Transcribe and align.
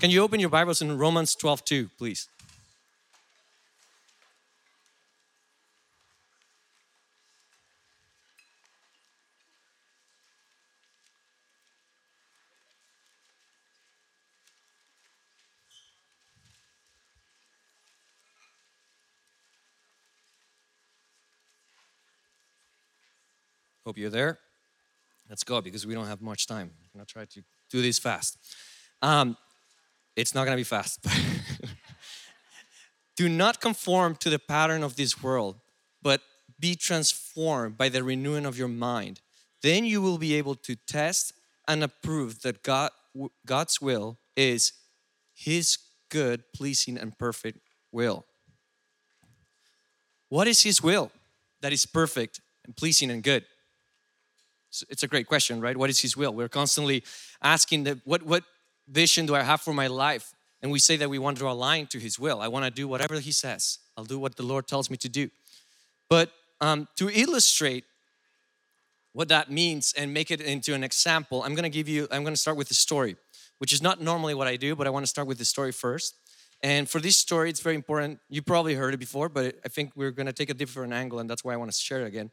Can 0.00 0.08
you 0.08 0.22
open 0.22 0.40
your 0.40 0.48
Bibles 0.48 0.80
in 0.80 0.96
Romans 0.96 1.34
12 1.34 1.62
2, 1.62 1.90
please? 1.98 2.26
Hope 23.84 23.98
you're 23.98 24.08
there. 24.08 24.38
Let's 25.28 25.44
go 25.44 25.60
because 25.60 25.86
we 25.86 25.92
don't 25.92 26.06
have 26.06 26.22
much 26.22 26.46
time. 26.46 26.70
I'm 26.70 26.88
gonna 26.94 27.04
try 27.04 27.26
to 27.26 27.42
do 27.68 27.82
this 27.82 27.98
fast. 27.98 28.38
Um, 29.02 29.36
it's 30.20 30.34
not 30.34 30.44
gonna 30.44 30.56
be 30.56 30.64
fast. 30.64 31.06
do 33.16 33.28
not 33.28 33.60
conform 33.60 34.16
to 34.16 34.30
the 34.30 34.38
pattern 34.38 34.82
of 34.82 34.96
this 34.96 35.22
world, 35.22 35.56
but 36.02 36.22
be 36.58 36.74
transformed 36.74 37.76
by 37.76 37.88
the 37.88 38.04
renewing 38.04 38.46
of 38.46 38.58
your 38.58 38.68
mind. 38.68 39.20
Then 39.62 39.84
you 39.84 40.00
will 40.00 40.18
be 40.18 40.34
able 40.34 40.54
to 40.56 40.76
test 40.76 41.32
and 41.66 41.82
approve 41.82 42.42
that 42.42 42.62
God, 42.62 42.90
God's 43.46 43.80
will 43.80 44.18
is 44.36 44.72
His 45.34 45.78
good, 46.08 46.44
pleasing, 46.54 46.98
and 46.98 47.16
perfect 47.18 47.60
will. 47.92 48.24
What 50.28 50.48
is 50.48 50.62
His 50.62 50.82
will 50.82 51.10
that 51.60 51.72
is 51.72 51.86
perfect 51.86 52.40
and 52.64 52.76
pleasing 52.76 53.10
and 53.10 53.22
good? 53.22 53.44
It's 54.88 55.02
a 55.02 55.08
great 55.08 55.26
question, 55.26 55.60
right? 55.60 55.76
What 55.76 55.90
is 55.90 56.00
His 56.00 56.16
will? 56.16 56.32
We're 56.32 56.48
constantly 56.48 57.02
asking 57.42 57.84
that 57.84 57.98
what 58.04 58.22
what 58.22 58.44
vision 58.90 59.26
do 59.26 59.34
I 59.34 59.42
have 59.42 59.60
for 59.60 59.72
my 59.74 59.86
life? 59.86 60.32
And 60.62 60.70
we 60.70 60.78
say 60.78 60.96
that 60.96 61.08
we 61.08 61.18
want 61.18 61.38
to 61.38 61.48
align 61.48 61.86
to 61.88 61.98
His 61.98 62.18
will. 62.18 62.40
I 62.40 62.48
want 62.48 62.64
to 62.64 62.70
do 62.70 62.86
whatever 62.86 63.18
He 63.18 63.32
says. 63.32 63.78
I'll 63.96 64.04
do 64.04 64.18
what 64.18 64.36
the 64.36 64.42
Lord 64.42 64.66
tells 64.66 64.90
me 64.90 64.96
to 64.98 65.08
do. 65.08 65.30
But 66.08 66.30
um, 66.60 66.88
to 66.96 67.08
illustrate 67.08 67.84
what 69.12 69.28
that 69.28 69.50
means 69.50 69.94
and 69.96 70.12
make 70.12 70.30
it 70.30 70.40
into 70.40 70.74
an 70.74 70.84
example, 70.84 71.42
I'm 71.42 71.54
going 71.54 71.64
to 71.64 71.76
give 71.78 71.88
you. 71.88 72.06
I'm 72.10 72.22
going 72.22 72.34
to 72.34 72.40
start 72.40 72.56
with 72.56 72.70
a 72.70 72.74
story, 72.74 73.16
which 73.58 73.72
is 73.72 73.82
not 73.82 74.00
normally 74.00 74.34
what 74.34 74.46
I 74.46 74.56
do, 74.56 74.76
but 74.76 74.86
I 74.86 74.90
want 74.90 75.04
to 75.04 75.10
start 75.10 75.26
with 75.26 75.38
the 75.38 75.44
story 75.44 75.72
first. 75.72 76.14
And 76.62 76.88
for 76.90 77.00
this 77.00 77.16
story, 77.16 77.48
it's 77.48 77.60
very 77.60 77.74
important. 77.74 78.20
You 78.28 78.42
probably 78.42 78.74
heard 78.74 78.92
it 78.92 78.98
before, 78.98 79.30
but 79.30 79.56
I 79.64 79.68
think 79.68 79.92
we're 79.96 80.10
going 80.10 80.26
to 80.26 80.32
take 80.32 80.50
a 80.50 80.54
different 80.54 80.92
angle, 80.92 81.18
and 81.18 81.30
that's 81.30 81.42
why 81.42 81.54
I 81.54 81.56
want 81.56 81.72
to 81.72 81.76
share 81.76 82.02
it 82.02 82.06
again 82.06 82.30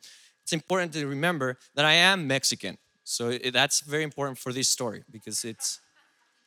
it's 0.47 0.53
important 0.53 0.93
to 0.93 1.05
remember 1.05 1.57
that 1.75 1.83
I 1.83 1.91
am 1.91 2.25
Mexican. 2.25 2.77
So 3.03 3.37
that's 3.37 3.81
very 3.81 4.03
important 4.03 4.37
for 4.37 4.53
this 4.53 4.69
story 4.69 5.03
because 5.11 5.43
it's 5.43 5.81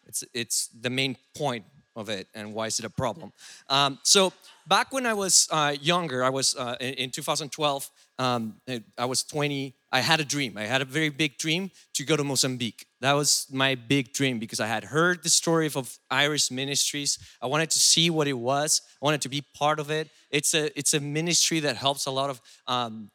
it's 0.07 0.25
it's 0.35 0.69
the 0.69 0.91
main 0.91 1.17
point 1.35 1.65
of 1.97 2.09
it 2.09 2.29
and 2.35 2.55
why 2.55 2.67
is 2.67 2.79
it 2.79 2.85
a 2.85 2.91
problem. 2.91 3.33
Um, 3.69 3.99
so 4.03 4.33
back 4.67 4.93
when 4.93 5.07
I 5.07 5.15
was 5.15 5.49
uh, 5.51 5.77
younger, 5.81 6.23
I 6.23 6.31
was 6.31 6.55
uh, 6.57 6.77
in, 6.81 6.95
in, 6.95 7.11
2012. 7.11 7.91
Um, 8.19 8.55
I 8.97 9.05
was 9.05 9.23
20. 9.25 9.75
I 9.93 10.01
had 10.01 10.21
a 10.21 10.25
dream. 10.25 10.57
I 10.57 10.63
had 10.63 10.83
a 10.83 10.85
very 10.85 11.09
big 11.09 11.37
dream 11.39 11.71
to 11.95 12.05
go 12.05 12.17
to 12.17 12.25
Mozambique. 12.25 12.87
That 13.01 13.15
was 13.15 13.47
my 13.51 13.75
big 13.75 14.13
dream 14.13 14.39
because 14.39 14.61
I 14.61 14.67
had 14.67 14.85
heard 14.85 15.23
the 15.23 15.31
story 15.31 15.67
of, 15.67 15.77
of 15.77 15.99
Iris 16.11 16.51
Ministries. 16.51 17.19
I 17.43 17.47
wanted 17.47 17.71
to 17.71 17.79
see 17.79 18.09
what 18.11 18.29
it 18.29 18.39
was. 18.39 18.83
I 19.03 19.05
wanted 19.05 19.23
to 19.23 19.29
be 19.29 19.43
part 19.55 19.81
of 19.81 19.91
it. 19.91 20.09
It's 20.31 20.55
a 20.55 20.79
it's 20.79 20.95
a 20.95 21.01
ministry 21.01 21.61
that 21.61 21.77
helps 21.77 22.07
a 22.07 22.11
lot 22.11 22.31
of 22.31 22.41
um, 22.69 23.11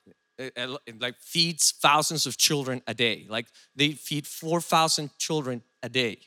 like 1.00 1.16
feeds 1.22 1.74
thousands 1.80 2.26
of 2.26 2.36
children 2.38 2.82
a 2.88 2.94
day. 2.94 3.26
Like 3.30 3.48
they 3.76 3.92
feed 3.92 4.28
4,000 4.28 5.12
children 5.18 5.62
a 5.82 5.88
day. 5.88 6.20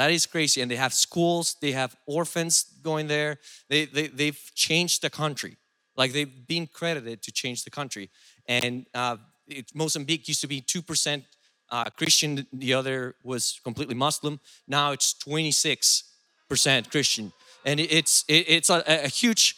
That 0.00 0.12
is 0.12 0.24
crazy. 0.24 0.62
And 0.62 0.70
they 0.70 0.76
have 0.76 0.94
schools, 0.94 1.56
they 1.60 1.72
have 1.72 1.94
orphans 2.06 2.64
going 2.82 3.06
there. 3.06 3.36
They, 3.68 3.84
they, 3.84 4.06
they've 4.06 4.40
changed 4.54 5.02
the 5.02 5.10
country. 5.10 5.58
Like 5.94 6.14
they've 6.14 6.46
been 6.46 6.68
credited 6.68 7.22
to 7.22 7.30
change 7.30 7.64
the 7.64 7.70
country. 7.70 8.08
And 8.46 8.86
uh, 8.94 9.18
it, 9.46 9.66
Mozambique 9.74 10.26
used 10.26 10.40
to 10.40 10.46
be 10.46 10.62
2% 10.62 11.22
uh, 11.70 11.84
Christian, 11.98 12.46
the 12.50 12.72
other 12.72 13.16
was 13.22 13.60
completely 13.62 13.94
Muslim. 13.94 14.40
Now 14.66 14.92
it's 14.92 15.12
26% 15.12 16.90
Christian. 16.90 17.30
And 17.66 17.78
it's, 17.78 18.24
it, 18.26 18.46
it's 18.48 18.70
a, 18.70 18.82
a 18.86 19.08
huge 19.08 19.56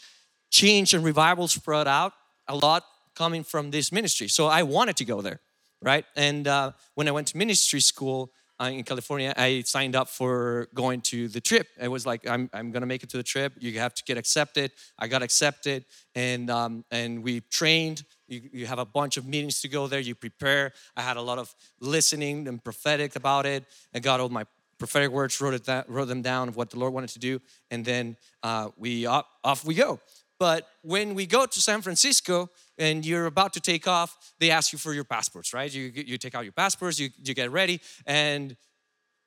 change 0.50 0.92
and 0.92 1.04
revival 1.04 1.47
spread 1.47 1.86
out 1.86 2.14
a 2.48 2.56
lot 2.56 2.84
coming 3.14 3.44
from 3.44 3.70
this 3.70 3.92
ministry. 3.92 4.26
So 4.26 4.48
I 4.48 4.64
wanted 4.64 4.97
to 4.97 5.04
go 5.04 5.22
there, 5.22 5.38
right? 5.80 6.04
And 6.16 6.48
uh, 6.48 6.72
when 6.97 7.06
I 7.06 7.12
went 7.12 7.28
to 7.28 7.36
ministry 7.36 7.80
school 7.80 8.32
in 8.71 8.84
California, 8.84 9.33
I 9.37 9.62
signed 9.62 9.97
up 9.97 10.09
for 10.09 10.69
going 10.75 11.00
to 11.03 11.28
the 11.28 11.41
trip. 11.41 11.69
It 11.81 11.89
was 11.89 12.06
like, 12.06 12.28
I'm, 12.28 12.50
I'm 12.53 12.71
gonna 12.71 12.87
make 12.87 13.03
it 13.03 13.11
to 13.11 13.17
the 13.17 13.23
trip. 13.23 13.53
You 13.59 13.78
have 13.78 13.95
to 13.95 14.03
get 14.05 14.19
accepted. 14.19 14.73
I 14.99 15.09
got 15.09 15.23
accepted, 15.23 15.84
and 16.15 16.50
um, 16.50 16.84
and 16.91 17.22
we 17.22 17.41
trained. 17.41 18.05
You, 18.28 18.41
you 18.53 18.67
have 18.67 18.78
a 18.78 18.84
bunch 18.84 19.17
of 19.17 19.27
meetings 19.27 19.61
to 19.62 19.69
go 19.69 19.87
there. 19.87 20.01
You 20.01 20.15
prepare. 20.15 20.72
I 20.97 21.03
had 21.03 21.17
a 21.17 21.22
lot 21.22 21.39
of 21.39 21.55
listening 21.81 22.49
and 22.49 22.62
prophetic 22.62 23.17
about 23.17 23.47
it. 23.47 23.65
I 23.95 23.99
got 23.99 24.21
all 24.21 24.28
my 24.28 24.45
prophetic 24.78 25.11
words, 25.11 25.41
wrote 25.41 25.55
it 25.55 25.65
that, 25.67 25.89
wrote 25.89 26.06
them 26.06 26.22
down 26.22 26.49
of 26.49 26.56
what 26.56 26.71
the 26.71 26.78
Lord 26.78 26.93
wanted 26.93 27.11
to 27.11 27.19
do, 27.19 27.41
and 27.71 27.84
then 27.84 28.17
uh, 28.43 28.71
we 28.77 29.06
off, 29.06 29.27
off 29.45 29.65
we 29.65 29.75
go. 29.75 30.01
But 30.41 30.67
when 30.83 31.15
we 31.15 31.25
go 31.25 31.47
to 31.47 31.61
San 31.61 31.83
Francisco 31.83 32.51
and 32.78 33.05
you're 33.05 33.27
about 33.27 33.53
to 33.55 33.60
take 33.60 33.87
off, 33.87 34.34
they 34.38 34.50
ask 34.50 34.72
you 34.72 34.78
for 34.78 34.93
your 34.93 35.05
passports, 35.05 35.53
right? 35.53 35.72
You, 35.72 35.93
you 35.94 36.19
take 36.19 36.34
out 36.34 36.44
your 36.44 36.53
passports, 36.53 36.99
you, 36.99 37.10
you 37.22 37.34
get 37.34 37.50
ready, 37.50 37.81
and 38.06 38.56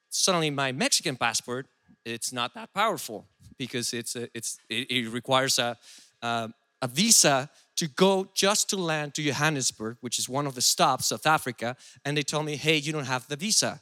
suddenly 0.09 0.49
my 0.49 0.71
Mexican 0.71 1.15
passport, 1.15 1.67
it's 2.03 2.31
not 2.31 2.53
that 2.55 2.73
powerful 2.73 3.27
because 3.57 3.93
it's 3.93 4.15
a, 4.15 4.27
it's, 4.33 4.57
it, 4.69 4.89
it 4.91 5.09
requires 5.09 5.59
a, 5.59 5.77
a, 6.21 6.49
a 6.81 6.87
visa 6.87 7.49
to 7.75 7.87
go 7.87 8.29
just 8.33 8.69
to 8.69 8.77
land 8.77 9.13
to 9.15 9.23
Johannesburg, 9.23 9.97
which 10.01 10.17
is 10.19 10.29
one 10.29 10.47
of 10.47 10.55
the 10.55 10.61
stops, 10.61 11.07
South 11.07 11.25
Africa, 11.25 11.75
and 12.03 12.15
they 12.15 12.23
tell 12.23 12.43
me, 12.43 12.55
hey, 12.55 12.77
you 12.77 12.93
don't 12.93 13.05
have 13.05 13.27
the 13.27 13.35
visa 13.35 13.81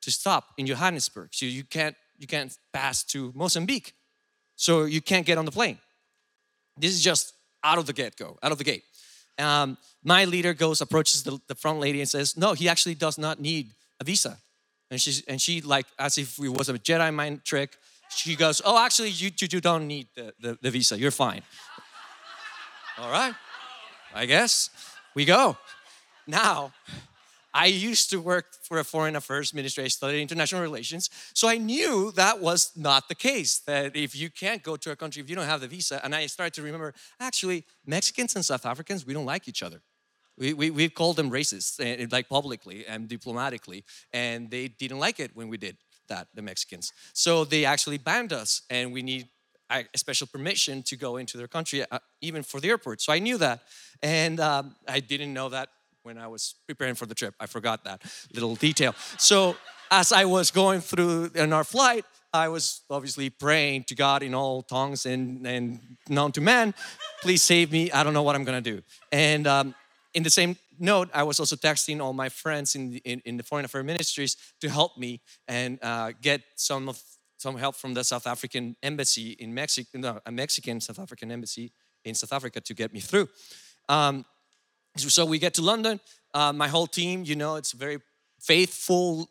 to 0.00 0.10
stop 0.10 0.54
in 0.56 0.66
Johannesburg. 0.66 1.28
So 1.32 1.46
you 1.46 1.64
can't 1.64 1.96
you 2.18 2.26
can't 2.26 2.56
pass 2.72 3.04
to 3.04 3.32
Mozambique. 3.34 3.94
So 4.56 4.84
you 4.84 5.00
can't 5.00 5.24
get 5.24 5.38
on 5.38 5.44
the 5.44 5.52
plane. 5.52 5.78
This 6.76 6.92
is 6.92 7.02
just 7.02 7.32
out 7.68 7.78
of 7.78 7.86
the 7.86 7.92
get 7.92 8.16
go, 8.16 8.38
out 8.42 8.52
of 8.52 8.58
the 8.58 8.64
gate. 8.64 8.84
Um, 9.38 9.78
my 10.02 10.24
leader 10.24 10.54
goes, 10.54 10.80
approaches 10.80 11.22
the, 11.22 11.38
the 11.46 11.54
front 11.54 11.78
lady 11.80 12.00
and 12.00 12.08
says, 12.08 12.36
No, 12.36 12.54
he 12.54 12.68
actually 12.68 12.94
does 12.94 13.18
not 13.18 13.40
need 13.40 13.70
a 14.00 14.04
visa. 14.04 14.38
And 14.90 15.00
she, 15.00 15.22
and 15.28 15.40
she 15.40 15.60
like, 15.60 15.86
as 15.98 16.18
if 16.18 16.38
it 16.38 16.48
was 16.48 16.68
a 16.68 16.74
Jedi 16.74 17.12
mind 17.14 17.44
trick, 17.44 17.76
she 18.10 18.34
goes, 18.34 18.62
Oh, 18.64 18.82
actually, 18.84 19.10
you, 19.10 19.30
you, 19.38 19.48
you 19.50 19.60
don't 19.60 19.86
need 19.86 20.08
the, 20.16 20.32
the, 20.40 20.58
the 20.60 20.70
visa. 20.70 20.98
You're 20.98 21.10
fine. 21.10 21.42
All 22.98 23.10
right, 23.10 23.34
I 24.14 24.26
guess 24.26 24.70
we 25.14 25.24
go. 25.24 25.56
Now, 26.26 26.72
I 27.58 27.66
used 27.66 28.08
to 28.10 28.20
work 28.20 28.54
for 28.62 28.78
a 28.78 28.84
foreign 28.84 29.16
affairs 29.16 29.52
ministry. 29.52 29.82
I 29.82 29.88
studied 29.88 30.22
international 30.22 30.62
relations. 30.62 31.10
So 31.34 31.48
I 31.48 31.56
knew 31.56 32.12
that 32.12 32.40
was 32.40 32.70
not 32.76 33.08
the 33.08 33.16
case. 33.16 33.58
That 33.66 33.96
if 33.96 34.14
you 34.14 34.30
can't 34.30 34.62
go 34.62 34.76
to 34.76 34.92
a 34.92 34.96
country 34.96 35.20
if 35.22 35.28
you 35.28 35.34
don't 35.34 35.44
have 35.44 35.60
the 35.60 35.66
visa, 35.66 36.00
and 36.04 36.14
I 36.14 36.26
started 36.26 36.54
to 36.54 36.62
remember 36.62 36.94
actually, 37.18 37.64
Mexicans 37.84 38.36
and 38.36 38.44
South 38.44 38.64
Africans, 38.64 39.04
we 39.04 39.12
don't 39.12 39.26
like 39.26 39.48
each 39.48 39.64
other. 39.64 39.82
We, 40.38 40.54
we, 40.54 40.70
we 40.70 40.88
called 40.88 41.16
them 41.16 41.32
racist, 41.32 41.80
eh, 41.80 42.06
like 42.12 42.28
publicly 42.28 42.86
and 42.86 43.08
diplomatically, 43.08 43.84
and 44.12 44.48
they 44.52 44.68
didn't 44.68 45.00
like 45.00 45.18
it 45.18 45.32
when 45.34 45.48
we 45.48 45.56
did 45.56 45.78
that, 46.06 46.28
the 46.34 46.42
Mexicans. 46.42 46.92
So 47.12 47.44
they 47.44 47.64
actually 47.64 47.98
banned 47.98 48.32
us, 48.32 48.62
and 48.70 48.92
we 48.92 49.02
need 49.02 49.26
a 49.68 49.84
special 49.96 50.28
permission 50.28 50.84
to 50.84 50.96
go 50.96 51.16
into 51.16 51.36
their 51.36 51.48
country, 51.48 51.84
uh, 51.90 51.98
even 52.20 52.44
for 52.44 52.60
the 52.60 52.68
airport. 52.68 53.00
So 53.00 53.12
I 53.12 53.18
knew 53.18 53.36
that, 53.38 53.62
and 54.00 54.38
um, 54.38 54.76
I 54.86 55.00
didn't 55.00 55.34
know 55.34 55.48
that 55.48 55.70
when 56.08 56.16
I 56.16 56.26
was 56.26 56.54
preparing 56.66 56.94
for 56.94 57.04
the 57.04 57.14
trip. 57.14 57.34
I 57.38 57.46
forgot 57.46 57.84
that 57.84 58.00
little 58.32 58.54
detail. 58.56 58.94
So 59.18 59.56
as 59.90 60.10
I 60.10 60.24
was 60.24 60.50
going 60.50 60.80
through 60.80 61.32
in 61.34 61.52
our 61.52 61.64
flight, 61.64 62.04
I 62.32 62.48
was 62.48 62.80
obviously 62.88 63.28
praying 63.28 63.84
to 63.88 63.94
God 63.94 64.22
in 64.22 64.34
all 64.34 64.62
tongues 64.62 65.04
and, 65.04 65.46
and 65.46 65.80
known 66.08 66.32
to 66.32 66.40
man, 66.40 66.74
please 67.20 67.42
save 67.42 67.70
me. 67.70 67.90
I 67.92 68.02
don't 68.02 68.14
know 68.14 68.22
what 68.22 68.36
I'm 68.36 68.44
gonna 68.44 68.70
do. 68.74 68.80
And 69.12 69.46
um, 69.46 69.74
in 70.14 70.22
the 70.22 70.30
same 70.30 70.56
note, 70.78 71.10
I 71.12 71.24
was 71.24 71.40
also 71.40 71.56
texting 71.56 72.00
all 72.00 72.14
my 72.14 72.30
friends 72.30 72.74
in 72.74 72.90
the, 72.92 72.98
in, 73.04 73.20
in 73.26 73.36
the 73.36 73.42
foreign 73.42 73.66
affairs 73.66 73.84
ministries 73.84 74.36
to 74.62 74.70
help 74.70 74.96
me 74.96 75.20
and 75.46 75.78
uh, 75.82 76.12
get 76.22 76.40
some 76.56 76.88
of 76.88 77.02
some 77.36 77.56
help 77.56 77.76
from 77.76 77.92
the 77.94 78.02
South 78.02 78.26
African 78.26 78.76
embassy 78.82 79.36
in 79.38 79.52
Mexico, 79.54 79.98
no, 79.98 80.20
a 80.26 80.32
Mexican 80.32 80.80
South 80.80 80.98
African 80.98 81.30
embassy 81.30 81.70
in 82.04 82.14
South 82.14 82.32
Africa 82.32 82.60
to 82.60 82.74
get 82.74 82.92
me 82.92 83.00
through. 83.00 83.28
Um, 83.88 84.24
so 85.00 85.24
we 85.24 85.38
get 85.38 85.54
to 85.54 85.62
London. 85.62 86.00
Uh, 86.34 86.52
my 86.52 86.68
whole 86.68 86.86
team, 86.86 87.24
you 87.24 87.36
know, 87.36 87.56
it's 87.56 87.72
a 87.72 87.76
very 87.76 87.98
faithful 88.38 89.28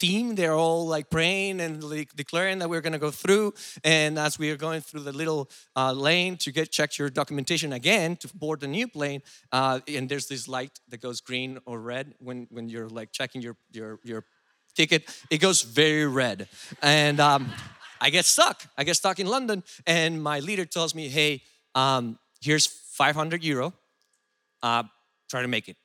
team. 0.00 0.34
They're 0.34 0.54
all 0.54 0.86
like 0.86 1.10
praying 1.10 1.60
and 1.60 1.84
like 1.84 2.14
declaring 2.16 2.58
that 2.58 2.70
we're 2.70 2.80
going 2.80 2.94
to 2.94 2.98
go 2.98 3.10
through. 3.10 3.54
And 3.84 4.18
as 4.18 4.38
we 4.38 4.50
are 4.50 4.56
going 4.56 4.80
through 4.80 5.00
the 5.00 5.12
little 5.12 5.50
uh, 5.76 5.92
lane 5.92 6.36
to 6.38 6.50
get 6.50 6.72
check 6.72 6.98
your 6.98 7.10
documentation 7.10 7.72
again 7.72 8.16
to 8.16 8.28
board 8.34 8.60
the 8.60 8.66
new 8.66 8.88
plane, 8.88 9.22
uh, 9.52 9.80
and 9.86 10.08
there's 10.08 10.26
this 10.26 10.48
light 10.48 10.80
that 10.88 11.00
goes 11.00 11.20
green 11.20 11.58
or 11.66 11.80
red 11.80 12.14
when 12.18 12.48
when 12.50 12.68
you're 12.68 12.88
like 12.88 13.12
checking 13.12 13.42
your 13.42 13.56
your 13.72 14.00
your 14.02 14.24
ticket. 14.74 15.04
It 15.30 15.38
goes 15.38 15.62
very 15.62 16.06
red, 16.06 16.48
and 16.82 17.20
um, 17.20 17.52
I 18.00 18.10
get 18.10 18.24
stuck. 18.24 18.62
I 18.76 18.84
get 18.84 18.96
stuck 18.96 19.20
in 19.20 19.26
London, 19.26 19.62
and 19.86 20.22
my 20.22 20.40
leader 20.40 20.64
tells 20.64 20.94
me, 20.94 21.08
"Hey, 21.08 21.42
um, 21.74 22.18
here's 22.40 22.66
500 22.66 23.44
euro. 23.44 23.72
Uh, 24.62 24.84
try 25.28 25.42
to 25.42 25.48
make 25.48 25.68
it." 25.68 25.76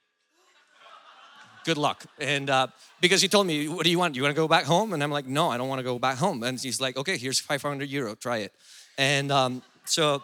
good 1.65 1.77
luck. 1.77 2.05
And 2.19 2.49
uh, 2.49 2.67
because 3.01 3.21
he 3.21 3.27
told 3.27 3.47
me, 3.47 3.67
what 3.67 3.83
do 3.83 3.89
you 3.89 3.97
want? 3.97 4.15
You 4.15 4.21
want 4.21 4.35
to 4.35 4.41
go 4.41 4.47
back 4.47 4.65
home? 4.65 4.93
And 4.93 5.03
I'm 5.03 5.11
like, 5.11 5.25
no, 5.25 5.49
I 5.49 5.57
don't 5.57 5.67
want 5.67 5.79
to 5.79 5.83
go 5.83 5.99
back 5.99 6.17
home. 6.17 6.43
And 6.43 6.59
he's 6.59 6.79
like, 6.79 6.95
okay, 6.95 7.17
here's 7.17 7.39
500 7.39 7.89
euro, 7.89 8.15
try 8.15 8.37
it. 8.37 8.53
And 8.97 9.31
um, 9.31 9.63
so 9.83 10.23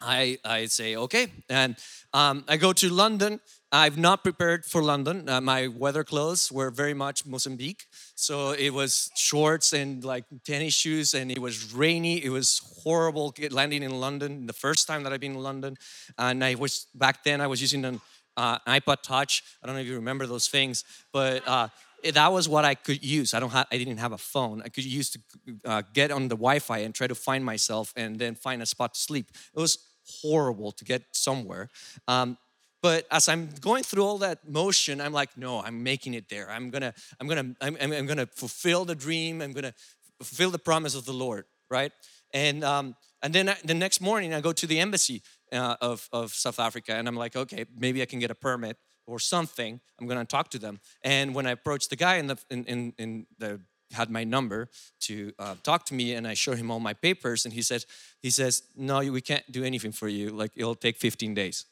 I, 0.00 0.38
I 0.44 0.66
say, 0.66 0.96
okay. 0.96 1.28
And 1.48 1.76
um, 2.12 2.44
I 2.48 2.56
go 2.56 2.72
to 2.74 2.88
London. 2.90 3.40
I've 3.76 3.98
not 3.98 4.22
prepared 4.22 4.64
for 4.64 4.82
London. 4.82 5.28
Uh, 5.28 5.42
my 5.42 5.68
weather 5.68 6.02
clothes 6.02 6.50
were 6.50 6.70
very 6.70 6.94
much 6.94 7.26
Mozambique. 7.26 7.84
So 8.14 8.52
it 8.52 8.70
was 8.70 9.10
shorts 9.14 9.74
and 9.74 10.02
like 10.02 10.24
tennis 10.44 10.72
shoes, 10.72 11.12
and 11.12 11.30
it 11.30 11.38
was 11.38 11.74
rainy. 11.74 12.24
It 12.24 12.30
was 12.30 12.62
horrible 12.82 13.34
landing 13.50 13.82
in 13.82 14.00
London 14.00 14.46
the 14.46 14.54
first 14.54 14.86
time 14.86 15.02
that 15.02 15.12
I've 15.12 15.20
been 15.20 15.32
in 15.32 15.42
London. 15.42 15.76
And 16.16 16.42
I 16.42 16.54
was, 16.54 16.86
back 16.94 17.22
then, 17.22 17.42
I 17.42 17.48
was 17.48 17.60
using 17.60 17.84
an 17.84 18.00
uh, 18.38 18.58
iPod 18.60 19.02
Touch. 19.02 19.42
I 19.62 19.66
don't 19.66 19.76
know 19.76 19.82
if 19.82 19.86
you 19.86 19.96
remember 19.96 20.26
those 20.26 20.48
things, 20.48 20.82
but 21.12 21.46
uh, 21.46 21.68
that 22.14 22.32
was 22.32 22.48
what 22.48 22.64
I 22.64 22.74
could 22.74 23.04
use. 23.04 23.34
I 23.34 23.40
don't 23.40 23.50
have, 23.50 23.66
I 23.70 23.76
didn't 23.76 23.98
have 23.98 24.12
a 24.12 24.18
phone. 24.18 24.62
I 24.64 24.70
could 24.70 24.84
use 24.84 25.10
to 25.10 25.20
uh, 25.66 25.82
get 25.92 26.10
on 26.10 26.28
the 26.28 26.36
Wi-Fi 26.36 26.78
and 26.78 26.94
try 26.94 27.08
to 27.08 27.14
find 27.14 27.44
myself 27.44 27.92
and 27.94 28.18
then 28.18 28.36
find 28.36 28.62
a 28.62 28.66
spot 28.66 28.94
to 28.94 29.00
sleep. 29.00 29.26
It 29.54 29.60
was 29.60 29.78
horrible 30.22 30.72
to 30.72 30.84
get 30.84 31.02
somewhere. 31.12 31.68
Um, 32.08 32.38
but 32.82 33.06
as 33.10 33.28
I'm 33.28 33.50
going 33.60 33.82
through 33.82 34.04
all 34.04 34.18
that 34.18 34.48
motion, 34.48 35.00
I'm 35.00 35.12
like, 35.12 35.36
no, 35.36 35.60
I'm 35.60 35.82
making 35.82 36.14
it 36.14 36.28
there. 36.28 36.50
I'm 36.50 36.70
gonna, 36.70 36.94
I'm 37.20 37.26
gonna, 37.26 37.54
I'm, 37.60 37.76
I'm 37.80 38.06
gonna 38.06 38.26
fulfill 38.26 38.84
the 38.84 38.94
dream. 38.94 39.40
I'm 39.40 39.52
gonna 39.52 39.74
fulfill 40.18 40.50
the 40.50 40.58
promise 40.58 40.94
of 40.94 41.04
the 41.04 41.12
Lord, 41.12 41.46
right? 41.70 41.92
And 42.32 42.62
um, 42.64 42.96
and 43.22 43.34
then 43.34 43.48
I, 43.48 43.56
the 43.64 43.74
next 43.74 44.00
morning, 44.00 44.34
I 44.34 44.40
go 44.40 44.52
to 44.52 44.66
the 44.66 44.78
embassy 44.78 45.22
uh, 45.52 45.76
of, 45.80 46.08
of 46.12 46.32
South 46.34 46.60
Africa. 46.60 46.94
And 46.94 47.08
I'm 47.08 47.16
like, 47.16 47.36
okay, 47.36 47.64
maybe 47.76 48.02
I 48.02 48.06
can 48.06 48.18
get 48.18 48.30
a 48.30 48.34
permit 48.34 48.76
or 49.06 49.18
something. 49.18 49.80
I'm 50.00 50.06
gonna 50.06 50.24
talk 50.24 50.50
to 50.50 50.58
them. 50.58 50.80
And 51.02 51.34
when 51.34 51.46
I 51.46 51.52
approached 51.52 51.90
the 51.90 51.96
guy 51.96 52.16
in 52.16 52.26
the 52.26 52.38
in, 52.50 52.64
in, 52.64 52.92
in 52.98 53.26
the 53.38 53.60
had 53.92 54.10
my 54.10 54.24
number 54.24 54.68
to 55.00 55.32
uh, 55.38 55.54
talk 55.62 55.86
to 55.86 55.94
me 55.94 56.14
and 56.14 56.26
I 56.26 56.34
showed 56.34 56.58
him 56.58 56.70
all 56.70 56.80
my 56.80 56.92
papers 56.92 57.44
and 57.44 57.54
he 57.54 57.62
says 57.62 57.86
he 58.20 58.30
says 58.30 58.64
no 58.76 58.98
we 58.98 59.20
can't 59.20 59.44
do 59.50 59.62
anything 59.62 59.92
for 59.92 60.08
you 60.08 60.30
like 60.30 60.50
it'll 60.56 60.74
take 60.74 60.96
15 60.96 61.34
days 61.34 61.66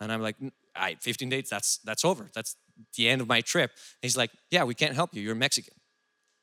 and 0.00 0.12
I'm 0.12 0.22
like 0.22 0.36
all 0.40 0.50
right 0.76 1.02
15 1.02 1.28
days 1.28 1.48
that's 1.48 1.78
that's 1.78 2.04
over 2.04 2.28
that's 2.34 2.56
the 2.96 3.08
end 3.08 3.20
of 3.20 3.28
my 3.28 3.40
trip 3.40 3.70
and 3.70 4.02
he's 4.02 4.16
like 4.16 4.30
yeah 4.50 4.64
we 4.64 4.74
can't 4.74 4.94
help 4.94 5.14
you 5.14 5.22
you're 5.22 5.34
Mexican 5.34 5.74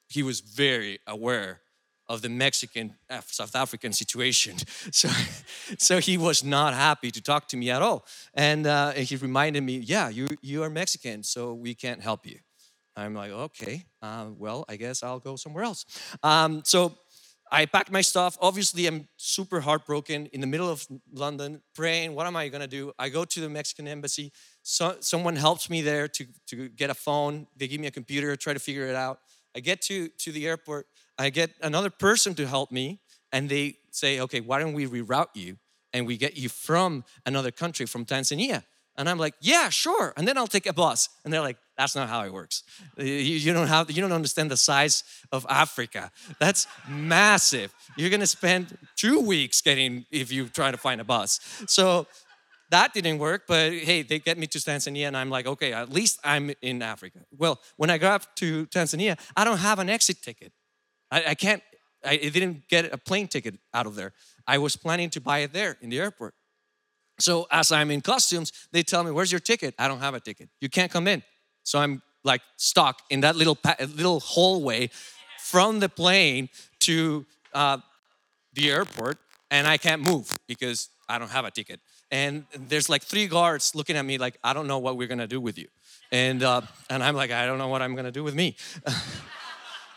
he 0.07 0.23
was 0.23 0.39
very 0.41 0.99
aware 1.07 1.61
of 2.07 2.21
the 2.21 2.29
Mexican 2.29 2.95
uh, 3.09 3.21
South 3.25 3.55
African 3.55 3.93
situation. 3.93 4.57
So, 4.91 5.09
so 5.77 5.99
he 5.99 6.17
was 6.17 6.43
not 6.43 6.73
happy 6.73 7.11
to 7.11 7.21
talk 7.21 7.47
to 7.49 7.57
me 7.57 7.69
at 7.69 7.81
all. 7.81 8.05
And 8.33 8.65
uh, 8.67 8.91
he 8.91 9.15
reminded 9.15 9.61
me, 9.61 9.77
yeah, 9.77 10.09
you, 10.09 10.27
you 10.41 10.63
are 10.63 10.69
Mexican, 10.69 11.23
so 11.23 11.53
we 11.53 11.73
can't 11.73 12.01
help 12.01 12.25
you. 12.25 12.37
I'm 12.95 13.13
like, 13.13 13.31
okay, 13.31 13.83
uh, 14.01 14.27
well, 14.37 14.63
I 14.69 14.77
guess 14.77 15.03
I'll 15.03 15.19
go 15.19 15.35
somewhere 15.35 15.65
else. 15.65 15.85
Um, 16.23 16.61
so 16.63 16.97
I 17.51 17.65
packed 17.65 17.91
my 17.91 18.01
stuff. 18.01 18.37
Obviously, 18.41 18.87
I'm 18.87 19.07
super 19.17 19.61
heartbroken 19.61 20.27
in 20.27 20.41
the 20.41 20.47
middle 20.47 20.69
of 20.69 20.85
London, 21.11 21.61
praying, 21.73 22.15
what 22.15 22.25
am 22.25 22.35
I 22.35 22.47
gonna 22.47 22.67
do? 22.67 22.91
I 22.97 23.09
go 23.09 23.23
to 23.23 23.39
the 23.39 23.49
Mexican 23.49 23.87
embassy. 23.87 24.31
So, 24.63 24.97
someone 24.99 25.35
helps 25.35 25.69
me 25.69 25.81
there 25.81 26.07
to, 26.07 26.25
to 26.47 26.69
get 26.69 26.89
a 26.89 26.95
phone. 26.95 27.47
They 27.55 27.67
give 27.67 27.79
me 27.79 27.87
a 27.87 27.91
computer, 27.91 28.35
try 28.35 28.53
to 28.53 28.59
figure 28.59 28.87
it 28.87 28.95
out. 28.95 29.19
I 29.55 29.59
get 29.59 29.81
to, 29.83 30.09
to 30.09 30.31
the 30.31 30.47
airport. 30.47 30.87
I 31.17 31.29
get 31.29 31.51
another 31.61 31.89
person 31.89 32.35
to 32.35 32.47
help 32.47 32.71
me, 32.71 32.99
and 33.31 33.47
they 33.47 33.77
say, 33.91 34.19
okay, 34.19 34.41
why 34.41 34.59
don't 34.59 34.73
we 34.73 34.87
reroute 34.87 35.27
you 35.33 35.57
and 35.93 36.05
we 36.05 36.17
get 36.17 36.35
you 36.37 36.49
from 36.49 37.05
another 37.25 37.51
country, 37.51 37.85
from 37.85 38.05
Tanzania? 38.05 38.63
And 38.97 39.09
I'm 39.09 39.17
like, 39.17 39.33
yeah, 39.41 39.69
sure. 39.69 40.13
And 40.17 40.27
then 40.27 40.37
I'll 40.37 40.47
take 40.47 40.65
a 40.65 40.73
bus. 40.73 41.09
And 41.23 41.33
they're 41.33 41.41
like, 41.41 41.57
that's 41.77 41.95
not 41.95 42.09
how 42.09 42.23
it 42.23 42.31
works. 42.31 42.63
You, 42.97 43.53
don't 43.53 43.67
have, 43.67 43.91
you 43.91 44.01
don't 44.01 44.13
understand 44.13 44.49
the 44.49 44.57
size 44.57 45.03
of 45.31 45.45
Africa. 45.49 46.11
That's 46.39 46.67
massive. 46.87 47.73
You're 47.97 48.09
gonna 48.09 48.27
spend 48.27 48.77
two 48.95 49.19
weeks 49.19 49.61
getting 49.61 50.05
if 50.11 50.31
you 50.31 50.47
try 50.47 50.71
to 50.71 50.77
find 50.77 51.01
a 51.01 51.03
bus. 51.03 51.39
So 51.67 52.07
that 52.71 52.93
didn't 52.93 53.19
work, 53.19 53.43
but 53.47 53.73
hey, 53.73 54.01
they 54.01 54.19
get 54.19 54.37
me 54.37 54.47
to 54.47 54.57
Tanzania, 54.57 55.07
and 55.07 55.17
I'm 55.17 55.29
like, 55.29 55.45
okay, 55.45 55.73
at 55.73 55.91
least 55.91 56.19
I'm 56.23 56.51
in 56.61 56.81
Africa. 56.81 57.19
Well, 57.37 57.59
when 57.77 57.89
I 57.89 57.97
got 57.97 58.35
to 58.37 58.65
Tanzania, 58.67 59.19
I 59.35 59.43
don't 59.43 59.59
have 59.59 59.79
an 59.79 59.89
exit 59.89 60.21
ticket. 60.21 60.51
I, 61.11 61.23
I 61.27 61.35
can't, 61.35 61.61
I 62.03 62.17
didn't 62.17 62.67
get 62.67 62.91
a 62.91 62.97
plane 62.97 63.27
ticket 63.27 63.55
out 63.73 63.85
of 63.85 63.95
there. 63.95 64.13
I 64.47 64.57
was 64.57 64.75
planning 64.75 65.09
to 65.11 65.21
buy 65.21 65.39
it 65.39 65.53
there 65.53 65.77
in 65.81 65.89
the 65.89 65.99
airport. 65.99 66.33
So 67.19 67.47
as 67.51 67.71
I'm 67.71 67.91
in 67.91 68.01
costumes, 68.01 68.51
they 68.71 68.83
tell 68.83 69.03
me, 69.03 69.11
"Where's 69.11 69.31
your 69.31 69.39
ticket?" 69.39 69.73
I 69.79 69.87
don't 69.87 69.99
have 69.99 70.13
a 70.13 70.19
ticket. 70.19 70.49
You 70.59 70.69
can't 70.69 70.91
come 70.91 71.07
in. 71.07 71.23
So 71.65 71.79
I'm 71.79 72.01
like 72.23 72.41
stuck 72.55 73.01
in 73.09 73.19
that 73.21 73.35
little 73.35 73.57
little 73.95 74.21
hallway 74.21 74.89
from 75.39 75.79
the 75.81 75.89
plane 75.89 76.47
to 76.79 77.25
uh, 77.53 77.79
the 78.53 78.71
airport, 78.71 79.17
and 79.51 79.67
I 79.67 79.77
can't 79.77 80.01
move 80.01 80.33
because 80.47 80.89
I 81.09 81.19
don't 81.19 81.31
have 81.31 81.43
a 81.43 81.51
ticket. 81.51 81.81
And 82.09 82.45
there's 82.57 82.87
like 82.89 83.03
three 83.03 83.27
guards 83.27 83.75
looking 83.75 83.97
at 83.97 84.05
me 84.05 84.17
like, 84.17 84.37
"I 84.43 84.53
don't 84.53 84.67
know 84.67 84.79
what 84.79 84.95
we're 84.95 85.09
gonna 85.09 85.27
do 85.27 85.41
with 85.41 85.57
you," 85.57 85.67
and 86.11 86.41
uh, 86.41 86.61
and 86.89 87.03
I'm 87.03 87.15
like, 87.15 87.31
"I 87.31 87.45
don't 87.45 87.57
know 87.57 87.67
what 87.67 87.81
I'm 87.81 87.95
gonna 87.95 88.11
do 88.11 88.23
with 88.23 88.35
me." 88.35 88.55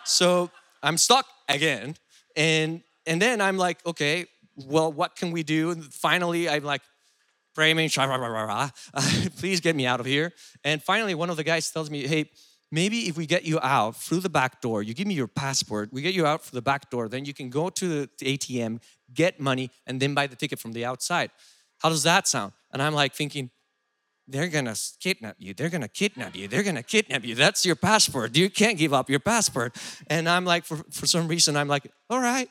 so 0.05 0.51
I'm 0.83 0.99
stuck 0.99 1.27
again. 1.49 1.95
And 2.37 2.83
and 3.07 3.21
then 3.21 3.41
I'm 3.41 3.57
like, 3.57 3.85
okay, 3.87 4.27
well, 4.67 4.93
what 4.93 5.17
can 5.17 5.31
we 5.33 5.43
do? 5.43 5.71
And 5.71 5.85
finally, 5.85 6.49
I'm 6.49 6.65
like, 6.65 6.83
pray 7.59 7.75
me, 7.75 7.89
please 9.37 9.61
get 9.61 9.75
me 9.75 9.85
out 9.85 9.99
of 9.99 10.07
here. 10.07 10.33
And 10.63 10.81
finally, 10.81 11.17
one 11.17 11.29
of 11.29 11.37
the 11.37 11.43
guys 11.43 11.69
tells 11.73 11.91
me, 11.91 12.07
hey, 12.07 12.31
maybe 12.71 13.09
if 13.09 13.17
we 13.17 13.27
get 13.27 13.45
you 13.45 13.59
out 13.61 13.97
through 13.97 14.21
the 14.21 14.29
back 14.29 14.61
door, 14.61 14.81
you 14.81 14.95
give 14.95 15.09
me 15.09 15.15
your 15.15 15.27
passport, 15.27 15.93
we 15.93 16.01
get 16.01 16.15
you 16.15 16.25
out 16.25 16.45
through 16.45 16.57
the 16.57 16.63
back 16.63 16.89
door, 16.89 17.09
then 17.09 17.25
you 17.25 17.35
can 17.35 17.51
go 17.51 17.69
to 17.69 18.07
the 18.19 18.39
ATM, 18.39 18.81
get 19.13 19.41
money, 19.41 19.73
and 19.89 19.99
then 19.99 20.15
buy 20.15 20.29
the 20.29 20.37
ticket 20.37 20.61
from 20.61 20.71
the 20.71 20.85
outside. 20.85 21.33
How 21.79 21.89
does 21.89 22.05
that 22.05 22.29
sound? 22.29 22.53
And 22.73 22.81
I'm 22.81 22.95
like 22.95 23.13
thinking, 23.13 23.51
they're 24.29 24.47
gonna 24.47 24.77
kidnap 25.01 25.35
you. 25.41 25.53
They're 25.53 25.69
gonna 25.69 25.89
kidnap 25.89 26.37
you. 26.37 26.47
They're 26.47 26.63
gonna 26.63 26.85
kidnap 26.85 27.25
you. 27.25 27.35
That's 27.35 27.67
your 27.67 27.75
passport. 27.75 28.37
You 28.37 28.51
can't 28.51 28.79
give 28.79 28.95
up 28.95 29.11
your 29.11 29.19
passport. 29.19 29.77
And 30.07 30.29
I'm 30.29 30.45
like, 30.45 30.65
for, 30.65 30.77
for 30.93 31.09
some 31.09 31.27
reason, 31.27 31.57
I'm 31.57 31.67
like, 31.67 31.91
all 32.09 32.21
right, 32.21 32.49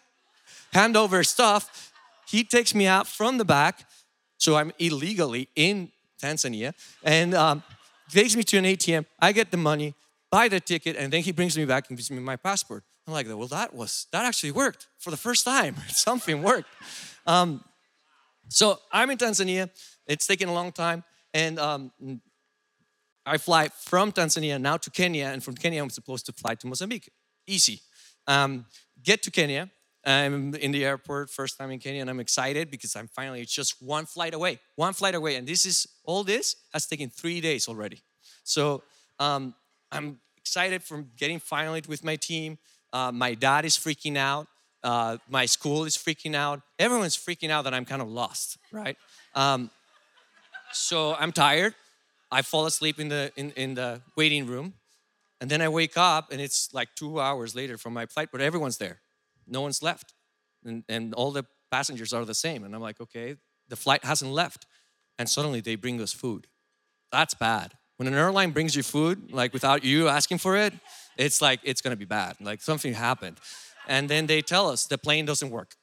hand 0.73 0.97
over 0.97 1.23
stuff. 1.23 1.93
He 2.27 2.43
takes 2.43 2.75
me 2.75 2.87
out 2.87 3.07
from 3.07 3.37
the 3.37 3.45
back. 3.45 3.85
So 4.37 4.55
I'm 4.55 4.71
illegally 4.79 5.49
in 5.55 5.91
Tanzania 6.21 6.73
and 7.03 7.33
um, 7.33 7.63
takes 8.09 8.35
me 8.35 8.43
to 8.43 8.57
an 8.57 8.65
ATM. 8.65 9.05
I 9.19 9.31
get 9.31 9.51
the 9.51 9.57
money, 9.57 9.93
buy 10.31 10.47
the 10.47 10.59
ticket, 10.59 10.95
and 10.95 11.11
then 11.11 11.21
he 11.21 11.31
brings 11.31 11.57
me 11.57 11.65
back 11.65 11.89
and 11.89 11.97
gives 11.97 12.11
me 12.11 12.19
my 12.19 12.35
passport. 12.35 12.83
I'm 13.07 13.13
like, 13.13 13.27
well, 13.27 13.47
that 13.47 13.73
was, 13.73 14.07
that 14.11 14.25
actually 14.25 14.51
worked 14.51 14.87
for 14.99 15.11
the 15.11 15.17
first 15.17 15.45
time. 15.45 15.75
Something 15.87 16.43
worked. 16.43 16.69
Um, 17.25 17.63
so 18.49 18.79
I'm 18.91 19.09
in 19.09 19.17
Tanzania. 19.17 19.69
It's 20.05 20.27
taken 20.27 20.49
a 20.49 20.53
long 20.53 20.71
time. 20.71 21.03
And 21.33 21.59
um, 21.59 21.91
I 23.25 23.37
fly 23.37 23.69
from 23.69 24.11
Tanzania 24.11 24.59
now 24.59 24.77
to 24.77 24.89
Kenya, 24.89 25.25
and 25.25 25.43
from 25.43 25.55
Kenya 25.55 25.81
I'm 25.81 25.89
supposed 25.89 26.25
to 26.27 26.33
fly 26.33 26.55
to 26.55 26.67
Mozambique. 26.67 27.11
Easy. 27.45 27.81
Um, 28.25 28.65
get 29.03 29.21
to 29.23 29.31
Kenya. 29.31 29.69
I'm 30.07 30.55
in 30.55 30.71
the 30.71 30.85
airport, 30.85 31.29
first 31.29 31.57
time 31.57 31.69
in 31.71 31.79
Kenya, 31.79 32.01
and 32.01 32.09
I'm 32.09 32.19
excited 32.19 32.71
because 32.71 32.95
I'm 32.95 33.07
finally 33.07 33.41
it's 33.41 33.53
just 33.53 33.81
one 33.81 34.05
flight 34.05 34.33
away, 34.33 34.59
one 34.75 34.93
flight 34.93 35.15
away, 35.15 35.35
and 35.35 35.47
this 35.47 35.65
is 35.65 35.87
all 36.03 36.23
this 36.23 36.55
has 36.73 36.85
taken 36.87 37.09
three 37.09 37.41
days 37.41 37.67
already. 37.67 38.01
So 38.43 38.83
um, 39.19 39.53
I'm 39.91 40.19
excited 40.37 40.81
from 40.83 41.09
getting 41.17 41.39
finally 41.39 41.83
with 41.87 42.03
my 42.03 42.15
team. 42.15 42.57
Uh, 42.93 43.11
my 43.11 43.33
dad 43.33 43.65
is 43.65 43.77
freaking 43.77 44.17
out. 44.17 44.47
Uh, 44.83 45.17
my 45.27 45.45
school 45.45 45.83
is 45.83 45.97
freaking 45.97 46.35
out. 46.35 46.61
Everyone's 46.79 47.17
freaking 47.17 47.49
out 47.49 47.63
that 47.65 47.73
I'm 47.73 47.83
kind 47.83 48.01
of 48.01 48.07
lost, 48.07 48.57
right? 48.71 48.95
Um, 49.35 49.69
so 50.71 51.15
I'm 51.15 51.31
tired. 51.33 51.75
I 52.31 52.41
fall 52.41 52.65
asleep 52.65 52.99
in 52.99 53.09
the 53.09 53.31
in, 53.35 53.51
in 53.51 53.73
the 53.73 54.01
waiting 54.15 54.45
room, 54.47 54.75
and 55.41 55.49
then 55.49 55.61
I 55.61 55.67
wake 55.67 55.97
up 55.97 56.31
and 56.31 56.39
it's 56.39 56.73
like 56.73 56.89
two 56.95 57.19
hours 57.19 57.55
later 57.55 57.77
from 57.77 57.93
my 57.93 58.05
flight, 58.05 58.29
but 58.31 58.39
everyone's 58.41 58.77
there, 58.77 58.99
no 59.47 59.61
one's 59.61 59.81
left, 59.81 60.13
and 60.63 60.83
and 60.89 61.13
all 61.13 61.31
the 61.31 61.45
passengers 61.71 62.13
are 62.13 62.25
the 62.25 62.35
same, 62.35 62.63
and 62.63 62.73
I'm 62.75 62.81
like, 62.81 62.99
okay, 63.01 63.35
the 63.67 63.75
flight 63.75 64.03
hasn't 64.03 64.31
left, 64.31 64.65
and 65.17 65.29
suddenly 65.29 65.61
they 65.61 65.75
bring 65.75 66.01
us 66.01 66.13
food. 66.13 66.47
That's 67.11 67.33
bad. 67.33 67.73
When 67.97 68.07
an 68.07 68.13
airline 68.13 68.51
brings 68.51 68.75
you 68.75 68.83
food, 68.83 69.31
like 69.31 69.53
without 69.53 69.83
you 69.83 70.07
asking 70.07 70.37
for 70.37 70.55
it, 70.55 70.73
it's 71.17 71.41
like 71.41 71.59
it's 71.63 71.81
gonna 71.81 71.95
be 71.95 72.05
bad. 72.05 72.35
Like 72.39 72.61
something 72.61 72.93
happened, 72.93 73.39
and 73.87 74.09
then 74.09 74.27
they 74.27 74.41
tell 74.41 74.69
us 74.69 74.85
the 74.85 74.97
plane 74.97 75.25
doesn't 75.25 75.49
work. 75.49 75.75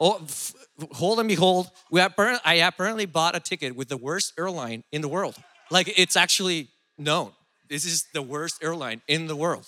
Oh, 0.00 0.20
f- 0.22 0.54
hold 0.92 1.18
and 1.20 1.28
behold, 1.28 1.70
we 1.90 2.00
I 2.00 2.54
apparently 2.54 3.06
bought 3.06 3.36
a 3.36 3.40
ticket 3.40 3.76
with 3.76 3.88
the 3.88 3.96
worst 3.96 4.34
airline 4.38 4.84
in 4.92 5.00
the 5.00 5.08
world. 5.08 5.36
Like 5.70 5.92
it's 5.96 6.16
actually 6.16 6.68
known. 6.98 7.32
This 7.68 7.84
is 7.84 8.06
the 8.12 8.22
worst 8.22 8.62
airline 8.62 9.00
in 9.08 9.26
the 9.26 9.36
world. 9.36 9.66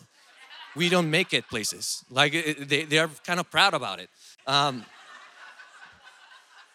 We 0.76 0.88
don't 0.88 1.10
make 1.10 1.32
it 1.32 1.48
places. 1.48 2.04
Like 2.10 2.32
they, 2.32 2.84
they're 2.84 3.08
kind 3.26 3.40
of 3.40 3.50
proud 3.50 3.74
about 3.74 3.98
it. 3.98 4.10
Um, 4.46 4.84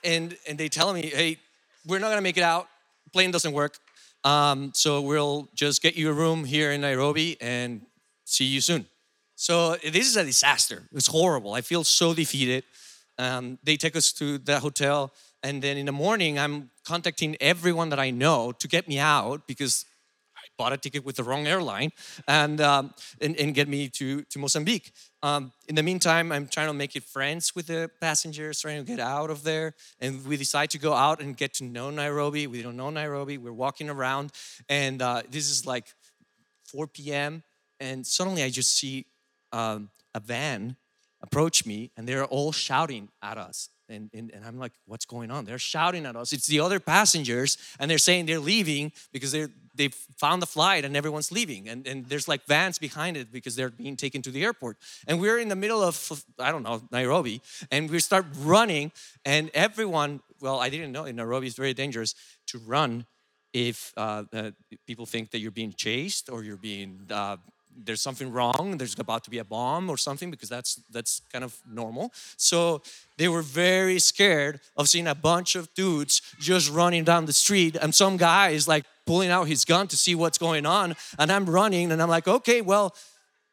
and 0.03 0.35
and 0.47 0.57
they 0.57 0.69
tell 0.69 0.93
me, 0.93 1.03
hey, 1.03 1.37
we're 1.85 1.99
not 1.99 2.09
gonna 2.09 2.21
make 2.21 2.37
it 2.37 2.43
out. 2.43 2.67
Plane 3.13 3.31
doesn't 3.31 3.53
work. 3.53 3.77
Um, 4.23 4.71
so 4.73 5.01
we'll 5.01 5.49
just 5.53 5.81
get 5.81 5.95
you 5.95 6.09
a 6.09 6.13
room 6.13 6.45
here 6.45 6.71
in 6.71 6.81
Nairobi 6.81 7.37
and 7.41 7.81
see 8.25 8.45
you 8.45 8.61
soon. 8.61 8.85
So 9.35 9.75
this 9.77 10.07
is 10.07 10.17
a 10.17 10.23
disaster. 10.23 10.87
It's 10.93 11.07
horrible. 11.07 11.53
I 11.53 11.61
feel 11.61 11.83
so 11.83 12.13
defeated. 12.13 12.63
Um, 13.17 13.57
they 13.63 13.77
take 13.77 13.95
us 13.95 14.11
to 14.13 14.37
the 14.37 14.59
hotel, 14.59 15.11
and 15.43 15.61
then 15.61 15.77
in 15.77 15.85
the 15.85 15.91
morning, 15.91 16.39
I'm 16.39 16.69
contacting 16.83 17.35
everyone 17.41 17.89
that 17.89 17.99
I 17.99 18.11
know 18.11 18.51
to 18.51 18.67
get 18.67 18.87
me 18.87 18.99
out 18.99 19.47
because 19.47 19.85
bought 20.57 20.73
a 20.73 20.77
ticket 20.77 21.03
with 21.05 21.15
the 21.15 21.23
wrong 21.23 21.47
airline 21.47 21.91
and, 22.27 22.61
um, 22.61 22.93
and, 23.19 23.35
and, 23.37 23.53
get 23.55 23.67
me 23.67 23.89
to, 23.89 24.21
to 24.23 24.39
Mozambique. 24.39 24.91
Um, 25.23 25.51
in 25.67 25.75
the 25.75 25.83
meantime, 25.83 26.31
I'm 26.31 26.47
trying 26.47 26.67
to 26.67 26.73
make 26.73 26.95
it 26.95 27.03
friends 27.03 27.55
with 27.55 27.67
the 27.67 27.89
passengers, 27.99 28.61
trying 28.61 28.83
to 28.83 28.87
get 28.89 28.99
out 28.99 29.29
of 29.29 29.43
there. 29.43 29.73
And 29.99 30.25
we 30.25 30.37
decide 30.37 30.69
to 30.71 30.77
go 30.77 30.93
out 30.93 31.21
and 31.21 31.35
get 31.35 31.53
to 31.55 31.63
know 31.63 31.89
Nairobi. 31.89 32.47
We 32.47 32.61
don't 32.61 32.77
know 32.77 32.89
Nairobi. 32.89 33.37
We're 33.37 33.53
walking 33.53 33.89
around, 33.89 34.31
and 34.69 35.01
uh, 35.01 35.23
this 35.29 35.49
is 35.49 35.65
like 35.65 35.85
4 36.65 36.87
p.m. 36.87 37.43
And 37.79 38.05
suddenly 38.05 38.43
I 38.43 38.49
just 38.49 38.77
see 38.77 39.05
um, 39.51 39.89
a 40.13 40.19
van 40.19 40.75
approach 41.21 41.65
me 41.65 41.91
and 41.95 42.07
they're 42.07 42.25
all 42.25 42.51
shouting 42.51 43.09
at 43.21 43.37
us. 43.37 43.69
And, 43.89 44.09
and, 44.13 44.31
and, 44.33 44.45
I'm 44.45 44.57
like, 44.57 44.71
what's 44.85 45.05
going 45.05 45.31
on? 45.31 45.43
They're 45.43 45.59
shouting 45.59 46.05
at 46.05 46.15
us. 46.15 46.31
It's 46.31 46.47
the 46.47 46.61
other 46.61 46.79
passengers, 46.79 47.57
and 47.77 47.91
they're 47.91 47.97
saying 47.97 48.25
they're 48.25 48.39
leaving 48.39 48.93
because 49.11 49.33
they're, 49.33 49.49
they've 49.75 49.93
found 50.17 50.41
the 50.41 50.45
flight 50.47 50.85
and 50.85 50.95
everyone's 50.95 51.31
leaving. 51.31 51.69
And, 51.69 51.87
and 51.87 52.05
there's 52.05 52.27
like 52.27 52.45
vans 52.45 52.77
behind 52.77 53.17
it 53.17 53.31
because 53.31 53.55
they're 53.55 53.69
being 53.69 53.95
taken 53.95 54.21
to 54.23 54.31
the 54.31 54.43
airport. 54.43 54.77
And 55.07 55.19
we're 55.19 55.39
in 55.39 55.49
the 55.49 55.55
middle 55.55 55.81
of, 55.81 56.23
I 56.39 56.51
don't 56.51 56.63
know, 56.63 56.81
Nairobi, 56.91 57.41
and 57.71 57.89
we 57.89 57.99
start 57.99 58.25
running, 58.39 58.91
and 59.25 59.49
everyone, 59.53 60.21
well, 60.41 60.59
I 60.59 60.69
didn't 60.69 60.91
know 60.91 61.05
in 61.05 61.15
Nairobi 61.15 61.47
it's 61.47 61.55
very 61.55 61.73
dangerous 61.73 62.15
to 62.47 62.57
run 62.59 63.05
if 63.53 63.93
uh, 63.97 64.23
uh, 64.33 64.51
people 64.87 65.05
think 65.05 65.31
that 65.31 65.39
you're 65.39 65.51
being 65.51 65.73
chased 65.73 66.29
or 66.29 66.43
you're 66.43 66.57
being 66.57 67.01
uh, 67.09 67.37
there's 67.85 68.01
something 68.01 68.31
wrong 68.31 68.75
there's 68.77 68.97
about 68.99 69.23
to 69.23 69.29
be 69.29 69.37
a 69.37 69.43
bomb 69.43 69.89
or 69.89 69.97
something 69.97 70.29
because 70.29 70.49
that's 70.49 70.81
that's 70.91 71.21
kind 71.31 71.43
of 71.43 71.57
normal 71.69 72.11
so 72.37 72.81
they 73.17 73.27
were 73.27 73.41
very 73.41 73.99
scared 73.99 74.59
of 74.77 74.89
seeing 74.89 75.07
a 75.07 75.15
bunch 75.15 75.55
of 75.55 75.73
dudes 75.73 76.21
just 76.39 76.69
running 76.69 77.03
down 77.03 77.25
the 77.25 77.33
street 77.33 77.75
and 77.81 77.93
some 77.95 78.17
guy 78.17 78.49
is 78.49 78.67
like 78.67 78.85
pulling 79.05 79.29
out 79.29 79.47
his 79.47 79.65
gun 79.65 79.87
to 79.87 79.97
see 79.97 80.15
what's 80.15 80.37
going 80.37 80.65
on 80.65 80.95
and 81.19 81.31
i'm 81.31 81.45
running 81.45 81.91
and 81.91 82.01
i'm 82.01 82.09
like 82.09 82.27
okay 82.27 82.61
well 82.61 82.95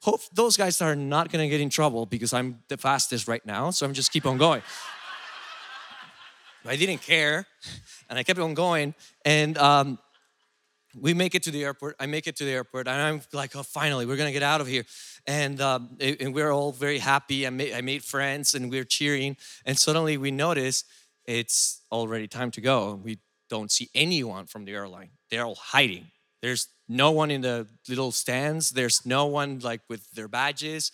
hope 0.02 0.20
those 0.32 0.56
guys 0.56 0.80
are 0.80 0.94
not 0.94 1.30
going 1.30 1.44
to 1.44 1.48
get 1.48 1.60
in 1.60 1.70
trouble 1.70 2.06
because 2.06 2.32
i'm 2.32 2.60
the 2.68 2.76
fastest 2.76 3.28
right 3.28 3.44
now 3.44 3.70
so 3.70 3.86
i'm 3.86 3.94
just 3.94 4.12
keep 4.12 4.26
on 4.26 4.38
going 4.38 4.62
i 6.64 6.76
didn't 6.76 7.02
care 7.02 7.46
and 8.08 8.18
i 8.18 8.22
kept 8.22 8.38
on 8.38 8.54
going 8.54 8.94
and 9.24 9.56
um, 9.58 9.98
we 11.00 11.14
make 11.14 11.34
it 11.34 11.42
to 11.44 11.50
the 11.50 11.64
airport. 11.64 11.96
I 12.00 12.06
make 12.06 12.26
it 12.26 12.36
to 12.36 12.44
the 12.44 12.50
airport, 12.50 12.88
and 12.88 13.00
I'm 13.00 13.20
like, 13.32 13.54
oh, 13.56 13.62
finally, 13.62 14.06
we're 14.06 14.16
gonna 14.16 14.32
get 14.32 14.42
out 14.42 14.60
of 14.60 14.66
here. 14.66 14.84
And, 15.26 15.60
um, 15.60 15.96
and 16.00 16.34
we're 16.34 16.50
all 16.50 16.72
very 16.72 16.98
happy. 16.98 17.46
I 17.46 17.50
made, 17.50 17.74
I 17.74 17.80
made 17.80 18.02
friends, 18.02 18.54
and 18.54 18.70
we're 18.70 18.84
cheering. 18.84 19.36
And 19.64 19.78
suddenly 19.78 20.16
we 20.16 20.30
notice 20.30 20.84
it's 21.26 21.82
already 21.92 22.26
time 22.26 22.50
to 22.52 22.60
go. 22.60 22.94
We 22.94 23.18
don't 23.48 23.70
see 23.70 23.88
anyone 23.94 24.46
from 24.46 24.64
the 24.64 24.72
airline. 24.72 25.10
They're 25.30 25.44
all 25.44 25.54
hiding. 25.54 26.10
There's 26.42 26.68
no 26.88 27.10
one 27.10 27.30
in 27.30 27.40
the 27.42 27.66
little 27.88 28.12
stands. 28.12 28.70
There's 28.70 29.04
no 29.04 29.26
one 29.26 29.58
like 29.60 29.80
with 29.88 30.10
their 30.12 30.28
badges. 30.28 30.92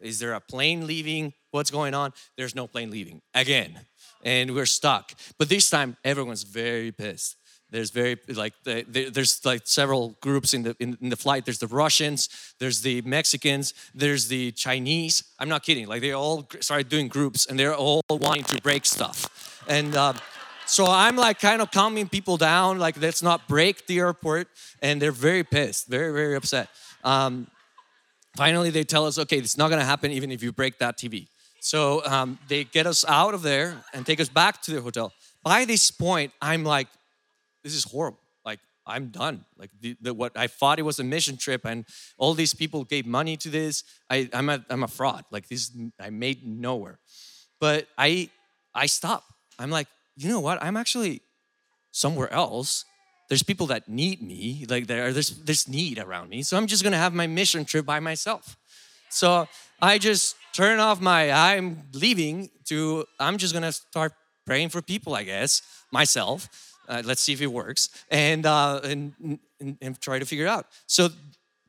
Is 0.00 0.18
there 0.18 0.34
a 0.34 0.40
plane 0.40 0.86
leaving? 0.86 1.32
What's 1.50 1.70
going 1.70 1.94
on? 1.94 2.12
There's 2.36 2.54
no 2.54 2.66
plane 2.66 2.90
leaving 2.90 3.22
again. 3.34 3.80
And 4.24 4.54
we're 4.54 4.66
stuck. 4.66 5.12
But 5.38 5.48
this 5.48 5.70
time, 5.70 5.96
everyone's 6.04 6.42
very 6.42 6.92
pissed 6.92 7.36
there's 7.70 7.90
very 7.90 8.16
like 8.28 8.54
there's 8.64 9.44
like 9.44 9.62
several 9.64 10.16
groups 10.20 10.54
in 10.54 10.62
the 10.62 10.76
in, 10.78 10.96
in, 11.00 11.08
the 11.08 11.16
flight 11.16 11.44
there's 11.44 11.58
the 11.58 11.66
russians 11.66 12.28
there's 12.60 12.80
the 12.82 13.02
mexicans 13.02 13.74
there's 13.94 14.28
the 14.28 14.52
chinese 14.52 15.24
i'm 15.38 15.48
not 15.48 15.62
kidding 15.62 15.86
like 15.86 16.00
they 16.00 16.12
all 16.12 16.48
started 16.60 16.88
doing 16.88 17.08
groups 17.08 17.46
and 17.46 17.58
they're 17.58 17.74
all 17.74 18.00
wanting 18.08 18.44
to 18.44 18.60
break 18.62 18.86
stuff 18.86 19.64
and 19.68 19.96
uh, 19.96 20.12
so 20.66 20.86
i'm 20.86 21.16
like 21.16 21.38
kind 21.40 21.62
of 21.62 21.70
calming 21.70 22.08
people 22.08 22.36
down 22.36 22.78
like 22.78 23.00
let's 23.00 23.22
not 23.22 23.46
break 23.48 23.86
the 23.86 23.98
airport 23.98 24.48
and 24.82 25.00
they're 25.00 25.12
very 25.12 25.44
pissed 25.44 25.88
very 25.88 26.12
very 26.12 26.34
upset 26.34 26.68
um, 27.04 27.46
finally 28.36 28.70
they 28.70 28.84
tell 28.84 29.06
us 29.06 29.18
okay 29.18 29.38
it's 29.38 29.56
not 29.56 29.68
to 29.68 29.80
happen 29.82 30.10
even 30.10 30.30
if 30.30 30.42
you 30.42 30.52
break 30.52 30.78
that 30.78 30.98
tv 30.98 31.28
so 31.60 32.04
um, 32.04 32.38
they 32.48 32.64
get 32.64 32.86
us 32.86 33.04
out 33.08 33.34
of 33.34 33.42
there 33.42 33.82
and 33.92 34.06
take 34.06 34.20
us 34.20 34.28
back 34.28 34.62
to 34.62 34.72
the 34.72 34.80
hotel 34.80 35.12
by 35.42 35.64
this 35.64 35.90
point 35.90 36.32
i'm 36.40 36.64
like 36.64 36.88
this 37.66 37.74
is 37.74 37.82
horrible. 37.82 38.20
Like, 38.44 38.60
I'm 38.86 39.08
done. 39.08 39.44
Like, 39.58 39.70
the, 39.80 39.96
the, 40.00 40.14
what 40.14 40.36
I 40.36 40.46
thought 40.46 40.78
it 40.78 40.82
was 40.82 41.00
a 41.00 41.04
mission 41.04 41.36
trip, 41.36 41.64
and 41.64 41.84
all 42.16 42.32
these 42.32 42.54
people 42.54 42.84
gave 42.84 43.06
money 43.06 43.36
to 43.38 43.50
this. 43.50 43.82
I, 44.08 44.28
I'm, 44.32 44.48
a, 44.48 44.64
I'm 44.70 44.84
a 44.84 44.88
fraud. 44.88 45.24
Like, 45.32 45.48
this, 45.48 45.72
I 45.98 46.10
made 46.10 46.46
nowhere. 46.46 47.00
But 47.58 47.88
I, 47.98 48.30
I 48.72 48.86
stop. 48.86 49.24
I'm 49.58 49.70
like, 49.70 49.88
you 50.16 50.28
know 50.28 50.40
what? 50.40 50.62
I'm 50.62 50.76
actually 50.76 51.22
somewhere 51.92 52.32
else. 52.32 52.84
There's 53.28 53.42
people 53.42 53.66
that 53.68 53.88
need 53.88 54.22
me. 54.22 54.66
Like, 54.68 54.86
there, 54.86 55.12
there's, 55.12 55.30
there's 55.30 55.68
need 55.68 55.98
around 55.98 56.28
me. 56.30 56.42
So 56.42 56.56
I'm 56.56 56.66
just 56.66 56.82
gonna 56.82 56.96
have 56.96 57.12
my 57.12 57.26
mission 57.26 57.64
trip 57.64 57.84
by 57.84 58.00
myself. 58.00 58.56
So 59.08 59.48
I 59.80 59.98
just 59.98 60.36
turn 60.52 60.78
off 60.78 61.00
my 61.00 61.30
I'm 61.30 61.82
leaving 61.92 62.50
to 62.64 63.04
I'm 63.20 63.36
just 63.36 63.52
gonna 63.52 63.72
start 63.72 64.12
praying 64.44 64.70
for 64.70 64.80
people, 64.80 65.14
I 65.14 65.24
guess, 65.24 65.62
myself. 65.92 66.48
Uh, 66.88 67.02
let's 67.04 67.20
see 67.20 67.32
if 67.32 67.42
it 67.42 67.48
works, 67.48 67.90
and, 68.10 68.46
uh, 68.46 68.80
and, 68.84 69.12
and, 69.60 69.76
and 69.82 70.00
try 70.00 70.20
to 70.20 70.24
figure 70.24 70.46
it 70.46 70.48
out. 70.48 70.66
So 70.86 71.08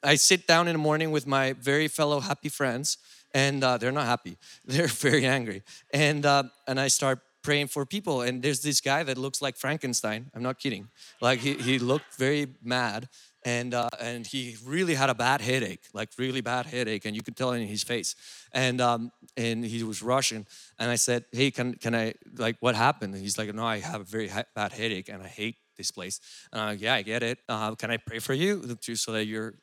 I 0.03 0.13
sit 0.15 0.45
down 0.45 0.67
in 0.67 0.73
the 0.73 0.79
morning 0.79 1.09
with 1.09 1.25
my 1.25 1.53
very 1.53 1.87
fellow 1.87 2.19
happy 2.19 2.49
friends, 2.49 2.97
and 3.33 3.63
uh, 3.63 3.77
they're 3.77 3.91
not 3.91 4.05
happy. 4.05 4.37
They're 4.65 4.87
very 4.87 5.25
angry, 5.25 5.63
and 5.91 6.25
uh, 6.25 6.43
and 6.67 6.79
I 6.79 6.87
start 6.87 7.19
praying 7.47 7.67
for 7.67 7.85
people. 7.85 8.21
And 8.23 8.43
there's 8.43 8.61
this 8.61 8.81
guy 8.81 9.03
that 9.03 9.17
looks 9.17 9.41
like 9.41 9.55
Frankenstein. 9.55 10.29
I'm 10.35 10.43
not 10.43 10.59
kidding. 10.59 10.89
Like 11.21 11.39
he, 11.39 11.53
he 11.53 11.79
looked 11.79 12.11
very 12.17 12.45
mad, 12.61 13.07
and 13.45 13.73
uh, 13.73 13.87
and 14.01 14.27
he 14.27 14.57
really 14.65 14.95
had 14.95 15.09
a 15.09 15.15
bad 15.15 15.39
headache, 15.39 15.83
like 15.93 16.09
really 16.17 16.41
bad 16.41 16.65
headache, 16.65 17.05
and 17.05 17.15
you 17.15 17.23
could 17.23 17.37
tell 17.37 17.51
in 17.53 17.65
his 17.65 17.83
face. 17.83 18.15
And 18.51 18.81
um, 18.81 19.11
and 19.37 19.63
he 19.63 19.81
was 19.83 20.03
Russian, 20.03 20.45
and 20.77 20.91
I 20.91 20.97
said, 20.97 21.23
"Hey, 21.31 21.49
can 21.51 21.75
can 21.75 21.95
I 21.95 22.15
like 22.35 22.57
what 22.59 22.75
happened?" 22.75 23.13
And 23.13 23.23
he's 23.23 23.37
like, 23.37 23.53
"No, 23.55 23.65
I 23.65 23.79
have 23.79 24.01
a 24.01 24.09
very 24.17 24.29
bad 24.53 24.73
headache, 24.73 25.07
and 25.07 25.23
I 25.23 25.29
hate 25.41 25.55
this 25.77 25.89
place." 25.89 26.19
And 26.51 26.59
I'm 26.61 26.67
like, 26.71 26.81
"Yeah, 26.81 26.95
I 26.95 27.01
get 27.01 27.23
it. 27.23 27.37
Uh, 27.47 27.75
can 27.75 27.89
I 27.91 27.97
pray 27.97 28.19
for 28.19 28.33
you 28.33 28.77
so 28.95 29.13
that 29.13 29.25
your 29.25 29.53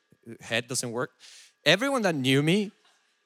head 0.41 0.69
doesn't 0.69 0.91
work?" 0.91 1.11
Everyone 1.67 2.03
that 2.03 2.15
knew 2.15 2.43
me, 2.43 2.73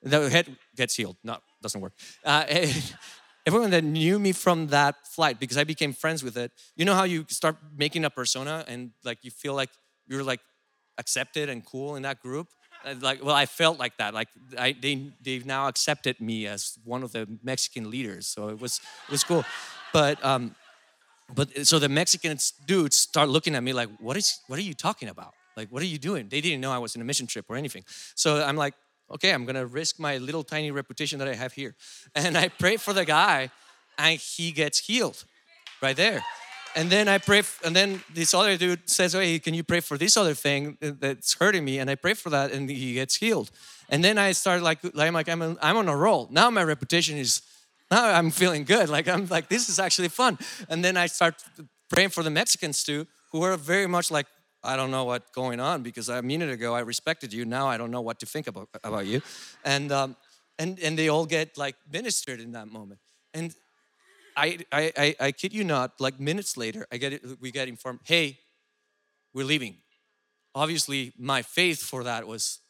the 0.03 0.29
head 0.29 0.47
gets 0.75 0.97
healed. 0.97 1.17
No, 1.23 1.37
doesn't 1.63 1.81
work. 1.81 1.93
Uh, 2.25 2.45
everyone 3.49 3.71
that 3.71 3.83
knew 3.83 4.19
me 4.19 4.33
from 4.33 4.67
that 4.69 4.95
flight 5.07 5.41
because 5.41 5.57
I 5.57 5.65
became 5.65 5.93
friends 5.95 6.23
with 6.23 6.37
it. 6.37 6.53
You 6.77 6.85
know 6.85 6.95
how 6.95 7.05
you 7.15 7.25
start 7.41 7.57
making 7.85 8.05
a 8.05 8.11
persona 8.11 8.63
and 8.69 8.91
like 9.09 9.19
you 9.23 9.31
feel 9.31 9.55
like 9.55 9.71
you're 10.07 10.23
like 10.33 10.41
accepted 10.99 11.49
and 11.49 11.65
cool 11.65 11.97
in 11.97 12.03
that 12.03 12.21
group? 12.21 12.49
Like 13.01 13.25
well 13.25 13.35
i 13.45 13.47
felt 13.47 13.77
like 13.85 13.95
that. 13.97 14.13
Like 14.13 14.29
I, 14.67 14.69
they 14.85 14.95
they've 15.27 15.47
now 15.57 15.63
accepted 15.73 16.21
me 16.21 16.47
as 16.47 16.61
one 16.85 17.03
of 17.03 17.11
the 17.17 17.23
mexican 17.43 17.85
leaders 17.95 18.25
so 18.35 18.41
it 18.51 18.61
was 18.61 18.81
it 19.09 19.13
was 19.17 19.25
cool. 19.25 19.45
But 19.99 20.23
um 20.33 20.43
but 21.39 21.47
so 21.67 21.79
the 21.79 21.89
mexican 21.89 22.37
dudes 22.67 22.97
start 23.11 23.29
looking 23.37 23.55
at 23.59 23.63
me 23.63 23.73
like 23.73 23.89
what 24.07 24.17
is 24.21 24.29
what 24.49 24.59
are 24.59 24.69
you 24.71 24.75
talking 24.75 25.09
about? 25.09 25.33
Like 25.57 25.69
what 25.73 25.83
are 25.83 25.93
you 25.95 26.01
doing? 26.11 26.29
They 26.29 26.43
didn't 26.45 26.61
know 26.61 26.73
i 26.79 26.83
was 26.87 26.95
in 26.97 27.01
a 27.01 27.09
mission 27.11 27.27
trip 27.27 27.47
or 27.49 27.57
anything. 27.57 27.85
So 28.15 28.29
i'm 28.49 28.59
like 28.65 28.75
okay 29.11 29.33
i'm 29.33 29.45
gonna 29.45 29.67
risk 29.67 29.99
my 29.99 30.19
little 30.19 30.43
tiny 30.43 30.71
reputation 30.71 31.19
that 31.19 31.29
i 31.29 31.35
have 31.35 31.53
here 31.53 31.75
and 32.15 32.37
i 32.37 32.49
pray 32.49 32.77
for 32.77 32.93
the 32.93 33.05
guy 33.05 33.51
and 33.99 34.19
he 34.21 34.53
gets 34.53 34.79
healed 34.79 35.25
right 35.83 35.97
there 35.97 36.23
and 36.77 36.91
then 36.91 37.09
I 37.09 37.19
pray, 37.19 37.43
and 37.65 37.75
then 37.75 38.03
this 38.13 38.35
other 38.35 38.57
dude 38.57 38.89
says, 38.89 39.15
"Hey, 39.15 39.39
can 39.39 39.55
you 39.55 39.65
pray 39.65 39.81
for 39.81 39.97
this 39.99 40.17
other 40.17 40.35
thing 40.35 40.77
that's 40.81 41.35
hurting 41.35 41.65
me?" 41.65 41.79
And 41.79 41.91
I 41.91 41.95
pray 41.95 42.15
for 42.15 42.31
that, 42.31 42.53
and 42.53 42.71
he 42.71 42.93
gets 42.93 43.17
healed. 43.17 43.51
And 43.89 44.05
then 44.05 44.19
I 44.19 44.33
start 44.33 44.63
like, 44.63 44.79
I'm 44.97 45.15
like, 45.15 45.29
I'm, 45.29 45.43
I'm 45.63 45.77
on 45.77 45.89
a 45.89 45.97
roll. 45.97 46.29
Now 46.31 46.51
my 46.51 46.63
reputation 46.63 47.17
is, 47.17 47.43
now 47.91 48.05
I'm 48.05 48.31
feeling 48.31 48.65
good. 48.65 48.89
Like 48.89 49.09
I'm 49.09 49.27
like, 49.27 49.49
this 49.49 49.69
is 49.69 49.79
actually 49.79 50.09
fun. 50.09 50.39
And 50.69 50.85
then 50.85 50.97
I 50.97 51.07
start 51.07 51.43
praying 51.89 52.11
for 52.11 52.23
the 52.23 52.31
Mexicans 52.31 52.85
too, 52.85 53.07
who 53.33 53.43
are 53.43 53.57
very 53.57 53.87
much 53.87 54.11
like, 54.11 54.27
I 54.63 54.77
don't 54.77 54.91
know 54.91 55.05
what's 55.05 55.31
going 55.31 55.61
on 55.61 55.83
because 55.83 56.09
a 56.09 56.23
minute 56.23 56.51
ago 56.51 56.75
I 56.75 56.81
respected 56.81 57.33
you. 57.33 57.45
Now 57.45 57.69
I 57.69 57.77
don't 57.77 57.91
know 57.91 58.01
what 58.01 58.19
to 58.21 58.27
think 58.27 58.47
about 58.47 58.69
about 58.83 59.07
you, 59.07 59.23
and 59.65 59.93
um, 59.93 60.17
and 60.59 60.79
and 60.81 60.99
they 60.99 61.09
all 61.09 61.27
get 61.27 61.57
like 61.57 61.77
ministered 61.91 62.41
in 62.41 62.53
that 62.53 62.69
moment. 62.69 63.01
And 63.35 63.55
I, 64.39 64.59
I, 64.71 64.93
I, 64.97 65.17
I 65.21 65.33
kid 65.33 65.53
you 65.53 65.65
not, 65.65 66.01
like 66.01 66.21
minutes 66.21 66.57
later, 66.57 66.87
I 66.93 66.97
get 66.97 67.13
it, 67.13 67.23
we 67.41 67.51
get 67.51 67.67
informed, 67.67 68.01
hey, 68.05 68.39
we're 69.35 69.45
leaving. 69.45 69.77
Obviously, 70.55 71.13
my 71.19 71.43
faith 71.43 71.83
for 71.83 72.05
that 72.05 72.27
was 72.27 72.61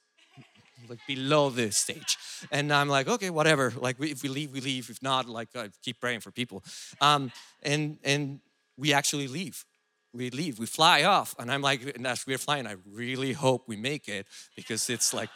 like 0.89 1.01
below 1.07 1.51
this 1.51 1.77
stage. 1.77 2.17
And 2.51 2.73
I'm 2.73 2.89
like, 2.89 3.07
okay, 3.07 3.29
whatever. 3.31 3.73
Like 3.77 3.97
if 4.01 4.23
we 4.23 4.29
leave, 4.31 4.53
we 4.53 4.61
leave. 4.61 4.89
If 4.89 5.03
not, 5.03 5.29
like 5.29 5.49
I 5.55 5.69
keep 5.83 6.01
praying 6.01 6.21
for 6.21 6.31
people. 6.31 6.63
Um, 7.01 7.31
and 7.63 7.99
and 8.03 8.41
we 8.77 8.93
actually 8.93 9.29
leave. 9.29 9.65
We 10.13 10.31
leave. 10.31 10.59
We 10.59 10.67
fly 10.67 11.05
off. 11.05 11.35
And 11.39 11.51
I'm 11.51 11.61
like, 11.61 11.95
and 11.97 12.07
as 12.07 12.27
we're 12.27 12.39
flying, 12.39 12.67
I 12.67 12.77
really 12.91 13.33
hope 13.33 13.69
we 13.69 13.77
make 13.77 14.09
it 14.09 14.27
because 14.57 14.89
it's 14.91 15.13
like 15.13 15.29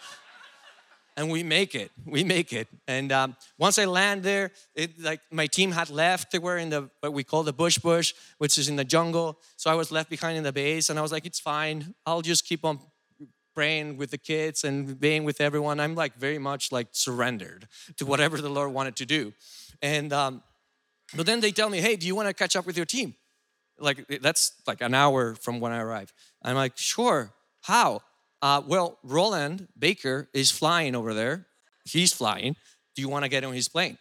and 1.17 1.31
we 1.31 1.43
make 1.43 1.75
it 1.75 1.91
we 2.07 2.25
make 2.25 2.53
it. 2.53 2.69
And 2.87 3.13
um, 3.13 3.37
once 3.59 3.79
i 3.79 3.85
land 3.85 4.23
there 4.23 4.51
it 4.75 5.01
like 5.01 5.21
my 5.31 5.47
team 5.47 5.73
had 5.73 5.91
left. 5.91 6.33
They 6.33 6.39
were 6.39 6.57
in 6.57 6.71
the 6.71 6.91
what 7.01 7.13
we 7.13 7.25
call 7.25 7.43
the 7.43 7.53
bush 7.53 7.79
bush 7.79 8.15
which 8.39 8.59
is 8.59 8.69
in 8.69 8.77
the 8.77 8.85
jungle. 8.85 9.39
So 9.57 9.71
i 9.71 9.75
was 9.75 9.93
left 9.93 10.11
behind 10.11 10.37
in 10.37 10.45
the 10.45 10.53
base 10.53 10.91
and 10.91 10.99
i 10.99 11.03
was 11.03 11.13
like 11.13 11.27
it's 11.27 11.41
fine. 11.41 11.95
I'll 12.07 12.23
just 12.23 12.47
keep 12.47 12.65
on 12.65 12.81
praying 13.55 13.99
with 13.99 14.11
the 14.11 14.19
kids 14.19 14.65
and 14.65 14.99
being 14.99 15.25
with 15.25 15.41
everyone. 15.41 15.79
I'm 15.79 15.95
like 15.95 16.15
very 16.15 16.39
much 16.39 16.73
like 16.73 16.89
surrendered 16.93 17.69
to 17.99 18.07
whatever 18.07 18.41
the 18.41 18.49
lord 18.49 18.73
wanted 18.73 18.97
to 18.97 19.07
do. 19.07 19.35
And 19.83 20.13
um, 20.13 20.43
but 21.15 21.27
then 21.27 21.41
they 21.41 21.53
tell 21.53 21.69
me 21.69 21.81
hey 21.81 21.97
do 21.97 22.07
you 22.07 22.15
want 22.15 22.29
to 22.29 22.35
catch 22.35 22.57
up 22.57 22.67
with 22.67 22.77
your 22.77 22.87
team 22.87 23.15
like 23.83 24.07
that's 24.23 24.53
like 24.67 24.81
an 24.81 24.95
hour 24.95 25.35
from 25.35 25.61
when 25.61 25.73
i 25.73 25.79
arrived 25.79 26.13
i'm 26.43 26.57
like 26.57 26.77
sure 26.77 27.33
how 27.63 28.01
uh, 28.43 28.61
well, 28.67 28.99
Rolland 29.05 29.69
Baker 29.79 30.29
is 30.35 30.51
flying 30.51 30.97
over 30.97 31.15
there. 31.15 31.47
He's 31.85 32.13
flying. 32.13 32.57
Do 32.97 33.01
you 33.01 33.09
want 33.09 33.25
to 33.25 33.29
get 33.29 33.45
on 33.45 33.55
his 33.55 33.69
plane? 33.69 33.97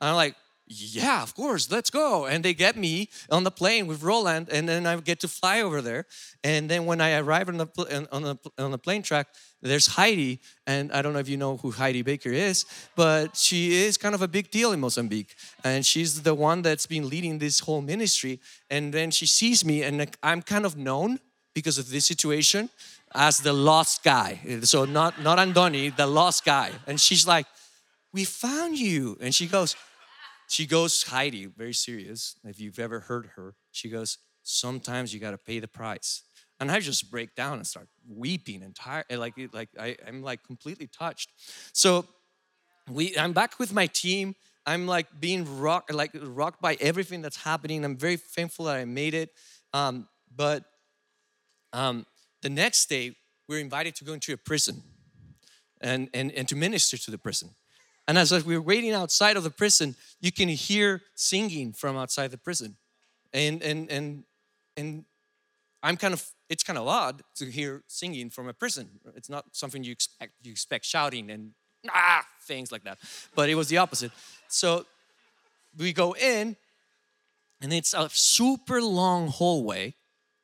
And 0.00 0.10
I'm 0.10 0.16
like, 0.16 0.34
yeah, 0.66 1.22
of 1.22 1.34
course, 1.34 1.70
let's 1.70 1.90
go. 1.90 2.24
And 2.24 2.42
they 2.42 2.54
get 2.54 2.76
me 2.76 3.10
on 3.30 3.44
the 3.44 3.50
plane 3.50 3.86
with 3.86 4.02
Rolland, 4.02 4.48
and 4.50 4.66
then 4.66 4.86
I 4.86 4.96
get 4.96 5.20
to 5.20 5.28
fly 5.28 5.60
over 5.60 5.82
there. 5.82 6.06
And 6.42 6.70
then 6.70 6.86
when 6.86 7.02
I 7.02 7.18
arrive 7.18 7.48
on 7.48 7.58
the 7.58 8.08
on 8.10 8.22
the 8.22 8.36
on 8.58 8.70
the 8.70 8.78
plane 8.78 9.02
track, 9.02 9.26
there's 9.60 9.88
Heidi, 9.88 10.40
and 10.66 10.90
I 10.90 11.02
don't 11.02 11.12
know 11.12 11.18
if 11.18 11.28
you 11.28 11.36
know 11.36 11.58
who 11.58 11.70
Heidi 11.70 12.00
Baker 12.00 12.30
is, 12.30 12.64
but 12.96 13.36
she 13.36 13.84
is 13.84 13.98
kind 13.98 14.14
of 14.14 14.22
a 14.22 14.28
big 14.28 14.50
deal 14.50 14.72
in 14.72 14.80
Mozambique, 14.80 15.34
and 15.62 15.84
she's 15.84 16.22
the 16.22 16.34
one 16.34 16.62
that's 16.62 16.86
been 16.86 17.10
leading 17.10 17.38
this 17.38 17.60
whole 17.60 17.82
ministry. 17.82 18.40
And 18.70 18.92
then 18.92 19.10
she 19.10 19.26
sees 19.26 19.64
me, 19.66 19.82
and 19.82 20.16
I'm 20.22 20.40
kind 20.40 20.64
of 20.64 20.78
known 20.78 21.20
because 21.54 21.76
of 21.76 21.90
this 21.90 22.06
situation 22.06 22.70
as 23.14 23.38
the 23.38 23.52
lost 23.52 24.02
guy. 24.02 24.40
So 24.62 24.86
not 24.86 25.20
not 25.20 25.38
Andoni, 25.38 25.94
the 25.94 26.06
lost 26.06 26.42
guy. 26.46 26.70
And 26.86 26.98
she's 26.98 27.26
like, 27.26 27.46
"We 28.14 28.24
found 28.24 28.78
you." 28.78 29.18
And 29.20 29.34
she 29.34 29.46
goes, 29.46 29.76
she 30.48 30.66
goes 30.66 31.02
Heidi, 31.04 31.46
very 31.46 31.74
serious. 31.74 32.36
If 32.44 32.60
you've 32.60 32.78
ever 32.78 33.00
heard 33.00 33.30
her, 33.36 33.54
she 33.72 33.88
goes, 33.88 34.18
"Sometimes 34.42 35.12
you 35.12 35.20
got 35.20 35.32
to 35.32 35.38
pay 35.38 35.60
the 35.60 35.68
price." 35.68 36.22
And 36.60 36.70
I 36.70 36.80
just 36.80 37.10
break 37.10 37.34
down 37.34 37.58
and 37.58 37.66
start 37.66 37.88
weeping 38.08 38.62
and 38.62 38.74
tired, 38.74 39.06
like 39.10 39.34
like 39.52 39.70
I, 39.78 39.96
I'm 40.06 40.22
like 40.22 40.44
completely 40.44 40.86
touched. 40.86 41.32
So 41.72 42.06
we, 42.90 43.16
I'm 43.18 43.32
back 43.32 43.58
with 43.58 43.72
my 43.72 43.86
team. 43.86 44.34
I'm 44.66 44.86
like 44.86 45.06
being 45.20 45.58
rocked, 45.58 45.92
like 45.92 46.12
rocked 46.14 46.62
by 46.62 46.76
everything 46.80 47.22
that's 47.22 47.36
happening. 47.36 47.84
I'm 47.84 47.96
very 47.96 48.16
thankful 48.16 48.66
that 48.66 48.76
I 48.76 48.84
made 48.84 49.14
it. 49.14 49.30
Um, 49.72 50.08
but 50.34 50.64
um, 51.72 52.06
the 52.42 52.48
next 52.48 52.88
day, 52.88 53.16
we 53.48 53.56
are 53.56 53.60
invited 53.60 53.94
to 53.96 54.04
go 54.04 54.12
into 54.12 54.32
a 54.32 54.36
prison 54.36 54.82
and, 55.80 56.08
and, 56.14 56.32
and 56.32 56.48
to 56.48 56.56
minister 56.56 56.96
to 56.96 57.10
the 57.10 57.18
prison. 57.18 57.50
And 58.06 58.18
as 58.18 58.32
we 58.44 58.56
were 58.56 58.62
waiting 58.62 58.92
outside 58.92 59.36
of 59.36 59.44
the 59.44 59.50
prison, 59.50 59.96
you 60.20 60.30
can 60.30 60.48
hear 60.48 61.02
singing 61.14 61.72
from 61.72 61.96
outside 61.96 62.30
the 62.30 62.38
prison. 62.38 62.76
And, 63.32 63.62
and, 63.62 63.90
and, 63.90 64.24
and 64.76 65.04
I'm 65.82 65.96
kind 65.96 66.12
of, 66.12 66.24
it's 66.48 66.62
kind 66.62 66.78
of 66.78 66.86
odd 66.86 67.22
to 67.36 67.46
hear 67.46 67.82
singing 67.86 68.30
from 68.30 68.48
a 68.48 68.52
prison. 68.52 68.88
It's 69.16 69.30
not 69.30 69.44
something 69.52 69.82
you 69.82 69.92
expect. 69.92 70.32
You 70.42 70.52
expect 70.52 70.84
shouting 70.84 71.30
and 71.30 71.52
ah, 71.88 72.24
things 72.42 72.70
like 72.70 72.84
that. 72.84 72.98
But 73.34 73.48
it 73.48 73.54
was 73.54 73.68
the 73.68 73.78
opposite. 73.78 74.12
So 74.48 74.84
we 75.78 75.92
go 75.92 76.14
in, 76.14 76.56
and 77.62 77.72
it's 77.72 77.94
a 77.94 78.10
super 78.12 78.82
long 78.82 79.28
hallway, 79.28 79.94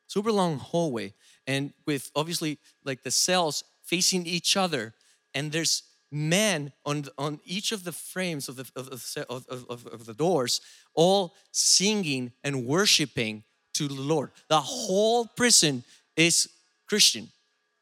super 0.07 0.33
long 0.33 0.59
hallway 0.59 1.13
and 1.47 1.73
with 1.87 2.11
obviously 2.15 2.59
like 2.85 3.03
the 3.03 3.11
cells 3.11 3.65
facing 3.83 4.25
each 4.25 4.57
other 4.57 4.95
and 5.35 5.51
there's 5.51 5.83
men 6.11 6.73
on, 6.85 7.05
on 7.17 7.41
each 7.45 7.73
of 7.73 7.85
the 7.85 7.93
frames 7.93 8.49
of 8.49 8.57
the, 8.57 8.71
of, 8.75 8.89
of, 9.29 9.67
of, 9.69 9.87
of 9.87 10.07
the 10.07 10.15
doors 10.15 10.61
all 10.95 11.35
singing 11.53 12.33
and 12.43 12.67
worshiping 12.67 13.45
to 13.75 13.87
the 13.87 13.95
lord. 13.95 14.31
The 14.49 14.61
whole 14.61 15.27
prison 15.27 15.85
is 16.17 16.49
christian. 16.89 17.29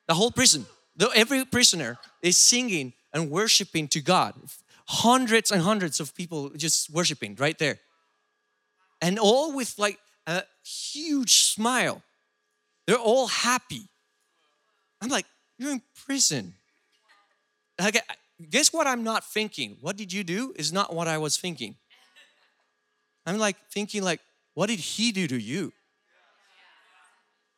The 0.06 0.14
whole 0.14 0.30
prison 0.30 0.66
every 1.14 1.44
prisoner 1.44 1.98
is 2.22 2.36
singing 2.36 2.92
and 3.12 3.30
worshiping 3.30 3.88
to 3.88 4.00
god. 4.00 4.34
Hundreds 4.86 5.50
and 5.50 5.62
hundreds 5.62 6.00
of 6.00 6.14
people 6.14 6.50
just 6.50 6.90
worshiping 6.90 7.36
right 7.38 7.58
there. 7.58 7.78
And 9.00 9.18
all 9.18 9.54
with 9.54 9.78
like 9.78 9.98
a 10.26 10.42
huge 10.64 11.44
smile. 11.44 12.02
They're 12.86 12.96
all 12.96 13.26
happy. 13.28 13.82
I'm 15.00 15.08
like, 15.08 15.26
you're 15.58 15.72
in 15.72 15.82
prison. 16.06 16.54
Like, 17.80 18.02
guess 18.50 18.72
what 18.72 18.86
I'm 18.86 19.04
not 19.04 19.24
thinking? 19.24 19.76
What 19.80 19.96
did 19.96 20.12
you 20.12 20.24
do 20.24 20.52
is 20.56 20.72
not 20.72 20.94
what 20.94 21.08
I 21.08 21.18
was 21.18 21.36
thinking. 21.36 21.76
I'm 23.26 23.38
like 23.38 23.56
thinking 23.70 24.02
like, 24.02 24.20
what 24.54 24.68
did 24.68 24.80
he 24.80 25.12
do 25.12 25.26
to 25.28 25.38
you? 25.38 25.72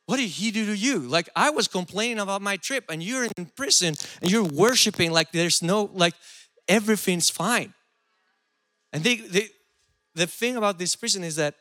What 0.07 0.17
did 0.17 0.29
he 0.29 0.51
do 0.51 0.67
to 0.67 0.77
you? 0.77 0.99
Like 0.99 1.29
I 1.37 1.51
was 1.51 1.69
complaining 1.69 2.19
about 2.19 2.43
my 2.43 2.57
trip 2.57 2.87
and 2.89 3.01
you're 3.01 3.29
in 3.37 3.47
prison 3.55 3.95
and 4.21 4.31
you're 4.31 4.43
worshiping 4.43 5.13
like 5.13 5.31
there's 5.31 5.63
no 5.63 5.89
like 5.95 6.15
everything's 6.67 7.31
fine. 7.31 7.75
And 8.93 9.05
they, 9.05 9.17
they 9.17 9.49
the 10.17 10.27
thing 10.27 10.57
about 10.57 10.79
this 10.81 10.97
prison 10.97 11.23
is 11.23 11.37
that 11.37 11.55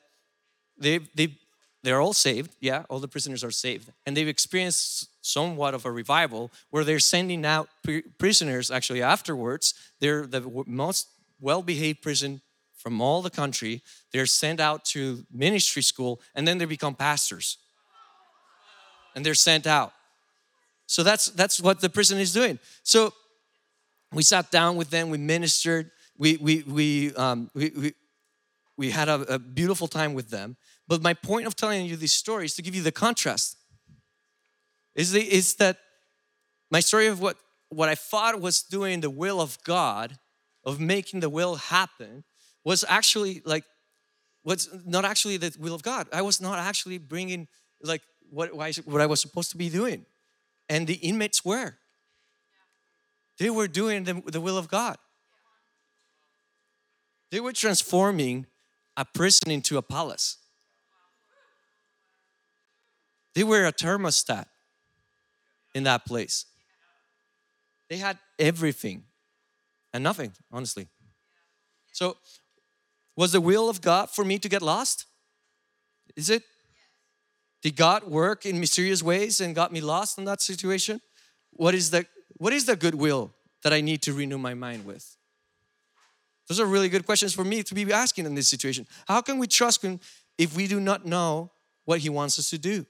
they 0.79 0.97
they 1.13 1.37
they're 1.83 2.01
all 2.01 2.13
saved. 2.13 2.55
Yeah, 2.59 2.83
all 2.89 2.99
the 2.99 3.07
prisoners 3.07 3.43
are 3.43 3.51
saved. 3.51 3.91
And 4.05 4.15
they've 4.15 4.27
experienced 4.27 5.09
somewhat 5.21 5.73
of 5.73 5.85
a 5.85 5.91
revival 5.91 6.51
where 6.69 6.83
they're 6.83 6.99
sending 6.99 7.45
out 7.45 7.69
prisoners 8.17 8.69
actually 8.69 9.01
afterwards. 9.01 9.73
They're 9.99 10.25
the 10.25 10.41
most 10.67 11.07
well 11.39 11.61
behaved 11.61 12.01
prison 12.01 12.41
from 12.75 13.01
all 13.01 13.21
the 13.21 13.29
country. 13.29 13.81
They're 14.11 14.25
sent 14.25 14.59
out 14.59 14.83
to 14.85 15.25
ministry 15.31 15.81
school 15.81 16.21
and 16.35 16.47
then 16.47 16.57
they 16.57 16.65
become 16.65 16.95
pastors. 16.95 17.57
And 19.15 19.25
they're 19.25 19.33
sent 19.33 19.67
out. 19.67 19.93
So 20.85 21.03
that's 21.03 21.27
that's 21.27 21.61
what 21.61 21.81
the 21.81 21.89
prison 21.89 22.17
is 22.17 22.33
doing. 22.33 22.59
So 22.83 23.13
we 24.11 24.23
sat 24.23 24.49
down 24.49 24.75
with 24.75 24.89
them, 24.89 25.09
we 25.09 25.17
ministered, 25.17 25.91
we 26.17 26.37
we 26.37 26.63
we 26.63 27.13
um, 27.15 27.49
we, 27.53 27.71
we, 27.75 27.93
we 28.77 28.89
had 28.89 29.07
a, 29.07 29.35
a 29.35 29.39
beautiful 29.39 29.87
time 29.87 30.13
with 30.13 30.29
them. 30.29 30.57
But 30.89 31.03
my 31.03 31.13
point 31.13 31.45
of 31.45 31.55
telling 31.55 31.85
you 31.85 31.95
this 31.95 32.11
story 32.11 32.45
is 32.45 32.55
to 32.55 32.63
give 32.63 32.73
you 32.73 32.81
the 32.81 32.91
contrast. 32.91 33.55
Is, 34.95 35.11
the, 35.11 35.21
is 35.21 35.53
that 35.55 35.77
my 36.71 36.79
story 36.79 37.05
of 37.05 37.21
what, 37.21 37.37
what 37.69 37.87
I 37.87 37.95
thought 37.95 38.41
was 38.41 38.63
doing 38.63 39.01
the 39.01 39.09
will 39.09 39.39
of 39.39 39.63
God, 39.63 40.17
of 40.65 40.79
making 40.79 41.19
the 41.19 41.29
will 41.29 41.55
happen, 41.55 42.23
was 42.63 42.83
actually 42.89 43.43
like, 43.45 43.63
was 44.43 44.67
not 44.83 45.05
actually 45.05 45.37
the 45.37 45.55
will 45.59 45.75
of 45.75 45.83
God. 45.83 46.07
I 46.11 46.23
was 46.23 46.41
not 46.41 46.57
actually 46.57 46.97
bringing 46.97 47.47
like 47.83 48.01
what, 48.31 48.55
what 48.55 48.99
I 48.99 49.05
was 49.05 49.21
supposed 49.21 49.51
to 49.51 49.57
be 49.57 49.69
doing. 49.69 50.07
And 50.69 50.87
the 50.87 50.95
inmates 50.95 51.45
were. 51.45 51.75
They 53.37 53.51
were 53.51 53.67
doing 53.67 54.05
the, 54.05 54.23
the 54.25 54.41
will 54.41 54.57
of 54.57 54.67
God. 54.67 54.97
They 57.29 57.39
were 57.39 57.53
transforming 57.53 58.47
a 58.97 59.05
prison 59.05 59.51
into 59.51 59.77
a 59.77 59.83
palace. 59.83 60.37
They 63.35 63.43
were 63.43 63.65
a 63.65 63.73
thermostat 63.73 64.45
in 65.75 65.83
that 65.83 66.05
place. 66.05 66.45
They 67.89 67.97
had 67.97 68.17
everything 68.37 69.03
and 69.93 70.03
nothing, 70.03 70.31
honestly. 70.51 70.87
So, 71.91 72.17
was 73.15 73.31
the 73.31 73.41
will 73.41 73.69
of 73.69 73.81
God 73.81 74.09
for 74.09 74.23
me 74.23 74.39
to 74.39 74.47
get 74.47 74.61
lost? 74.61 75.05
Is 76.15 76.29
it? 76.29 76.43
Did 77.61 77.75
God 77.75 78.05
work 78.05 78.45
in 78.45 78.59
mysterious 78.59 79.03
ways 79.03 79.41
and 79.41 79.53
got 79.53 79.73
me 79.73 79.81
lost 79.81 80.17
in 80.17 80.25
that 80.25 80.41
situation? 80.41 81.01
What 81.51 81.75
is 81.75 81.91
the 81.91 82.05
what 82.37 82.53
is 82.53 82.65
the 82.65 82.75
goodwill 82.75 83.33
that 83.63 83.73
I 83.73 83.81
need 83.81 84.01
to 84.03 84.13
renew 84.13 84.37
my 84.37 84.53
mind 84.53 84.85
with? 84.85 85.17
Those 86.47 86.59
are 86.59 86.65
really 86.65 86.89
good 86.89 87.05
questions 87.05 87.33
for 87.33 87.43
me 87.43 87.63
to 87.63 87.75
be 87.75 87.91
asking 87.91 88.25
in 88.25 88.33
this 88.33 88.47
situation. 88.47 88.87
How 89.07 89.21
can 89.21 89.37
we 89.37 89.47
trust 89.47 89.83
Him 89.83 89.99
if 90.37 90.55
we 90.55 90.67
do 90.67 90.79
not 90.79 91.05
know 91.05 91.51
what 91.85 91.99
He 91.99 92.09
wants 92.09 92.39
us 92.39 92.49
to 92.51 92.57
do? 92.57 92.85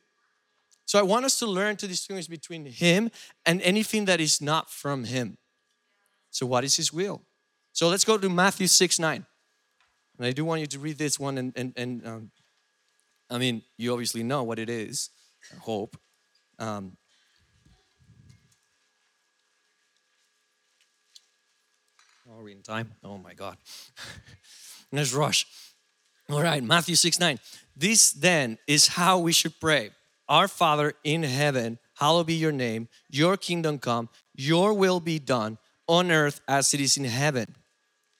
So 0.90 0.98
I 0.98 1.04
want 1.04 1.24
us 1.24 1.38
to 1.38 1.46
learn 1.46 1.76
to 1.76 1.88
distinguish 1.88 2.26
between 2.26 2.66
Him 2.66 3.12
and 3.46 3.62
anything 3.62 4.06
that 4.06 4.20
is 4.20 4.42
not 4.42 4.72
from 4.72 5.04
Him. 5.04 5.38
So, 6.32 6.48
what 6.48 6.64
is 6.64 6.78
His 6.78 6.92
will? 6.92 7.22
So 7.74 7.90
let's 7.90 8.04
go 8.04 8.18
to 8.18 8.28
Matthew 8.28 8.66
6 8.66 8.98
9. 8.98 9.24
And 10.18 10.26
I 10.26 10.32
do 10.32 10.44
want 10.44 10.62
you 10.62 10.66
to 10.66 10.80
read 10.80 10.98
this 10.98 11.20
one, 11.20 11.38
and, 11.38 11.54
and, 11.56 11.74
and 11.78 12.08
um, 12.08 12.32
I 13.30 13.38
mean, 13.38 13.62
you 13.78 13.92
obviously 13.92 14.24
know 14.24 14.42
what 14.42 14.58
it 14.58 14.68
is, 14.68 15.12
I 15.54 15.60
hope. 15.60 15.96
Um, 16.58 16.98
are 22.36 22.42
we 22.42 22.54
in 22.54 22.64
time? 22.64 22.94
Oh 23.04 23.20
my 23.20 23.36
God. 23.36 23.58
Let's 24.92 25.14
rush. 25.14 25.46
All 26.32 26.42
right, 26.42 26.64
Matthew 26.64 26.96
6 26.96 27.20
9. 27.20 27.38
This 27.78 28.10
then 28.10 28.58
is 28.66 28.88
how 28.88 29.20
we 29.20 29.34
should 29.34 29.60
pray 29.60 29.92
Our 30.30 30.48
Father 30.48 30.94
in 31.04 31.24
heaven, 31.24 31.80
hallowed 31.96 32.28
be 32.28 32.36
your 32.36 32.52
name, 32.52 32.88
your 33.10 33.36
kingdom 33.36 33.80
come, 33.80 34.10
your 34.36 34.74
will 34.74 35.00
be 35.00 35.18
done 35.18 35.58
on 35.88 36.12
earth 36.12 36.40
as 36.48 36.74
it 36.74 36.80
is 36.80 36.96
in 36.98 37.06
heaven. 37.06 37.56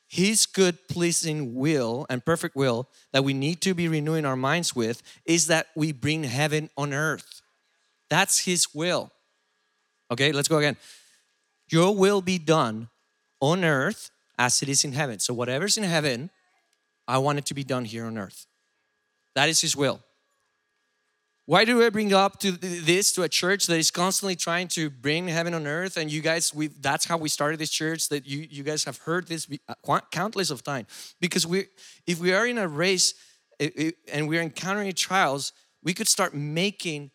His 0.08 0.48
good, 0.48 0.88
pleasing 0.88 1.54
will 1.54 2.08
and 2.10 2.26
perfect 2.26 2.56
will 2.56 2.90
that 3.14 3.24
we 3.24 3.36
need 3.36 3.62
to 3.62 3.76
be 3.76 3.88
renewing 3.88 4.26
our 4.26 4.36
minds 4.36 4.76
with 4.76 5.04
is 5.24 5.46
that 5.48 5.68
we 5.76 5.92
bring 5.92 6.24
heaven 6.24 6.72
on 6.76 6.94
earth. 6.94 7.44
That's 8.10 8.40
His 8.40 8.74
will. 8.74 9.12
Okay, 10.10 10.32
let's 10.32 10.48
go 10.48 10.58
again. 10.58 10.78
Your 11.70 11.96
will 11.96 12.24
be 12.24 12.40
done 12.40 12.90
on 13.40 13.64
earth 13.64 14.10
as 14.40 14.64
it 14.64 14.70
is 14.70 14.84
in 14.84 14.94
heaven. 14.94 15.20
So, 15.20 15.32
whatever's 15.32 15.78
in 15.78 15.84
heaven, 15.84 16.32
I 17.08 17.20
want 17.20 17.38
it 17.38 17.46
to 17.46 17.54
be 17.54 17.64
done 17.64 17.86
here 17.86 18.06
on 18.06 18.18
earth. 18.18 18.48
That 19.36 19.48
is 19.48 19.62
His 19.62 19.76
will. 19.76 20.02
Why 21.50 21.66
do 21.66 21.84
I 21.84 21.90
bring 21.90 22.14
up 22.14 22.40
to 22.42 22.52
this 22.52 23.12
to 23.14 23.24
a 23.24 23.28
church 23.28 23.66
that 23.66 23.78
is 23.80 23.90
constantly 23.90 24.36
trying 24.36 24.68
to 24.68 24.92
bring 24.92 25.28
heaven 25.28 25.56
on 25.56 25.66
earth? 25.66 25.98
And 25.98 26.12
you 26.12 26.22
guys, 26.22 26.54
we 26.54 26.68
that's 26.68 27.06
how 27.06 27.18
we 27.18 27.28
started 27.28 27.60
this 27.60 27.72
church. 27.72 28.08
That 28.10 28.28
you 28.28 28.46
you 28.48 28.62
guys 28.62 28.84
have 28.84 28.98
heard 28.98 29.26
this 29.26 29.48
uh, 29.68 30.00
countless 30.12 30.52
of 30.52 30.62
times. 30.62 31.16
Because 31.20 31.48
we, 31.48 31.66
if 32.06 32.20
we 32.20 32.34
are 32.34 32.46
in 32.46 32.60
a 32.60 32.68
race 32.68 33.16
and 33.60 34.30
we're 34.30 34.44
encountering 34.44 34.94
trials, 34.94 35.52
we 35.82 35.96
could 35.96 36.08
start 36.08 36.36
making 36.36 37.10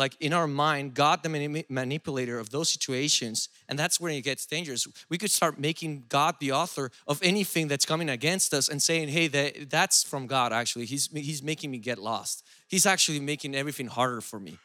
like 0.00 0.16
in 0.18 0.32
our 0.32 0.48
mind 0.48 0.94
god 0.94 1.22
the 1.22 1.28
manipulator 1.68 2.38
of 2.38 2.48
those 2.50 2.70
situations 2.70 3.50
and 3.68 3.78
that's 3.78 4.00
where 4.00 4.10
it 4.10 4.22
gets 4.22 4.46
dangerous. 4.46 4.88
We 5.10 5.18
could 5.18 5.30
start 5.30 5.60
making 5.60 6.06
god 6.08 6.36
the 6.40 6.52
author 6.52 6.90
of 7.06 7.20
anything 7.22 7.68
that's 7.68 7.84
coming 7.84 8.08
against 8.08 8.54
us 8.54 8.68
and 8.68 8.82
saying 8.82 9.10
hey 9.10 9.28
that, 9.28 9.70
that's 9.70 10.02
from 10.02 10.26
god 10.26 10.52
actually. 10.52 10.86
He's, 10.86 11.08
he's 11.12 11.42
making 11.42 11.70
me 11.70 11.78
get 11.78 11.98
lost. 11.98 12.44
He's 12.66 12.86
actually 12.86 13.20
making 13.20 13.54
everything 13.54 13.88
harder 13.88 14.22
for 14.22 14.40
me. 14.40 14.58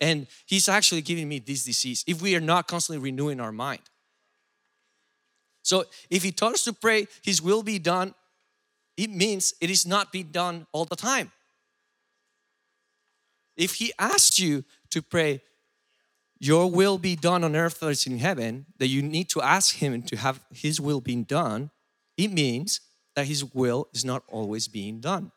And 0.00 0.26
he's 0.44 0.68
actually 0.68 1.00
giving 1.00 1.28
me 1.28 1.38
this 1.38 1.64
disease. 1.64 2.04
If 2.06 2.20
we 2.20 2.36
are 2.36 2.40
not 2.40 2.68
constantly 2.68 3.02
renewing 3.02 3.40
our 3.40 3.52
mind. 3.52 3.82
So 5.62 5.84
if 6.10 6.22
he 6.22 6.30
taught 6.30 6.52
us 6.52 6.64
to 6.64 6.74
pray 6.74 7.08
his 7.22 7.40
will 7.40 7.62
be 7.62 7.78
done 7.78 8.14
it 8.96 9.10
means 9.10 9.54
it 9.60 9.70
is 9.70 9.86
not 9.86 10.12
being 10.12 10.30
done 10.30 10.66
all 10.72 10.84
the 10.84 10.96
time 10.96 11.32
if 13.56 13.74
he 13.74 13.92
asked 13.98 14.38
you 14.38 14.64
to 14.90 15.02
pray, 15.02 15.42
your 16.38 16.70
will 16.70 16.98
be 16.98 17.16
done 17.16 17.44
on 17.44 17.56
earth 17.56 17.82
as 17.82 18.06
in 18.06 18.18
heaven, 18.18 18.66
that 18.78 18.88
you 18.88 19.02
need 19.02 19.28
to 19.30 19.40
ask 19.40 19.76
him 19.76 20.02
to 20.02 20.16
have 20.16 20.40
his 20.50 20.80
will 20.80 21.00
being 21.00 21.24
done, 21.24 21.70
it 22.16 22.32
means 22.32 22.80
that 23.14 23.26
his 23.26 23.44
will 23.54 23.88
is 23.92 24.04
not 24.04 24.22
always 24.28 24.68
being 24.68 25.00
done. 25.00 25.30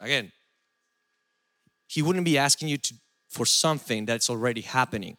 Again, 0.00 0.32
he 1.86 2.02
wouldn't 2.02 2.24
be 2.24 2.38
asking 2.38 2.68
you 2.68 2.76
to, 2.78 2.94
for 3.28 3.46
something 3.46 4.04
that's 4.04 4.28
already 4.28 4.62
happening. 4.62 5.16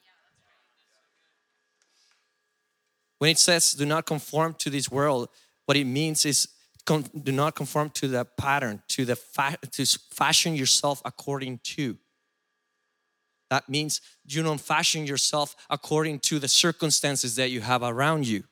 When 3.17 3.31
it 3.31 3.39
says, 3.39 3.71
do 3.71 3.85
not 3.85 4.05
conform 4.05 4.55
to 4.59 4.69
this 4.69 4.91
world, 4.91 5.29
what 5.65 5.77
it 5.77 5.85
means 5.85 6.25
is 6.25 6.47
do 6.87 7.31
not 7.31 7.55
conform 7.55 7.89
to 7.91 8.07
the 8.07 8.25
pattern, 8.25 8.81
to 8.89 9.05
the 9.05 9.15
fa- 9.15 9.57
to 9.71 9.85
fashion 10.11 10.55
yourself 10.55 11.01
according 11.05 11.59
to. 11.63 11.97
That 13.49 13.69
means 13.69 14.01
you 14.25 14.43
don't 14.43 14.59
fashion 14.59 15.05
yourself 15.05 15.55
according 15.69 16.19
to 16.19 16.39
the 16.39 16.47
circumstances 16.47 17.35
that 17.35 17.49
you 17.49 17.61
have 17.61 17.83
around 17.83 18.27
you. 18.27 18.43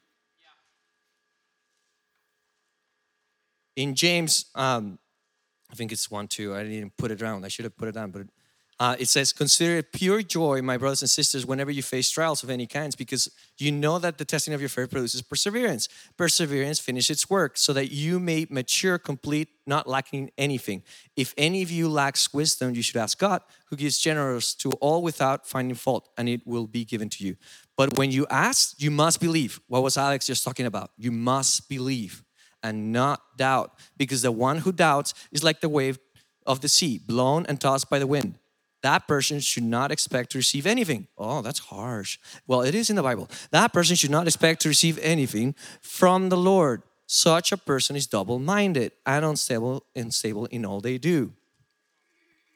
In 3.76 3.94
James, 3.94 4.46
um, 4.56 5.00
I 5.70 5.76
think 5.76 5.92
it's 5.92 6.10
one, 6.10 6.28
two. 6.28 6.56
I 6.56 6.60
didn't 6.60 6.78
even 6.78 6.92
put 6.98 7.12
it 7.12 7.20
down. 7.20 7.44
I 7.44 7.50
should 7.50 7.66
have 7.66 7.76
put 7.76 7.90
it 7.90 7.94
down, 7.94 8.12
but 8.12 8.28
uh, 8.78 8.96
it 9.00 9.08
says, 9.08 9.32
Consider 9.32 9.78
it 9.78 9.94
pure 9.94 10.22
joy, 10.22 10.62
my 10.62 10.76
brothers 10.76 11.02
and 11.02 11.10
sisters, 11.10 11.46
whenever 11.46 11.72
you 11.72 11.82
face 11.82 12.10
trials 12.10 12.44
of 12.44 12.50
any 12.50 12.68
kinds, 12.68 12.96
because 12.96 13.32
you 13.58 13.72
know 13.72 14.00
that 14.00 14.18
the 14.18 14.26
testing 14.26 14.54
of 14.54 14.60
your 14.60 14.70
faith 14.70 14.92
produces 14.92 15.22
perseverance. 15.22 15.88
Perseverance 16.18 16.80
finishes 16.80 17.10
its 17.10 17.30
work, 17.30 17.58
so 17.58 17.72
that 17.72 17.92
you 17.92 18.20
may 18.20 18.46
mature, 18.50 18.98
complete, 18.98 19.48
not 19.66 19.88
lacking 19.88 20.30
anything. 20.38 20.84
If 21.16 21.34
any 21.38 21.62
of 21.62 21.72
you 21.72 21.88
lacks 21.88 22.34
wisdom, 22.34 22.76
you 22.76 22.82
should 22.82 22.98
ask 22.98 23.18
God, 23.18 23.42
who 23.70 23.78
gives 23.78 23.98
generous 23.98 24.54
to 24.56 24.72
all 24.74 25.02
without 25.02 25.48
finding 25.48 25.76
fault, 25.76 26.10
and 26.18 26.28
it 26.28 26.46
will 26.46 26.68
be 26.68 26.84
given 26.84 27.08
to 27.10 27.26
you. 27.26 27.38
But 27.78 27.98
when 27.98 28.12
you 28.12 28.28
ask, 28.30 28.82
you 28.82 28.92
must 28.92 29.22
believe. 29.22 29.62
What 29.68 29.84
was 29.84 29.98
Alex 29.98 30.28
just 30.28 30.44
talking 30.44 30.66
about? 30.66 30.92
You 30.98 31.12
must 31.12 31.70
believe 31.70 32.24
and 32.62 32.92
not 32.92 33.22
doubt, 33.38 33.72
because 33.96 34.22
the 34.22 34.32
one 34.32 34.58
who 34.58 34.74
doubts 34.74 35.14
is 35.32 35.44
like 35.44 35.62
the 35.62 35.70
wave 35.70 35.98
of 36.46 36.60
the 36.60 36.68
sea, 36.68 37.00
blown 37.00 37.46
and 37.46 37.62
tossed 37.62 37.90
by 37.90 38.00
the 38.00 38.08
wind 38.08 38.38
that 38.86 39.08
person 39.08 39.40
should 39.40 39.64
not 39.64 39.92
expect 39.92 40.30
to 40.30 40.38
receive 40.38 40.68
anything. 40.68 41.08
Oh, 41.18 41.42
that's 41.42 41.58
harsh. 41.58 42.20
Well, 42.46 42.62
it 42.62 42.76
is 42.76 42.92
in 42.92 42.96
the 42.96 43.02
Bible. 43.02 43.28
That 43.50 43.74
person 43.74 43.96
should 43.96 44.12
not 44.12 44.28
expect 44.28 44.62
to 44.62 44.70
receive 44.70 45.00
anything 45.02 45.56
from 45.82 46.30
the 46.30 46.38
Lord. 46.38 46.84
Such 47.08 47.52
a 47.52 47.58
person 47.58 47.96
is 47.96 48.06
double 48.06 48.38
minded 48.38 48.92
and 49.04 49.26
unstable, 49.26 49.86
unstable 49.96 50.46
in 50.46 50.68
all 50.68 50.82
they 50.82 51.00
do. 51.00 51.34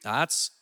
That's 0.04 0.52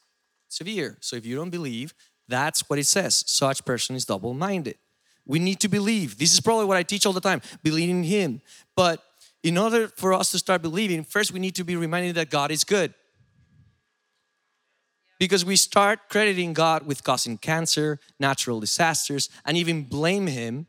severe. 0.49 0.97
So 1.01 1.17
if 1.17 1.27
you 1.27 1.37
don't 1.37 1.51
believe, 1.51 1.93
that's 2.27 2.71
what 2.71 2.79
it 2.79 2.87
says. 2.87 3.23
Such 3.27 3.63
person 3.67 3.95
is 3.95 4.07
double 4.07 4.33
minded. 4.33 4.77
We 5.27 5.39
need 5.39 5.61
to 5.61 5.69
believe. 5.69 6.17
This 6.17 6.33
is 6.33 6.41
probably 6.41 6.65
what 6.65 6.79
I 6.79 6.83
teach 6.83 7.05
all 7.05 7.13
the 7.13 7.21
time 7.21 7.43
believe 7.63 7.91
in 7.91 8.05
Him. 8.05 8.41
But 8.75 9.05
in 9.43 9.59
order 9.59 9.89
for 9.89 10.15
us 10.15 10.31
to 10.31 10.39
start 10.39 10.63
believing, 10.63 11.05
first 11.05 11.31
we 11.31 11.41
need 11.41 11.57
to 11.57 11.65
be 11.65 11.77
reminded 11.77 12.15
that 12.15 12.31
God 12.31 12.51
is 12.51 12.65
good 12.65 12.95
because 15.19 15.45
we 15.45 15.57
start 15.57 16.09
crediting 16.09 16.53
God 16.53 16.87
with 16.87 17.05
causing 17.05 17.39
cancer, 17.39 17.99
natural 18.21 18.61
disasters, 18.61 19.29
and 19.45 19.57
even 19.57 19.85
blame 19.85 20.27
Him 20.27 20.67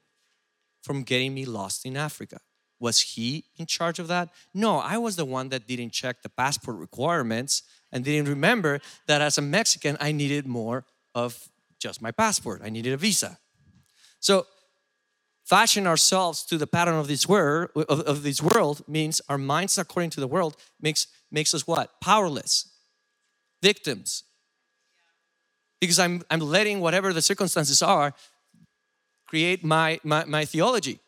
from 0.81 1.03
getting 1.03 1.33
me 1.33 1.45
lost 1.45 1.85
in 1.85 1.95
Africa. 1.95 2.39
Was 2.79 3.01
He 3.01 3.45
in 3.57 3.65
charge 3.65 3.99
of 3.99 4.07
that? 4.07 4.29
No, 4.53 4.79
I 4.79 4.97
was 4.97 5.15
the 5.15 5.25
one 5.25 5.49
that 5.49 5.67
didn't 5.67 5.91
check 5.91 6.21
the 6.21 6.29
passport 6.29 6.77
requirements 6.77 7.63
and 7.91 8.03
didn't 8.03 8.29
remember 8.29 8.79
that 9.07 9.21
as 9.21 9.37
a 9.37 9.41
Mexican, 9.41 9.97
I 9.99 10.11
needed 10.11 10.47
more 10.47 10.85
of 11.13 11.49
just 11.79 12.01
my 12.01 12.11
passport. 12.11 12.61
I 12.63 12.69
needed 12.69 12.93
a 12.93 12.97
visa. 12.97 13.37
So, 14.19 14.47
fashion 15.45 15.87
ourselves 15.87 16.43
to 16.45 16.57
the 16.57 16.67
pattern 16.67 16.95
of 16.95 17.07
this 17.07 17.27
world 17.27 17.69
of, 17.75 18.01
of 18.01 18.23
this 18.23 18.41
world 18.41 18.81
means 18.87 19.19
our 19.29 19.37
minds 19.37 19.77
according 19.77 20.11
to 20.11 20.19
the 20.19 20.27
world 20.27 20.55
makes 20.79 21.07
makes 21.31 21.53
us 21.55 21.65
what 21.65 21.99
powerless 22.01 22.71
victims 23.61 24.23
because 25.79 25.99
I'm, 25.99 26.21
I'm 26.29 26.39
letting 26.39 26.79
whatever 26.79 27.13
the 27.13 27.21
circumstances 27.21 27.81
are 27.81 28.13
create 29.27 29.63
my, 29.63 29.99
my, 30.03 30.25
my 30.25 30.45
theology. 30.45 30.99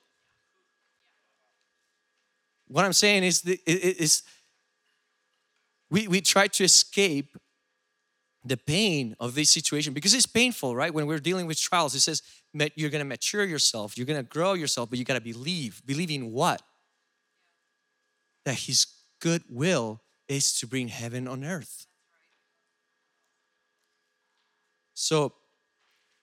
What 2.67 2.85
I'm 2.85 2.93
saying 2.93 3.23
is, 3.23 3.41
the, 3.41 3.59
is 3.65 4.23
we, 5.89 6.07
we 6.07 6.21
try 6.21 6.47
to 6.47 6.63
escape 6.63 7.37
the 8.45 8.57
pain 8.57 9.15
of 9.19 9.35
this 9.35 9.51
situation 9.51 9.93
because 9.93 10.13
it's 10.13 10.25
painful, 10.25 10.75
right? 10.75 10.93
When 10.93 11.05
we're 11.05 11.19
dealing 11.19 11.47
with 11.47 11.59
trials, 11.59 11.93
it 11.93 11.99
says 11.99 12.21
you're 12.75 12.89
gonna 12.89 13.05
mature 13.05 13.43
yourself, 13.43 13.97
you're 13.97 14.07
gonna 14.07 14.23
grow 14.23 14.53
yourself, 14.53 14.89
but 14.89 14.97
you 14.97 15.05
gotta 15.05 15.21
believe. 15.21 15.81
Believing 15.85 16.31
what? 16.31 16.61
That 18.45 18.55
His 18.55 18.87
good 19.19 19.43
will 19.49 20.01
is 20.27 20.53
to 20.59 20.67
bring 20.67 20.87
heaven 20.87 21.27
on 21.27 21.43
earth. 21.43 21.85
So 25.01 25.33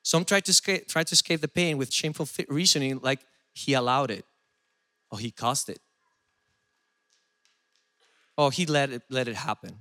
some 0.03 0.25
try 0.25 0.41
to 0.41 0.51
escape, 0.51 0.89
try 0.89 1.05
to 1.05 1.13
escape 1.13 1.41
the 1.41 1.49
pain 1.49 1.79
with 1.79 1.93
shameful 1.93 2.29
reasoning, 2.49 3.01
like 3.03 3.21
he 3.53 3.75
allowed 3.75 4.11
it 4.11 4.25
or 5.11 5.19
he 5.19 5.31
caused 5.31 5.69
it. 5.69 5.81
or 8.39 8.53
he 8.53 8.65
let 8.65 8.91
it 8.91 9.03
let 9.11 9.29
it 9.29 9.37
happen. 9.37 9.77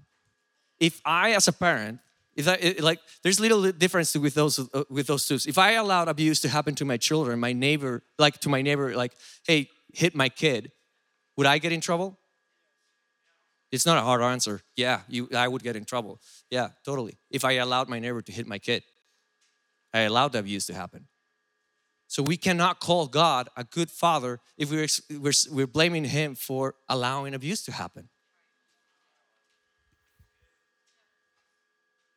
If 0.79 0.99
I, 1.05 1.31
as 1.31 1.47
a 1.47 1.53
parent, 1.53 1.99
if 2.35 2.47
I 2.47 2.75
like, 2.79 2.99
there's 3.23 3.39
little 3.39 3.71
difference 3.71 4.15
with 4.15 4.33
those 4.33 4.59
uh, 4.59 4.83
with 4.89 5.07
those 5.07 5.27
two. 5.27 5.37
If 5.47 5.57
I 5.57 5.73
allowed 5.73 6.07
abuse 6.07 6.41
to 6.41 6.49
happen 6.49 6.75
to 6.75 6.85
my 6.85 6.97
children, 6.97 7.39
my 7.39 7.53
neighbor, 7.53 8.03
like 8.17 8.39
to 8.39 8.49
my 8.49 8.61
neighbor, 8.61 8.95
like, 8.95 9.13
hey, 9.47 9.69
hit 9.93 10.15
my 10.15 10.29
kid, 10.29 10.71
would 11.37 11.47
I 11.47 11.59
get 11.59 11.71
in 11.71 11.81
trouble? 11.81 12.17
It's 13.71 13.85
not 13.85 13.97
a 13.97 14.01
hard 14.01 14.21
answer. 14.21 14.61
Yeah, 14.75 15.01
you, 15.07 15.27
I 15.35 15.47
would 15.47 15.61
get 15.61 15.75
in 15.75 15.85
trouble. 15.85 16.21
Yeah, 16.49 16.69
totally. 16.85 17.17
If 17.29 17.43
I 17.43 17.53
allowed 17.53 17.89
my 17.89 17.99
neighbor 17.99 18.21
to 18.21 18.31
hit 18.31 18.47
my 18.47 18.59
kid, 18.59 18.83
I 19.93 20.01
allowed 20.01 20.35
abuse 20.35 20.65
to 20.67 20.73
happen. 20.73 21.07
So 22.07 22.23
we 22.23 22.37
cannot 22.37 22.79
call 22.79 23.07
God 23.07 23.49
a 23.57 23.65
good 23.65 23.91
father 23.91 24.39
if 24.57 24.71
we're, 24.71 24.87
we're, 25.19 25.33
we're 25.51 25.67
blaming 25.67 26.05
him 26.05 26.35
for 26.35 26.75
allowing 26.87 27.33
abuse 27.33 27.63
to 27.63 27.73
happen. 27.73 28.09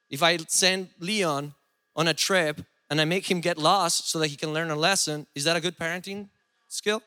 If 0.08 0.22
I 0.22 0.38
send 0.48 0.90
Leon 1.00 1.54
on 1.96 2.06
a 2.06 2.14
trip 2.14 2.62
and 2.88 3.00
I 3.00 3.04
make 3.04 3.30
him 3.30 3.40
get 3.40 3.58
lost 3.58 4.08
so 4.10 4.18
that 4.20 4.28
he 4.28 4.36
can 4.36 4.52
learn 4.52 4.70
a 4.70 4.76
lesson, 4.76 5.26
is 5.34 5.44
that 5.44 5.56
a 5.56 5.60
good 5.60 5.76
parenting 5.76 6.28
skill? 6.68 7.02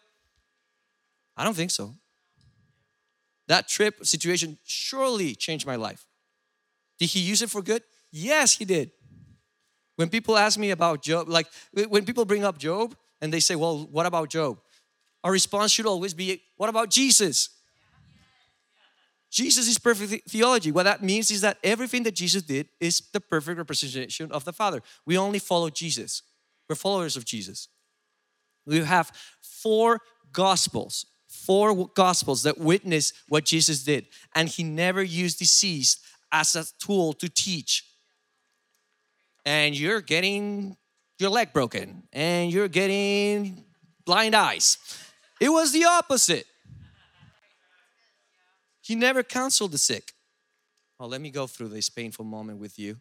I 1.35 1.43
don't 1.43 1.55
think 1.55 1.71
so. 1.71 1.95
That 3.53 3.67
trip 3.67 4.03
situation 4.03 4.57
surely 4.63 5.35
changed 5.35 5.67
my 5.67 5.75
life. 5.75 6.07
Did 6.97 7.11
he 7.11 7.19
use 7.19 7.43
it 7.43 7.51
for 7.51 7.61
good? 7.61 7.83
Yes, 8.11 8.55
he 8.55 8.65
did. 8.65 8.89
When 9.95 10.09
people 10.09 10.35
ask 10.39 10.57
me 10.57 10.71
about 10.71 11.03
Job, 11.03 11.29
like 11.29 11.45
when 11.71 12.03
people 12.03 12.25
bring 12.25 12.43
up 12.43 12.57
Job 12.57 12.95
and 13.21 13.31
they 13.31 13.39
say, 13.39 13.55
Well, 13.55 13.87
what 13.91 14.07
about 14.07 14.29
Job? 14.29 14.57
Our 15.23 15.31
response 15.31 15.71
should 15.71 15.85
always 15.85 16.15
be, 16.15 16.41
What 16.57 16.67
about 16.67 16.89
Jesus? 16.89 17.49
Jesus 19.29 19.67
is 19.67 19.77
perfect 19.77 20.31
theology. 20.31 20.71
What 20.71 20.85
that 20.85 21.03
means 21.03 21.29
is 21.29 21.41
that 21.41 21.59
everything 21.63 22.01
that 22.03 22.15
Jesus 22.15 22.41
did 22.41 22.69
is 22.79 23.03
the 23.13 23.21
perfect 23.21 23.59
representation 23.59 24.31
of 24.31 24.45
the 24.45 24.53
Father. 24.53 24.81
We 25.05 25.15
only 25.15 25.37
follow 25.37 25.69
Jesus, 25.69 26.23
we're 26.67 26.75
followers 26.75 27.15
of 27.15 27.23
Jesus. 27.23 27.67
We 28.65 28.79
have 28.79 29.11
four 29.43 29.99
gospels 30.31 31.05
four 31.45 31.89
gospels 31.89 32.43
that 32.43 32.57
witness 32.57 33.13
what 33.27 33.45
Jesus 33.45 33.83
did. 33.83 34.07
And 34.33 34.47
he 34.47 34.63
never 34.63 35.03
used 35.03 35.39
disease 35.39 35.97
as 36.31 36.55
a 36.55 36.65
tool 36.79 37.13
to 37.13 37.29
teach. 37.29 37.83
And 39.45 39.77
you're 39.77 40.01
getting 40.01 40.77
your 41.19 41.29
leg 41.29 41.53
broken 41.53 42.03
and 42.13 42.51
you're 42.51 42.67
getting 42.67 43.65
blind 44.05 44.35
eyes. 44.35 44.77
It 45.39 45.49
was 45.49 45.71
the 45.71 45.85
opposite. 45.85 46.45
He 48.81 48.95
never 48.95 49.23
counseled 49.23 49.71
the 49.71 49.77
sick. 49.77 50.13
Oh, 50.99 51.07
let 51.07 51.21
me 51.21 51.29
go 51.29 51.47
through 51.47 51.69
this 51.69 51.89
painful 51.89 52.25
moment 52.25 52.59
with 52.59 52.77
you. 52.79 52.97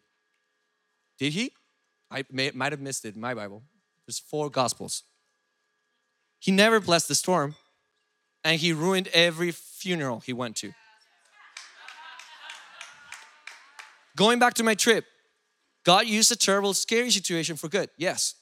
Did 1.17 1.33
he? 1.33 1.51
I 2.09 2.23
may, 2.31 2.51
might 2.51 2.71
have 2.71 2.81
missed 2.81 3.05
it 3.05 3.15
in 3.15 3.21
my 3.21 3.33
Bible. 3.33 3.63
There's 4.05 4.19
four 4.19 4.49
gospels. 4.49 5.03
He 6.39 6.51
never 6.51 6.79
blessed 6.79 7.07
the 7.07 7.15
storm 7.15 7.55
and 8.43 8.59
he 8.59 8.73
ruined 8.73 9.07
every 9.13 9.51
funeral 9.51 10.19
he 10.19 10.33
went 10.33 10.55
to. 10.57 10.73
Going 14.15 14.39
back 14.39 14.53
to 14.55 14.63
my 14.63 14.75
trip, 14.75 15.05
God 15.83 16.05
used 16.05 16.31
a 16.31 16.35
terrible, 16.35 16.73
scary 16.73 17.09
situation 17.09 17.55
for 17.55 17.67
good, 17.67 17.89
yes. 17.97 18.35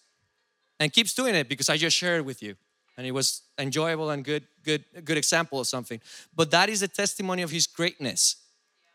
And 0.80 0.92
keeps 0.92 1.14
doing 1.14 1.36
it 1.36 1.48
because 1.48 1.70
I 1.70 1.78
just 1.78 1.96
shared 1.96 2.20
it 2.20 2.26
with 2.26 2.42
you. 2.44 2.56
And 2.98 3.08
it 3.08 3.12
was 3.12 3.44
enjoyable 3.58 4.10
and 4.10 4.24
good, 4.24 4.44
good, 4.64 4.84
good 5.06 5.18
example 5.18 5.60
of 5.60 5.68
something. 5.68 6.02
But 6.36 6.52
that 6.52 6.70
is 6.70 6.82
a 6.82 6.88
testimony 6.88 7.42
of 7.42 7.52
his 7.52 7.68
greatness 7.68 8.36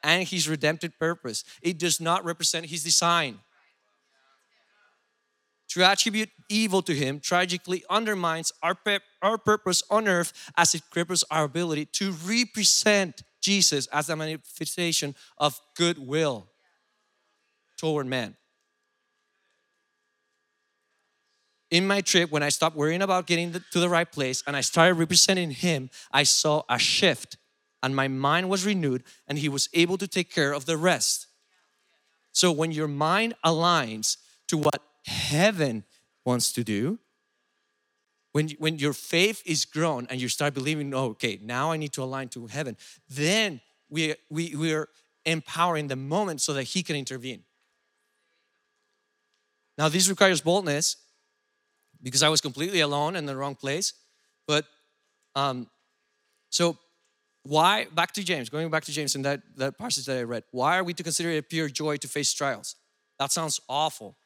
and 0.03 0.27
his 0.27 0.49
redemptive 0.49 0.99
purpose. 0.99 1.45
It 1.62 1.79
does 1.79 2.01
not 2.01 2.25
represent 2.25 2.66
his 2.66 2.85
design 2.85 3.38
to 5.69 5.83
attribute 5.83 6.31
evil 6.48 6.82
to 6.82 6.94
him 6.94 7.20
tragically 7.20 7.85
undermines 7.90 8.52
our, 8.62 8.76
our 9.22 9.38
purpose 9.38 9.82
on 9.90 10.09
earth 10.09 10.32
as 10.56 10.74
it 10.74 10.82
cripples 10.94 11.24
our 11.30 11.44
ability 11.44 11.87
to 11.87 12.12
represent 12.24 13.22
Jesus 13.40 13.87
as 13.88 14.09
a 14.09 14.16
manifestation 14.16 15.14
of 15.38 15.61
goodwill 15.76 16.48
toward 17.76 18.06
man. 18.06 18.37
In 21.70 21.87
my 21.87 22.00
trip, 22.00 22.30
when 22.30 22.42
I 22.42 22.48
stopped 22.48 22.76
worrying 22.76 23.02
about 23.02 23.26
getting 23.26 23.52
to 23.52 23.80
the 23.80 23.88
right 23.88 24.11
place 24.11 24.42
and 24.46 24.56
I 24.56 24.61
started 24.61 24.94
representing 24.94 25.50
him, 25.50 25.90
I 26.12 26.22
saw 26.22 26.62
a 26.68 26.78
shift 26.78 27.37
and 27.82 27.94
my 27.94 28.09
mind 28.09 28.48
was 28.48 28.64
renewed 28.64 29.02
and 29.26 29.38
he 29.38 29.48
was 29.48 29.68
able 29.74 29.98
to 29.98 30.06
take 30.06 30.32
care 30.32 30.52
of 30.52 30.66
the 30.66 30.76
rest. 30.76 31.26
So 32.32 32.52
when 32.52 32.70
your 32.70 32.88
mind 32.88 33.35
aligns 33.44 34.16
to 34.48 34.59
what 34.59 34.82
heaven 35.06 35.85
wants 36.26 36.52
to 36.52 36.64
do, 36.64 36.98
when, 38.32 38.50
when 38.58 38.78
your 38.78 38.92
faith 38.92 39.42
is 39.46 39.64
grown 39.64 40.06
and 40.10 40.20
you 40.20 40.28
start 40.28 40.52
believing, 40.52 40.92
oh, 40.92 41.06
okay, 41.10 41.38
now 41.42 41.72
I 41.72 41.78
need 41.78 41.92
to 41.94 42.02
align 42.02 42.28
to 42.30 42.46
heaven, 42.46 42.76
then 43.08 43.60
we, 43.88 44.14
we, 44.28 44.54
we 44.54 44.74
are 44.74 44.88
empowering 45.24 45.86
the 45.88 45.96
moment 45.96 46.42
so 46.42 46.52
that 46.52 46.64
He 46.64 46.82
can 46.82 46.96
intervene. 46.96 47.44
Now, 49.78 49.88
this 49.88 50.08
requires 50.08 50.40
boldness 50.40 50.96
because 52.02 52.22
I 52.22 52.28
was 52.28 52.40
completely 52.40 52.80
alone 52.80 53.16
in 53.16 53.24
the 53.24 53.36
wrong 53.36 53.54
place. 53.54 53.94
But 54.46 54.66
um, 55.34 55.68
so, 56.50 56.76
why, 57.42 57.86
back 57.94 58.12
to 58.12 58.24
James, 58.24 58.48
going 58.48 58.70
back 58.70 58.84
to 58.84 58.92
James 58.92 59.14
in 59.14 59.22
that, 59.22 59.40
that 59.56 59.78
passage 59.78 60.06
that 60.06 60.18
I 60.18 60.22
read, 60.22 60.44
why 60.50 60.78
are 60.78 60.84
we 60.84 60.92
to 60.94 61.02
consider 61.02 61.30
it 61.30 61.48
pure 61.48 61.68
joy 61.68 61.96
to 61.98 62.08
face 62.08 62.34
trials? 62.34 62.74
That 63.18 63.32
sounds 63.32 63.60
awful 63.68 64.16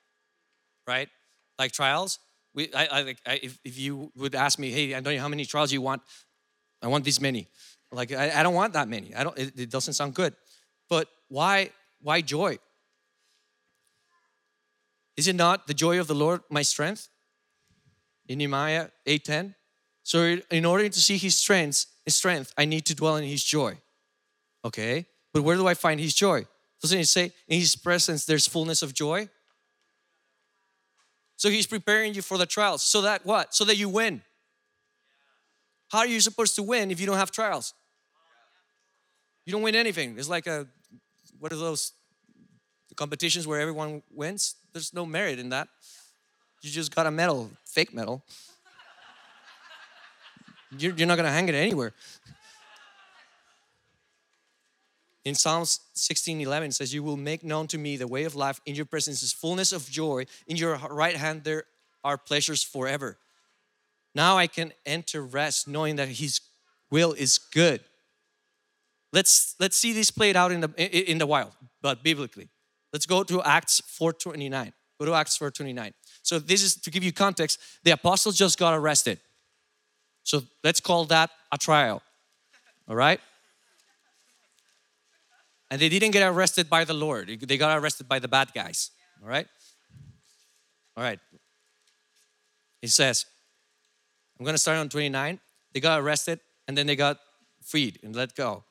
right? 0.90 1.08
Like 1.60 1.72
trials. 1.72 2.18
We, 2.54 2.72
I, 2.74 2.84
I, 2.86 3.14
I, 3.26 3.40
if, 3.42 3.58
if 3.62 3.78
you 3.78 4.10
would 4.16 4.34
ask 4.34 4.58
me, 4.58 4.70
hey, 4.70 4.94
I 4.94 5.00
don't 5.00 5.14
know 5.14 5.20
how 5.20 5.28
many 5.28 5.44
trials 5.44 5.70
you 5.70 5.82
want? 5.82 6.00
I 6.82 6.88
want 6.88 7.04
this 7.04 7.20
many. 7.20 7.48
Like, 7.92 8.12
I, 8.12 8.40
I 8.40 8.42
don't 8.42 8.54
want 8.54 8.72
that 8.72 8.88
many. 8.88 9.14
I 9.14 9.22
don't. 9.24 9.38
It, 9.38 9.60
it 9.60 9.70
doesn't 9.70 9.92
sound 9.92 10.14
good. 10.14 10.34
But 10.88 11.06
why? 11.28 11.70
Why 12.00 12.22
joy? 12.22 12.58
Is 15.18 15.28
it 15.28 15.36
not 15.36 15.66
the 15.66 15.74
joy 15.74 16.00
of 16.00 16.06
the 16.06 16.14
Lord 16.14 16.40
my 16.48 16.62
strength? 16.62 17.08
In 18.26 18.38
Nehemiah 18.38 18.88
8:10. 19.06 19.54
So 20.02 20.38
in 20.50 20.64
order 20.64 20.88
to 20.88 21.00
see 21.00 21.18
His 21.18 21.36
strength, 21.36 21.84
His 22.06 22.16
strength, 22.16 22.54
I 22.56 22.64
need 22.64 22.86
to 22.86 22.94
dwell 22.94 23.16
in 23.16 23.24
His 23.24 23.44
joy. 23.44 23.76
Okay, 24.64 25.06
but 25.34 25.42
where 25.42 25.56
do 25.56 25.66
I 25.66 25.74
find 25.74 26.00
His 26.00 26.14
joy? 26.14 26.46
Doesn't 26.80 27.00
it 27.00 27.08
say 27.08 27.32
in 27.48 27.60
His 27.60 27.76
presence 27.76 28.24
there's 28.24 28.46
fullness 28.46 28.82
of 28.82 28.94
joy? 28.94 29.28
So 31.40 31.48
he's 31.48 31.66
preparing 31.66 32.12
you 32.12 32.20
for 32.20 32.36
the 32.36 32.44
trials. 32.44 32.82
So 32.82 33.00
that 33.00 33.24
what? 33.24 33.54
So 33.54 33.64
that 33.64 33.78
you 33.78 33.88
win. 33.88 34.20
How 35.88 36.00
are 36.00 36.06
you 36.06 36.20
supposed 36.20 36.54
to 36.56 36.62
win 36.62 36.90
if 36.90 37.00
you 37.00 37.06
don't 37.06 37.16
have 37.16 37.30
trials? 37.30 37.72
You 39.46 39.52
don't 39.52 39.62
win 39.62 39.74
anything. 39.74 40.18
It's 40.18 40.28
like 40.28 40.46
a 40.46 40.66
what 41.38 41.50
are 41.50 41.56
those 41.56 41.94
competitions 42.94 43.46
where 43.46 43.58
everyone 43.58 44.02
wins? 44.12 44.56
There's 44.74 44.92
no 44.92 45.06
merit 45.06 45.38
in 45.38 45.48
that. 45.48 45.68
You 46.60 46.68
just 46.68 46.94
got 46.94 47.06
a 47.06 47.10
medal, 47.10 47.50
fake 47.64 47.94
medal. 47.94 48.22
You're, 50.76 50.92
you're 50.94 51.08
not 51.08 51.16
gonna 51.16 51.32
hang 51.32 51.48
it 51.48 51.54
anywhere. 51.54 51.94
In 55.24 55.34
Psalms 55.34 55.80
16 55.94 56.40
11 56.40 56.72
says, 56.72 56.94
You 56.94 57.02
will 57.02 57.16
make 57.16 57.44
known 57.44 57.66
to 57.68 57.78
me 57.78 57.96
the 57.96 58.06
way 58.06 58.24
of 58.24 58.34
life. 58.34 58.60
In 58.64 58.74
your 58.74 58.86
presence 58.86 59.22
is 59.22 59.32
fullness 59.32 59.72
of 59.72 59.90
joy. 59.90 60.24
In 60.46 60.56
your 60.56 60.76
right 60.76 61.16
hand 61.16 61.44
there 61.44 61.64
are 62.02 62.16
pleasures 62.16 62.62
forever. 62.62 63.18
Now 64.14 64.38
I 64.38 64.46
can 64.46 64.72
enter 64.86 65.22
rest 65.22 65.68
knowing 65.68 65.96
that 65.96 66.08
His 66.08 66.40
will 66.90 67.12
is 67.12 67.38
good. 67.38 67.80
Let's 69.12 69.56
let's 69.58 69.76
see 69.76 69.92
this 69.92 70.10
played 70.10 70.36
out 70.36 70.52
in 70.52 70.60
the 70.60 71.10
in 71.10 71.18
the 71.18 71.26
wild, 71.26 71.52
but 71.82 72.02
biblically. 72.02 72.48
Let's 72.92 73.06
go 73.06 73.22
to 73.24 73.42
Acts 73.42 73.80
4:29. 73.80 74.72
Go 74.98 75.06
to 75.06 75.14
Acts 75.14 75.36
4:29. 75.38 75.92
So 76.22 76.38
this 76.38 76.62
is 76.62 76.76
to 76.76 76.90
give 76.90 77.04
you 77.04 77.12
context. 77.12 77.58
The 77.84 77.90
apostles 77.92 78.36
just 78.36 78.58
got 78.58 78.74
arrested. 78.74 79.20
So 80.22 80.42
let's 80.62 80.80
call 80.80 81.04
that 81.06 81.30
a 81.52 81.58
trial. 81.58 82.02
All 82.88 82.96
right? 82.96 83.20
And 85.70 85.80
they 85.80 85.88
didn't 85.88 86.10
get 86.10 86.26
arrested 86.26 86.68
by 86.68 86.84
the 86.84 86.94
Lord, 86.94 87.28
they 87.28 87.56
got 87.56 87.78
arrested 87.78 88.08
by 88.08 88.18
the 88.18 88.28
bad 88.28 88.52
guys. 88.54 88.90
All 89.22 89.28
right? 89.28 89.46
All 90.96 91.04
right. 91.04 91.20
He 92.80 92.88
says, 92.88 93.26
I'm 94.38 94.44
going 94.44 94.54
to 94.54 94.58
start 94.58 94.78
on 94.78 94.88
29. 94.88 95.38
They 95.72 95.80
got 95.80 96.00
arrested 96.00 96.40
and 96.66 96.76
then 96.76 96.86
they 96.86 96.96
got 96.96 97.18
freed 97.62 98.00
and 98.02 98.16
let 98.16 98.34
go. 98.34 98.64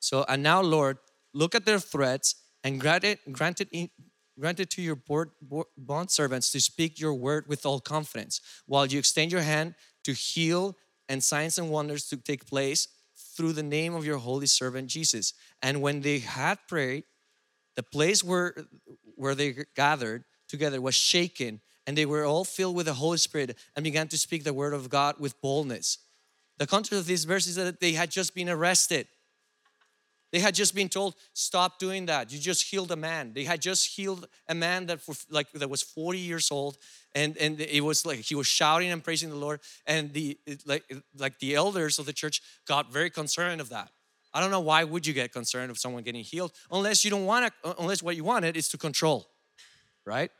So, 0.00 0.24
and 0.28 0.42
now, 0.42 0.60
Lord, 0.60 0.98
look 1.32 1.54
at 1.54 1.64
their 1.64 1.78
threats 1.78 2.36
and 2.62 2.80
grant 2.80 3.04
it, 3.04 3.20
grant 3.32 3.60
it, 3.60 3.90
grant 4.38 4.60
it 4.60 4.70
to 4.70 4.82
your 4.82 4.96
board, 4.96 5.30
bond 5.78 6.10
servants 6.10 6.52
to 6.52 6.60
speak 6.60 7.00
your 7.00 7.14
word 7.14 7.46
with 7.48 7.64
all 7.64 7.80
confidence 7.80 8.40
while 8.66 8.86
you 8.86 8.98
extend 8.98 9.32
your 9.32 9.40
hand 9.40 9.74
to 10.04 10.12
heal 10.12 10.76
and 11.08 11.24
signs 11.24 11.58
and 11.58 11.70
wonders 11.70 12.06
to 12.08 12.16
take 12.16 12.46
place 12.46 12.88
through 13.36 13.52
the 13.52 13.62
name 13.62 13.94
of 13.94 14.04
your 14.04 14.18
holy 14.18 14.46
servant 14.46 14.88
Jesus. 14.88 15.34
And 15.62 15.82
when 15.82 16.00
they 16.00 16.20
had 16.20 16.58
prayed, 16.68 17.04
the 17.76 17.82
place 17.82 18.22
where, 18.22 18.54
where 19.16 19.34
they 19.34 19.64
gathered 19.74 20.24
together 20.48 20.80
was 20.80 20.94
shaken, 20.94 21.60
and 21.86 21.98
they 21.98 22.06
were 22.06 22.24
all 22.24 22.44
filled 22.44 22.76
with 22.76 22.86
the 22.86 22.94
Holy 22.94 23.18
Spirit 23.18 23.56
and 23.74 23.84
began 23.84 24.08
to 24.08 24.18
speak 24.18 24.44
the 24.44 24.54
word 24.54 24.72
of 24.72 24.88
God 24.88 25.16
with 25.18 25.40
boldness. 25.40 25.98
The 26.58 26.66
context 26.66 26.92
of 26.92 27.06
this 27.06 27.24
verse 27.24 27.46
is 27.46 27.56
that 27.56 27.80
they 27.80 27.92
had 27.92 28.10
just 28.10 28.34
been 28.34 28.48
arrested. 28.48 29.08
They 30.32 30.40
had 30.40 30.54
just 30.54 30.74
been 30.74 30.88
told, 30.88 31.14
"Stop 31.32 31.78
doing 31.78 32.06
that. 32.06 32.32
You 32.32 32.38
just 32.38 32.64
healed 32.64 32.90
a 32.90 32.96
man." 32.96 33.34
They 33.34 33.44
had 33.44 33.60
just 33.60 33.86
healed 33.86 34.26
a 34.48 34.54
man 34.54 34.86
that 34.86 35.00
for, 35.00 35.14
like 35.28 35.52
that 35.52 35.70
was 35.70 35.82
40 35.82 36.18
years 36.18 36.50
old, 36.50 36.78
and 37.14 37.36
and 37.36 37.60
it 37.60 37.82
was 37.82 38.04
like 38.04 38.20
he 38.20 38.34
was 38.34 38.46
shouting 38.46 38.90
and 38.90 39.02
praising 39.02 39.30
the 39.30 39.36
Lord, 39.36 39.60
and 39.86 40.12
the 40.12 40.38
like 40.66 40.84
like 41.16 41.38
the 41.38 41.54
elders 41.54 41.98
of 41.98 42.06
the 42.06 42.12
church 42.12 42.42
got 42.66 42.92
very 42.92 43.10
concerned 43.10 43.60
of 43.60 43.68
that. 43.70 43.90
I 44.32 44.40
don't 44.40 44.50
know 44.50 44.60
why 44.60 44.82
would 44.82 45.06
you 45.06 45.12
get 45.12 45.32
concerned 45.32 45.70
of 45.70 45.78
someone 45.78 46.02
getting 46.02 46.24
healed 46.24 46.52
unless 46.70 47.04
you 47.04 47.10
don't 47.10 47.24
want 47.24 47.52
to, 47.62 47.76
unless 47.78 48.02
what 48.02 48.16
you 48.16 48.24
wanted 48.24 48.56
is 48.56 48.68
to 48.70 48.78
control, 48.78 49.28
right? 50.04 50.30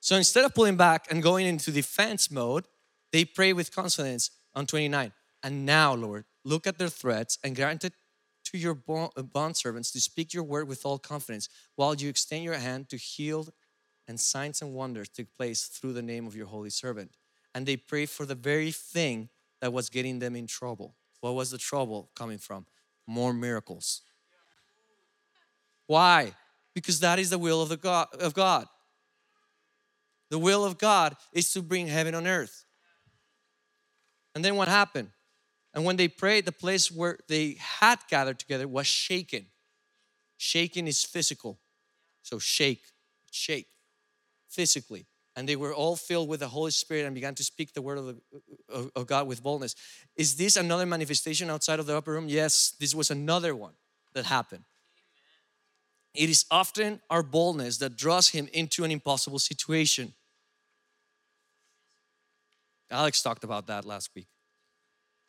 So 0.00 0.14
instead 0.14 0.44
of 0.44 0.54
pulling 0.54 0.76
back 0.76 1.06
and 1.10 1.22
going 1.22 1.46
into 1.46 1.72
defense 1.72 2.30
mode, 2.30 2.64
they 3.12 3.24
pray 3.24 3.54
with 3.54 3.74
confidence 3.74 4.30
on 4.54 4.66
29. 4.66 5.12
And 5.42 5.66
now, 5.66 5.94
Lord, 5.94 6.26
look 6.44 6.66
at 6.66 6.78
their 6.78 6.88
threats 6.88 7.38
and 7.42 7.56
grant 7.56 7.82
it 7.82 7.94
to 8.44 8.58
your 8.58 8.78
uh, 8.88 9.22
bond 9.22 9.56
servants 9.56 9.90
to 9.92 10.00
speak 10.00 10.32
your 10.32 10.44
word 10.44 10.68
with 10.68 10.84
all 10.84 10.98
confidence 10.98 11.48
while 11.74 11.94
you 11.94 12.08
extend 12.08 12.44
your 12.44 12.54
hand 12.54 12.88
to 12.90 12.96
heal 12.96 13.48
and 14.08 14.18
signs 14.20 14.62
and 14.62 14.74
wonders 14.74 15.08
took 15.08 15.32
place 15.34 15.66
through 15.66 15.92
the 15.92 16.02
name 16.02 16.26
of 16.26 16.36
your 16.36 16.46
holy 16.46 16.70
servant. 16.70 17.10
And 17.54 17.66
they 17.66 17.76
prayed 17.76 18.10
for 18.10 18.26
the 18.26 18.34
very 18.34 18.70
thing 18.70 19.28
that 19.60 19.72
was 19.72 19.88
getting 19.88 20.18
them 20.18 20.36
in 20.36 20.46
trouble. 20.46 20.94
What 21.20 21.34
was 21.34 21.50
the 21.50 21.58
trouble 21.58 22.10
coming 22.14 22.38
from? 22.38 22.66
More 23.06 23.32
miracles. 23.32 24.02
Why? 25.86 26.34
Because 26.74 27.00
that 27.00 27.18
is 27.18 27.30
the 27.30 27.38
will 27.38 27.62
of, 27.62 27.68
the 27.68 27.76
God, 27.76 28.08
of 28.20 28.34
God. 28.34 28.66
The 30.30 30.38
will 30.38 30.64
of 30.64 30.78
God 30.78 31.16
is 31.32 31.52
to 31.52 31.62
bring 31.62 31.86
heaven 31.86 32.14
on 32.14 32.26
earth. 32.26 32.64
And 34.34 34.44
then 34.44 34.56
what 34.56 34.68
happened? 34.68 35.10
And 35.72 35.84
when 35.84 35.96
they 35.96 36.08
prayed, 36.08 36.44
the 36.44 36.52
place 36.52 36.90
where 36.90 37.18
they 37.28 37.56
had 37.58 38.00
gathered 38.08 38.38
together 38.38 38.68
was 38.68 38.86
shaken. 38.86 39.46
Shaken 40.36 40.86
is 40.86 41.04
physical. 41.04 41.58
So 42.22 42.38
shake, 42.38 42.82
shake 43.30 43.68
physically. 44.56 45.06
And 45.36 45.46
they 45.46 45.54
were 45.54 45.74
all 45.74 45.96
filled 45.96 46.30
with 46.30 46.40
the 46.40 46.48
Holy 46.48 46.70
Spirit 46.70 47.04
and 47.04 47.14
began 47.14 47.34
to 47.34 47.44
speak 47.44 47.74
the 47.74 47.82
word 47.82 47.98
of, 47.98 48.06
the, 48.06 48.16
of, 48.70 48.90
of 48.96 49.06
God 49.06 49.28
with 49.28 49.42
boldness. 49.42 49.74
Is 50.16 50.36
this 50.36 50.56
another 50.56 50.86
manifestation 50.86 51.50
outside 51.50 51.78
of 51.78 51.84
the 51.84 51.94
upper 51.94 52.12
room? 52.12 52.26
Yes, 52.28 52.74
this 52.80 52.94
was 52.94 53.10
another 53.10 53.54
one 53.54 53.74
that 54.14 54.24
happened. 54.24 54.64
It 56.14 56.30
is 56.30 56.46
often 56.50 57.00
our 57.10 57.22
boldness 57.22 57.76
that 57.78 57.96
draws 57.96 58.30
him 58.30 58.48
into 58.54 58.84
an 58.84 58.90
impossible 58.90 59.38
situation. 59.38 60.14
Alex 62.90 63.20
talked 63.20 63.44
about 63.44 63.66
that 63.66 63.84
last 63.84 64.10
week. 64.14 64.28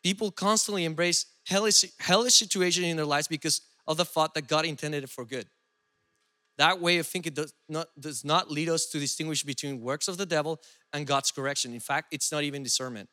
People 0.02 0.30
constantly 0.30 0.86
embrace 0.86 1.26
hellish, 1.46 1.84
hellish 1.98 2.34
situation 2.34 2.84
in 2.84 2.96
their 2.96 3.04
lives 3.04 3.28
because 3.28 3.60
of 3.86 3.98
the 3.98 4.06
thought 4.06 4.32
that 4.34 4.48
God 4.48 4.64
intended 4.64 5.04
it 5.04 5.10
for 5.10 5.26
good. 5.26 5.46
That 6.58 6.80
way 6.80 6.98
of 6.98 7.06
thinking 7.06 7.32
does 7.34 7.54
not, 7.68 7.88
does 7.98 8.24
not 8.24 8.50
lead 8.50 8.68
us 8.68 8.86
to 8.86 8.98
distinguish 8.98 9.44
between 9.44 9.80
works 9.80 10.08
of 10.08 10.16
the 10.18 10.26
devil 10.26 10.60
and 10.92 11.06
God's 11.06 11.30
correction. 11.30 11.72
In 11.72 11.80
fact, 11.80 12.08
it's 12.12 12.30
not 12.32 12.42
even 12.42 12.64
discernment. 12.64 13.08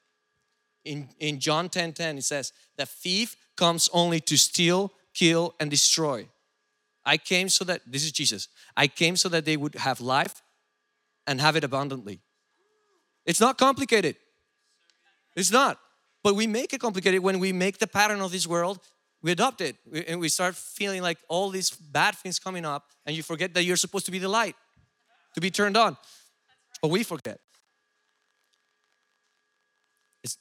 In, 0.84 1.10
in 1.19 1.39
John 1.39 1.69
10 1.69 1.93
10, 1.93 2.17
it 2.17 2.23
says, 2.23 2.51
The 2.77 2.86
thief 2.86 3.36
comes 3.55 3.88
only 3.93 4.19
to 4.21 4.38
steal, 4.38 4.91
kill, 5.13 5.53
and 5.60 5.69
destroy. 5.69 6.27
I 7.05 7.17
came 7.17 7.49
so 7.49 7.63
that, 7.65 7.81
this 7.86 8.03
is 8.03 8.12
Jesus, 8.12 8.47
I 8.75 8.88
came 8.88 9.15
so 9.15 9.29
that 9.29 9.45
they 9.45 9.58
would 9.58 9.75
have 9.75 10.01
life 10.01 10.41
and 11.27 11.39
have 11.39 11.55
it 11.55 11.63
abundantly. 11.63 12.21
It's 13.25 13.39
not 13.39 13.58
complicated. 13.58 14.15
It's 15.36 15.51
not. 15.51 15.79
But 16.23 16.36
we 16.36 16.47
make 16.47 16.73
it 16.73 16.79
complicated 16.81 17.21
when 17.21 17.39
we 17.39 17.53
make 17.53 17.77
the 17.77 17.88
pattern 17.88 18.21
of 18.21 18.31
this 18.31 18.47
world, 18.47 18.79
we 19.25 19.31
adopt 19.31 19.59
it, 19.59 19.75
and 20.07 20.19
we 20.19 20.29
start 20.29 20.53
feeling 20.55 21.01
like 21.01 21.17
all 21.27 21.49
these 21.49 21.71
bad 21.71 22.13
things 22.13 22.38
coming 22.38 22.63
up, 22.63 22.91
and 23.07 23.15
you 23.15 23.23
forget 23.23 23.55
that 23.55 23.63
you're 23.63 23.75
supposed 23.75 24.05
to 24.05 24.11
be 24.11 24.19
the 24.19 24.29
light, 24.29 24.55
to 25.33 25.41
be 25.41 25.49
turned 25.49 25.75
on. 25.75 25.97
But 26.79 26.89
we 26.89 27.01
forget. 27.01 27.39
It's, 30.23 30.38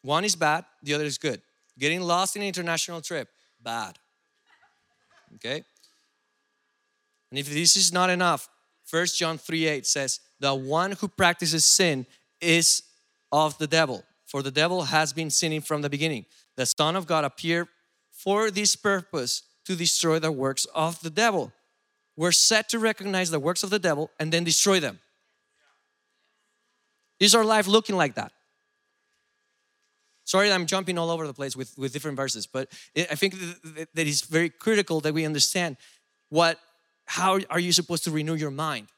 one 0.00 0.24
is 0.24 0.34
bad, 0.34 0.64
the 0.82 0.94
other 0.94 1.04
is 1.04 1.18
good. 1.18 1.42
Getting 1.78 2.00
lost 2.00 2.36
in 2.36 2.42
an 2.42 2.48
international 2.48 3.02
trip, 3.02 3.28
bad. 3.62 3.98
Okay? 5.34 5.62
And 7.30 7.38
if 7.38 7.52
this 7.52 7.76
is 7.76 7.92
not 7.92 8.08
enough, 8.08 8.48
First 8.86 9.18
John 9.18 9.36
3 9.36 9.66
8 9.66 9.86
says, 9.86 10.20
The 10.40 10.54
one 10.54 10.92
who 10.92 11.06
practices 11.06 11.66
sin 11.66 12.06
is 12.40 12.82
of 13.30 13.58
the 13.58 13.66
devil. 13.66 14.04
For 14.24 14.42
the 14.42 14.50
devil 14.50 14.84
has 14.84 15.12
been 15.12 15.28
sinning 15.28 15.60
from 15.60 15.82
the 15.82 15.90
beginning. 15.90 16.24
The 16.56 16.66
Son 16.66 16.96
of 16.96 17.06
God 17.06 17.24
appeared 17.24 17.68
for 18.10 18.50
this 18.50 18.76
purpose 18.76 19.42
to 19.66 19.76
destroy 19.76 20.18
the 20.18 20.32
works 20.32 20.66
of 20.74 21.00
the 21.00 21.10
devil. 21.10 21.52
We're 22.16 22.32
set 22.32 22.68
to 22.70 22.78
recognize 22.78 23.30
the 23.30 23.38
works 23.38 23.62
of 23.62 23.70
the 23.70 23.78
devil 23.78 24.10
and 24.18 24.32
then 24.32 24.44
destroy 24.44 24.80
them. 24.80 25.00
Is 27.20 27.34
our 27.34 27.44
life 27.44 27.66
looking 27.66 27.96
like 27.96 28.14
that? 28.14 28.32
Sorry, 30.24 30.50
I'm 30.50 30.66
jumping 30.66 30.98
all 30.98 31.10
over 31.10 31.26
the 31.26 31.34
place 31.34 31.54
with, 31.54 31.76
with 31.78 31.92
different 31.92 32.16
verses, 32.16 32.46
but 32.46 32.68
I 32.96 33.14
think 33.14 33.34
that 33.94 34.06
it's 34.06 34.22
very 34.22 34.50
critical 34.50 35.00
that 35.00 35.14
we 35.14 35.24
understand 35.24 35.76
what, 36.30 36.58
how 37.04 37.38
are 37.48 37.60
you 37.60 37.70
supposed 37.70 38.04
to 38.04 38.10
renew 38.10 38.34
your 38.34 38.50
mind? 38.50 38.88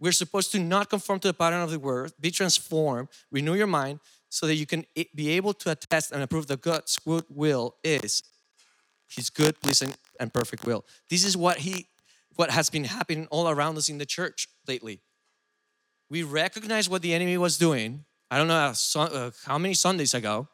We're 0.00 0.12
supposed 0.12 0.52
to 0.52 0.60
not 0.60 0.88
conform 0.88 1.18
to 1.20 1.28
the 1.28 1.34
pattern 1.34 1.60
of 1.60 1.70
the 1.70 1.78
world, 1.78 2.12
be 2.20 2.30
transformed, 2.30 3.08
renew 3.30 3.54
your 3.54 3.66
mind 3.66 4.00
so 4.28 4.46
that 4.46 4.54
you 4.56 4.66
can 4.66 4.84
be 5.14 5.30
able 5.30 5.54
to 5.54 5.70
attest 5.70 6.12
and 6.12 6.22
approve 6.22 6.46
that 6.48 6.60
God's 6.60 6.98
good 6.98 7.24
will 7.28 7.76
is 7.82 8.22
his 9.08 9.30
good, 9.30 9.60
pleasing, 9.60 9.94
and 10.20 10.32
perfect 10.32 10.66
will. 10.66 10.84
This 11.08 11.24
is 11.24 11.36
what 11.36 11.58
he 11.58 11.86
what 12.36 12.50
has 12.50 12.70
been 12.70 12.84
happening 12.84 13.26
all 13.30 13.48
around 13.48 13.76
us 13.78 13.88
in 13.88 13.98
the 13.98 14.06
church 14.06 14.46
lately. 14.68 15.00
We 16.08 16.22
recognize 16.22 16.88
what 16.88 17.02
the 17.02 17.12
enemy 17.12 17.36
was 17.36 17.58
doing. 17.58 18.04
I 18.30 18.38
don't 18.38 18.46
know 18.46 18.72
how, 18.94 19.02
uh, 19.02 19.30
how 19.44 19.58
many 19.58 19.74
Sundays 19.74 20.14
ago. 20.14 20.46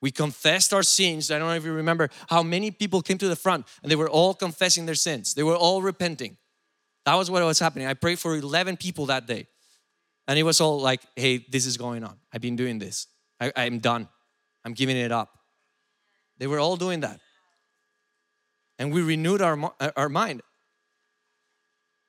We 0.00 0.12
confessed 0.12 0.72
our 0.72 0.82
sins. 0.82 1.30
I 1.30 1.38
don't 1.38 1.48
know 1.48 1.54
if 1.54 1.64
you 1.64 1.72
remember 1.72 2.10
how 2.28 2.42
many 2.42 2.70
people 2.70 3.02
came 3.02 3.18
to 3.18 3.28
the 3.28 3.34
front 3.36 3.66
and 3.82 3.90
they 3.90 3.96
were 3.96 4.08
all 4.08 4.34
confessing 4.34 4.86
their 4.86 4.94
sins. 4.94 5.34
They 5.34 5.42
were 5.42 5.56
all 5.56 5.82
repenting. 5.82 6.36
That 7.06 7.14
was 7.14 7.30
what 7.30 7.42
was 7.42 7.58
happening. 7.58 7.86
I 7.86 7.94
prayed 7.94 8.18
for 8.18 8.36
11 8.36 8.76
people 8.76 9.06
that 9.06 9.26
day. 9.26 9.46
And 10.26 10.38
it 10.38 10.42
was 10.42 10.60
all 10.60 10.80
like, 10.80 11.02
hey, 11.16 11.44
this 11.50 11.66
is 11.66 11.76
going 11.76 12.02
on. 12.02 12.16
I've 12.32 12.40
been 12.40 12.56
doing 12.56 12.78
this. 12.78 13.06
I, 13.40 13.52
I'm 13.56 13.78
done. 13.78 14.08
I'm 14.64 14.72
giving 14.72 14.96
it 14.96 15.12
up. 15.12 15.30
They 16.38 16.46
were 16.46 16.58
all 16.58 16.76
doing 16.76 17.00
that. 17.00 17.20
And 18.78 18.92
we 18.92 19.02
renewed 19.02 19.42
our, 19.42 19.72
uh, 19.80 19.90
our 19.96 20.08
mind. 20.08 20.42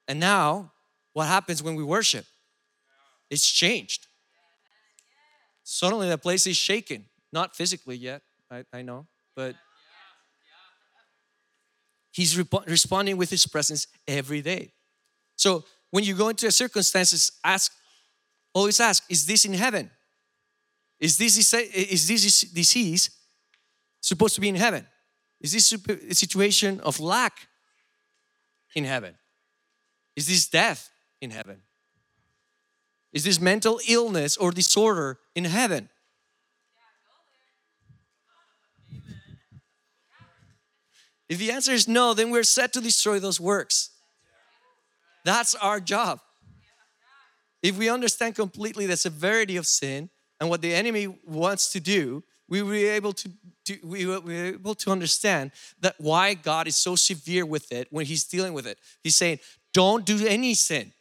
And 0.07 0.19
now, 0.19 0.71
what 1.13 1.27
happens 1.27 1.61
when 1.61 1.75
we 1.75 1.83
worship? 1.83 2.25
It's 3.29 3.49
changed. 3.49 4.07
Suddenly, 5.63 6.09
the 6.09 6.17
place 6.17 6.47
is 6.47 6.55
shaken. 6.55 7.05
Not 7.33 7.55
physically 7.55 7.97
yet, 7.97 8.21
I, 8.49 8.63
I 8.71 8.81
know, 8.81 9.07
but 9.35 9.55
He's 12.11 12.37
rep- 12.37 12.65
responding 12.67 13.17
with 13.17 13.29
His 13.29 13.45
presence 13.45 13.87
every 14.07 14.41
day. 14.41 14.71
So 15.35 15.65
when 15.91 16.05
you 16.05 16.15
go 16.15 16.29
into 16.29 16.47
a 16.47 16.51
circumstances, 16.51 17.31
ask, 17.43 17.73
always 18.55 18.79
ask, 18.79 19.03
is 19.09 19.27
this 19.27 19.45
in 19.45 19.53
heaven? 19.53 19.91
Is 20.99 21.17
this, 21.17 21.53
is 21.53 22.07
this 22.07 22.41
disease 22.41 23.09
supposed 24.01 24.33
to 24.35 24.41
be 24.41 24.49
in 24.49 24.55
heaven? 24.55 24.87
Is 25.41 25.51
this 25.51 25.71
a 25.71 26.15
situation 26.15 26.79
of 26.79 26.99
lack 26.99 27.47
in 28.73 28.85
heaven? 28.85 29.15
Is 30.15 30.27
this 30.27 30.47
death 30.47 30.89
in 31.21 31.29
heaven? 31.29 31.61
Is 33.11 33.25
this 33.25 33.39
mental 33.39 33.79
illness 33.87 34.37
or 34.37 34.51
disorder 34.51 35.19
in 35.35 35.45
heaven? 35.45 35.89
If 41.27 41.39
the 41.39 41.51
answer 41.51 41.71
is 41.71 41.87
no, 41.87 42.13
then 42.13 42.29
we're 42.29 42.43
set 42.43 42.71
to 42.73 42.81
destroy 42.81 43.19
those 43.19 43.39
works. 43.39 43.89
That's 45.25 45.55
our 45.55 45.79
job. 45.79 46.19
If 47.65 47.79
we 47.79 47.89
understand 47.89 48.35
completely 48.35 48.85
the 48.85 48.95
severity 48.95 49.57
of 49.57 49.65
sin 49.65 50.11
and 50.39 50.51
what 50.51 50.61
the 50.61 50.71
enemy 50.71 51.07
wants 51.25 51.71
to 51.71 51.79
do, 51.79 52.23
we 52.47 52.61
will 52.61 52.69
be 52.69 52.85
able 52.85 53.11
to, 53.13 53.31
to 53.65 53.79
we 53.83 54.05
will 54.05 54.21
be 54.21 54.37
able 54.37 54.75
to 54.75 54.91
understand 54.91 55.51
that 55.79 55.95
why 55.97 56.35
God 56.35 56.67
is 56.67 56.75
so 56.75 56.95
severe 56.95 57.43
with 57.43 57.71
it 57.71 57.87
when 57.89 58.05
He's 58.05 58.23
dealing 58.23 58.53
with 58.53 58.67
it. 58.67 58.77
He's 59.03 59.15
saying, 59.15 59.39
"Don't 59.73 60.05
do 60.05 60.27
any 60.27 60.53
sin." 60.53 60.93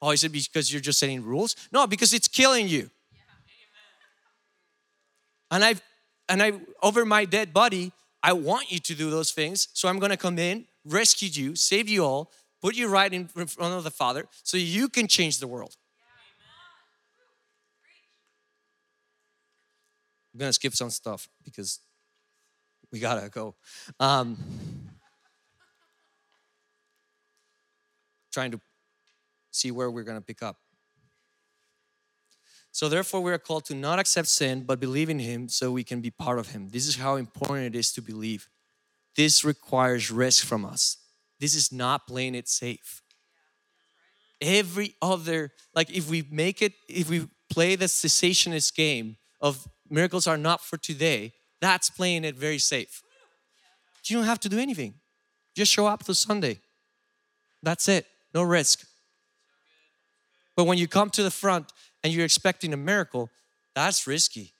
Oh, 0.00 0.10
is 0.10 0.24
it 0.24 0.32
because 0.32 0.72
you're 0.72 0.80
just 0.80 0.98
setting 0.98 1.22
rules? 1.22 1.54
No, 1.70 1.86
because 1.86 2.12
it's 2.12 2.26
killing 2.26 2.66
you. 2.66 2.90
And 5.52 5.62
I 5.62 5.76
and 6.28 6.42
I 6.42 6.60
over 6.82 7.04
my 7.04 7.24
dead 7.26 7.52
body, 7.52 7.92
I 8.24 8.32
want 8.32 8.72
you 8.72 8.80
to 8.80 8.94
do 8.96 9.08
those 9.08 9.30
things. 9.30 9.68
So 9.72 9.88
I'm 9.88 10.00
gonna 10.00 10.16
come 10.16 10.36
in, 10.40 10.66
rescue 10.84 11.28
you, 11.28 11.54
save 11.54 11.88
you 11.88 12.04
all, 12.04 12.32
put 12.60 12.74
you 12.74 12.88
right 12.88 13.12
in 13.12 13.28
front 13.28 13.72
of 13.72 13.84
the 13.84 13.92
Father 13.92 14.26
so 14.42 14.56
you 14.56 14.88
can 14.88 15.06
change 15.06 15.38
the 15.38 15.46
world. 15.46 15.76
I'm 20.32 20.40
gonna 20.40 20.52
skip 20.52 20.74
some 20.74 20.90
stuff 20.90 21.28
because 21.44 21.80
we 22.90 22.98
gotta 22.98 23.28
go. 23.28 23.54
Um, 24.00 24.38
trying 28.32 28.50
to 28.52 28.60
see 29.50 29.70
where 29.70 29.90
we're 29.90 30.04
gonna 30.04 30.20
pick 30.20 30.42
up. 30.42 30.56
So 32.72 32.88
therefore, 32.88 33.20
we 33.20 33.30
are 33.30 33.38
called 33.38 33.66
to 33.66 33.74
not 33.74 33.98
accept 33.98 34.28
sin, 34.28 34.62
but 34.62 34.80
believe 34.80 35.10
in 35.10 35.18
Him 35.18 35.48
so 35.48 35.70
we 35.70 35.84
can 35.84 36.00
be 36.00 36.10
part 36.10 36.38
of 36.38 36.48
Him. 36.48 36.70
This 36.70 36.86
is 36.86 36.96
how 36.96 37.16
important 37.16 37.74
it 37.74 37.78
is 37.78 37.92
to 37.92 38.00
believe. 38.02 38.48
This 39.14 39.44
requires 39.44 40.10
risk 40.10 40.46
from 40.46 40.64
us. 40.64 40.96
This 41.38 41.54
is 41.54 41.70
not 41.70 42.06
playing 42.06 42.34
it 42.34 42.48
safe. 42.48 43.02
Every 44.40 44.94
other, 45.02 45.52
like 45.74 45.90
if 45.90 46.08
we 46.08 46.26
make 46.30 46.62
it, 46.62 46.72
if 46.88 47.10
we 47.10 47.28
play 47.50 47.76
the 47.76 47.84
cessationist 47.84 48.74
game 48.74 49.16
of 49.40 49.68
miracles 49.92 50.26
are 50.26 50.38
not 50.38 50.60
for 50.60 50.76
today, 50.76 51.32
that's 51.60 51.90
playing 51.90 52.24
it 52.24 52.34
very 52.34 52.58
safe. 52.58 53.02
You 54.06 54.16
don't 54.16 54.24
have 54.26 54.40
to 54.40 54.48
do 54.48 54.58
anything. 54.58 54.94
Just 55.54 55.70
show 55.70 55.86
up 55.86 56.04
to 56.04 56.14
Sunday. 56.14 56.58
That's 57.62 57.88
it. 57.88 58.06
No 58.34 58.42
risk. 58.42 58.84
But 60.56 60.64
when 60.64 60.78
you 60.78 60.88
come 60.88 61.10
to 61.10 61.22
the 61.22 61.30
front 61.30 61.72
and 62.02 62.12
you're 62.12 62.24
expecting 62.24 62.72
a 62.72 62.76
miracle, 62.76 63.30
that's 63.74 64.06
risky. 64.06 64.52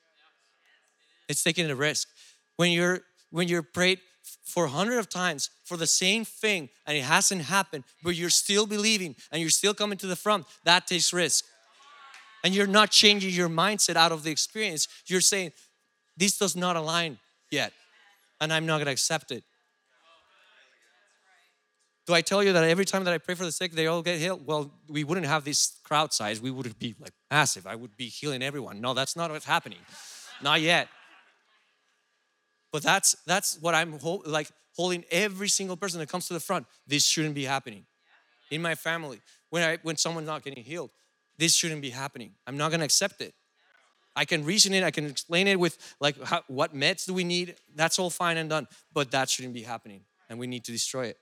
It's 1.29 1.43
taking 1.43 1.69
a 1.71 1.75
risk. 1.75 2.09
When 2.57 2.71
you're 2.71 3.01
when 3.31 3.49
you're 3.49 3.63
prayed 3.63 3.99
for 4.45 4.67
a 4.67 4.69
hundred 4.69 4.99
of 4.99 5.09
times 5.09 5.51
for 5.65 5.77
the 5.77 5.87
same 5.87 6.25
thing 6.25 6.69
and 6.87 6.97
it 6.97 7.05
hasn't 7.05 7.43
happened, 7.43 7.85
but 8.03 8.15
you're 8.15 8.31
still 8.31 8.67
believing 8.67 9.17
and 9.31 9.41
you're 9.41 9.51
still 9.51 9.75
coming 9.75 9.99
to 9.99 10.07
the 10.07 10.17
front, 10.17 10.47
that 10.65 10.87
takes 10.87 11.13
risk. 11.13 11.45
And 12.45 12.55
you're 12.55 12.67
not 12.67 12.91
changing 12.91 13.31
your 13.31 13.49
mindset 13.49 13.97
out 13.97 14.13
of 14.13 14.25
the 14.25 14.31
experience. 14.31 14.89
You're 15.07 15.21
saying, 15.21 15.53
this 16.17 16.37
does 16.39 16.57
not 16.57 16.77
align 16.77 17.19
yet, 17.51 17.73
and 18.41 18.53
I'm 18.53 18.67
not 18.67 18.79
gonna 18.79 18.91
accept 18.91 19.31
it. 19.31 19.45
Do 22.07 22.15
I 22.15 22.21
tell 22.21 22.43
you 22.43 22.53
that 22.53 22.65
every 22.65 22.85
time 22.85 23.05
that 23.05 23.15
I 23.15 23.19
pray 23.19 23.37
for 23.37 23.45
the 23.45 23.53
sick, 23.53 23.73
they 23.73 23.87
all 23.87 24.03
get 24.03 24.19
healed? 24.19 24.45
Well, 24.45 24.73
we 24.89 25.05
wouldn't 25.05 25.27
have 25.27 25.45
this 25.45 25.79
crowd 25.85 26.13
size. 26.13 26.41
We 26.41 26.51
would 26.51 26.77
be 26.79 26.97
like 26.99 27.13
massive. 27.31 27.67
I 27.67 27.77
would 27.77 27.97
be 27.97 28.07
healing 28.07 28.43
everyone. 28.43 28.81
No, 28.81 28.93
that's 28.93 29.15
not 29.15 29.31
what's 29.31 29.45
happening. 29.45 29.79
Not 30.43 30.61
yet. 30.61 30.89
But 32.73 32.83
that's 32.83 33.15
that's 33.25 33.59
what 33.61 33.75
I'm 33.75 33.99
like 34.27 34.51
holding 34.75 35.05
every 35.13 35.49
single 35.49 35.77
person 35.77 36.01
that 36.01 36.09
comes 36.09 36.27
to 36.27 36.35
the 36.35 36.41
front. 36.41 36.67
This 36.87 37.05
shouldn't 37.05 37.35
be 37.35 37.45
happening. 37.45 37.85
In 38.51 38.63
my 38.63 38.75
family, 38.75 39.21
when 39.51 39.63
I 39.63 39.79
when 39.83 39.97
someone's 39.97 40.27
not 40.27 40.43
getting 40.43 40.65
healed, 40.65 40.91
this 41.43 41.57
shouldn't 41.57 41.83
be 41.83 41.91
happening. 41.91 42.31
I'm 42.47 42.57
not 42.57 42.71
gonna 42.71 42.85
accept 42.85 43.21
it. 43.21 43.35
I 44.15 44.25
can 44.25 44.45
reason 44.45 44.73
it, 44.75 44.85
I 44.85 44.93
can 44.93 45.07
explain 45.07 45.49
it 45.49 45.59
with 45.59 45.77
like 46.01 46.23
how, 46.23 46.43
what 46.47 46.73
meds 46.73 47.05
do 47.05 47.13
we 47.15 47.25
need. 47.25 47.57
That's 47.75 47.99
all 47.99 48.11
fine 48.11 48.37
and 48.37 48.49
done, 48.49 48.69
but 48.93 49.11
that 49.11 49.29
shouldn't 49.29 49.53
be 49.53 49.63
happening, 49.63 50.03
and 50.31 50.39
we 50.39 50.47
need 50.47 50.63
to 50.67 50.73
destroy 50.73 51.07
it. 51.07 51.19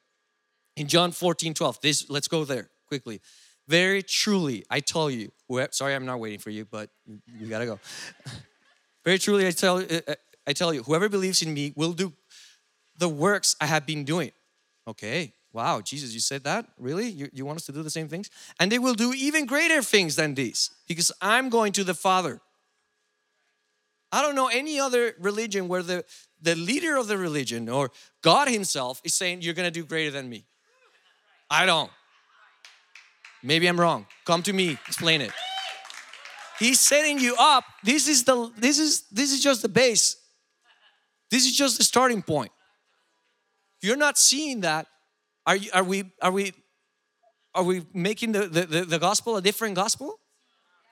In 0.76 0.88
John 0.88 1.10
14, 1.12 1.54
12, 1.54 1.80
this 1.80 2.10
let's 2.10 2.28
go 2.28 2.44
there 2.44 2.68
quickly. 2.86 3.22
Very 3.66 4.02
truly, 4.02 4.62
I 4.68 4.80
tell 4.80 5.08
you, 5.10 5.32
sorry, 5.70 5.94
I'm 5.94 6.04
not 6.04 6.20
waiting 6.20 6.38
for 6.38 6.50
you, 6.50 6.66
but 6.66 6.90
you 7.26 7.46
gotta 7.46 7.66
go. 7.66 7.78
Very 9.06 9.18
truly, 9.18 9.46
I 9.46 9.52
tell, 9.52 9.78
uh, 9.78 10.00
uh, 10.06 10.14
I 10.46 10.52
tell 10.52 10.74
you, 10.74 10.82
whoever 10.82 11.08
believes 11.08 11.40
in 11.40 11.54
me 11.54 11.72
will 11.76 11.94
do 11.94 12.12
the 12.98 13.08
works 13.08 13.56
I 13.58 13.64
have 13.64 13.86
been 13.86 14.04
doing. 14.04 14.32
Okay, 14.86 15.32
wow, 15.52 15.80
Jesus, 15.80 16.14
you 16.14 16.20
said 16.20 16.44
that? 16.44 16.66
Really? 16.78 17.08
You, 17.08 17.28
you 17.32 17.44
want 17.44 17.56
us 17.58 17.66
to 17.66 17.72
do 17.72 17.82
the 17.82 17.90
same 17.90 18.08
things? 18.08 18.30
And 18.58 18.70
they 18.70 18.78
will 18.78 18.94
do 18.94 19.12
even 19.12 19.46
greater 19.46 19.82
things 19.82 20.16
than 20.16 20.34
these 20.34 20.70
because 20.86 21.10
I'm 21.20 21.48
going 21.48 21.72
to 21.72 21.84
the 21.84 21.94
Father. 21.94 22.40
I 24.12 24.22
don't 24.22 24.34
know 24.34 24.48
any 24.48 24.80
other 24.80 25.14
religion 25.20 25.68
where 25.68 25.82
the, 25.82 26.04
the 26.40 26.54
leader 26.54 26.96
of 26.96 27.06
the 27.06 27.16
religion 27.16 27.68
or 27.68 27.90
God 28.22 28.48
Himself 28.48 29.00
is 29.04 29.14
saying, 29.14 29.42
You're 29.42 29.54
gonna 29.54 29.70
do 29.70 29.84
greater 29.84 30.10
than 30.10 30.28
me. 30.28 30.44
I 31.48 31.66
don't. 31.66 31.90
Maybe 33.42 33.66
I'm 33.66 33.80
wrong. 33.80 34.06
Come 34.24 34.42
to 34.42 34.52
me, 34.52 34.78
explain 34.86 35.20
it. 35.20 35.32
He's 36.58 36.78
setting 36.78 37.18
you 37.18 37.36
up. 37.38 37.64
This 37.82 38.06
is 38.06 38.24
the 38.24 38.52
this 38.56 38.78
is 38.78 39.02
this 39.10 39.32
is 39.32 39.42
just 39.42 39.62
the 39.62 39.68
base. 39.68 40.16
This 41.30 41.46
is 41.46 41.56
just 41.56 41.78
the 41.78 41.84
starting 41.84 42.22
point. 42.22 42.52
If 43.80 43.88
you're 43.88 43.96
not 43.96 44.18
seeing 44.18 44.60
that, 44.60 44.86
are 45.50 45.56
you, 45.56 45.70
are 45.74 45.82
we 45.82 46.04
are 46.22 46.30
we 46.30 46.52
are 47.56 47.64
we 47.64 47.84
making 47.92 48.30
the, 48.30 48.46
the, 48.46 48.84
the 48.84 48.98
gospel 49.00 49.36
a 49.36 49.42
different 49.42 49.74
gospel? 49.74 50.20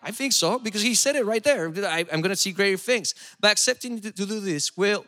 I 0.02 0.10
think 0.10 0.32
so 0.32 0.58
because 0.58 0.82
he 0.82 0.94
said 0.96 1.14
it 1.14 1.24
right 1.24 1.44
there. 1.44 1.72
I, 1.86 2.00
am 2.10 2.20
going 2.22 2.30
to 2.30 2.36
see 2.36 2.50
greater 2.50 2.76
things. 2.76 3.14
By 3.38 3.52
accepting 3.52 4.00
to, 4.00 4.10
to 4.10 4.26
do 4.26 4.40
this 4.40 4.76
will, 4.76 5.04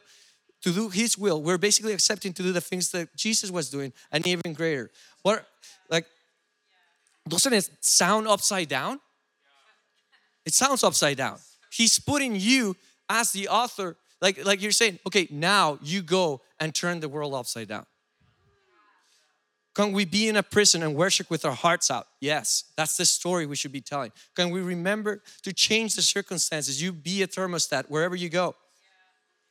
to 0.63 0.71
do 0.73 0.89
His 0.89 1.19
will, 1.19 1.43
we're 1.43 1.59
basically 1.59 1.93
accepting 1.93 2.33
to 2.35 2.45
do 2.45 2.53
the 2.53 2.61
things 2.61 2.93
that 2.93 3.17
Jesus 3.17 3.51
was 3.51 3.71
doing 3.71 3.93
and 4.13 4.25
even 4.25 4.53
greater. 4.53 4.89
What, 5.23 5.45
like, 5.89 6.07
doesn't 7.29 7.53
it 7.53 7.69
sound 7.81 8.29
upside 8.29 8.69
down? 8.69 9.01
It 10.47 10.55
sounds 10.55 10.85
upside 10.85 11.17
down. 11.17 11.39
He's 11.73 11.99
putting 11.99 12.37
you 12.37 12.77
as 13.09 13.33
the 13.33 13.49
author, 13.49 13.97
like, 14.23 14.45
like 14.45 14.63
you're 14.63 14.71
saying, 14.71 15.01
okay, 15.09 15.27
now 15.29 15.81
you 15.83 16.03
go 16.03 16.41
and 16.61 16.73
turn 16.73 17.01
the 17.01 17.09
world 17.09 17.35
upside 17.35 17.67
down. 17.67 17.87
Can 19.81 19.93
we 19.93 20.05
be 20.05 20.29
in 20.29 20.37
a 20.37 20.43
prison 20.43 20.83
and 20.83 20.95
worship 20.95 21.31
with 21.31 21.47
our 21.47 21.55
hearts 21.55 21.91
out? 21.91 22.07
Yes, 22.21 22.65
that's 22.77 22.99
the 22.99 23.07
story 23.07 23.47
we 23.47 23.57
should 23.57 23.73
be 23.73 23.81
telling. 23.81 24.13
Can 24.37 24.51
we 24.51 24.61
remember 24.61 25.23
to 25.41 25.55
change 25.55 25.95
the 25.95 26.03
circumstances? 26.03 26.83
You 26.83 26.93
be 26.93 27.23
a 27.23 27.27
thermostat 27.27 27.85
wherever 27.89 28.15
you 28.15 28.29
go. 28.29 28.57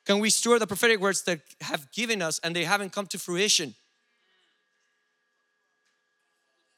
Can 0.05 0.19
we 0.19 0.29
store 0.29 0.59
the 0.59 0.67
prophetic 0.67 0.99
words 0.99 1.23
that 1.23 1.41
have 1.61 1.91
given 1.91 2.21
us 2.21 2.39
and 2.43 2.55
they 2.55 2.63
haven't 2.63 2.91
come 2.91 3.07
to 3.07 3.17
fruition? 3.17 3.73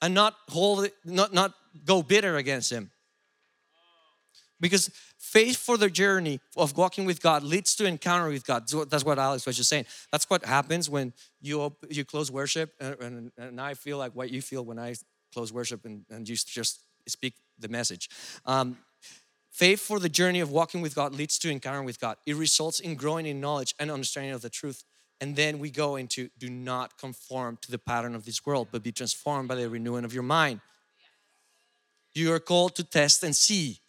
And 0.01 0.13
not 0.13 0.33
hold 0.47 0.85
it, 0.85 0.93
not, 1.03 1.33
not 1.33 1.53
go 1.83 2.01
bitter 2.01 2.37
against 2.37 2.71
him. 2.71 2.89
Because 4.61 4.91
faith 5.17 5.57
for 5.57 5.75
the 5.75 5.89
journey 5.89 6.39
of 6.55 6.77
walking 6.77 7.03
with 7.05 7.21
God 7.21 7.43
leads 7.43 7.75
to 7.75 7.85
encounter 7.85 8.29
with 8.29 8.45
God. 8.45 8.69
That's 8.89 9.03
what 9.03 9.19
Alex 9.19 9.45
was 9.45 9.57
just 9.57 9.69
saying. 9.69 9.85
That's 10.11 10.29
what 10.29 10.45
happens 10.45 10.89
when 10.89 11.13
you 11.41 11.75
you 11.89 12.05
close 12.05 12.31
worship, 12.31 12.73
and, 12.79 12.95
and, 13.01 13.31
and 13.37 13.59
I 13.59 13.73
feel 13.73 13.97
like 13.97 14.15
what 14.15 14.29
you 14.29 14.41
feel 14.41 14.63
when 14.63 14.79
I 14.79 14.95
close 15.33 15.51
worship 15.51 15.83
and, 15.85 16.05
and 16.09 16.29
you 16.29 16.35
just 16.35 16.81
speak 17.07 17.33
the 17.57 17.69
message. 17.69 18.09
Um, 18.45 18.77
faith 19.49 19.81
for 19.81 19.99
the 19.99 20.09
journey 20.09 20.39
of 20.39 20.51
walking 20.51 20.81
with 20.81 20.95
God 20.95 21.13
leads 21.13 21.37
to 21.39 21.49
encounter 21.49 21.83
with 21.83 21.99
God. 21.99 22.17
It 22.25 22.35
results 22.35 22.79
in 22.79 22.95
growing 22.95 23.25
in 23.25 23.41
knowledge 23.41 23.73
and 23.79 23.89
understanding 23.89 24.33
of 24.33 24.41
the 24.41 24.49
truth. 24.49 24.83
And 25.19 25.35
then 25.35 25.59
we 25.59 25.69
go 25.69 25.95
into 25.97 26.29
do 26.37 26.49
not 26.49 26.97
conform 26.97 27.57
to 27.61 27.71
the 27.71 27.77
pattern 27.77 28.15
of 28.15 28.25
this 28.25 28.45
world, 28.45 28.69
but 28.71 28.83
be 28.83 28.91
transformed 28.91 29.47
by 29.47 29.55
the 29.55 29.69
renewing 29.69 30.05
of 30.05 30.13
your 30.13 30.23
mind. 30.23 30.61
You 32.13 32.33
are 32.33 32.39
called 32.39 32.75
to 32.75 32.83
test 32.83 33.23
and 33.23 33.35
see 33.35 33.79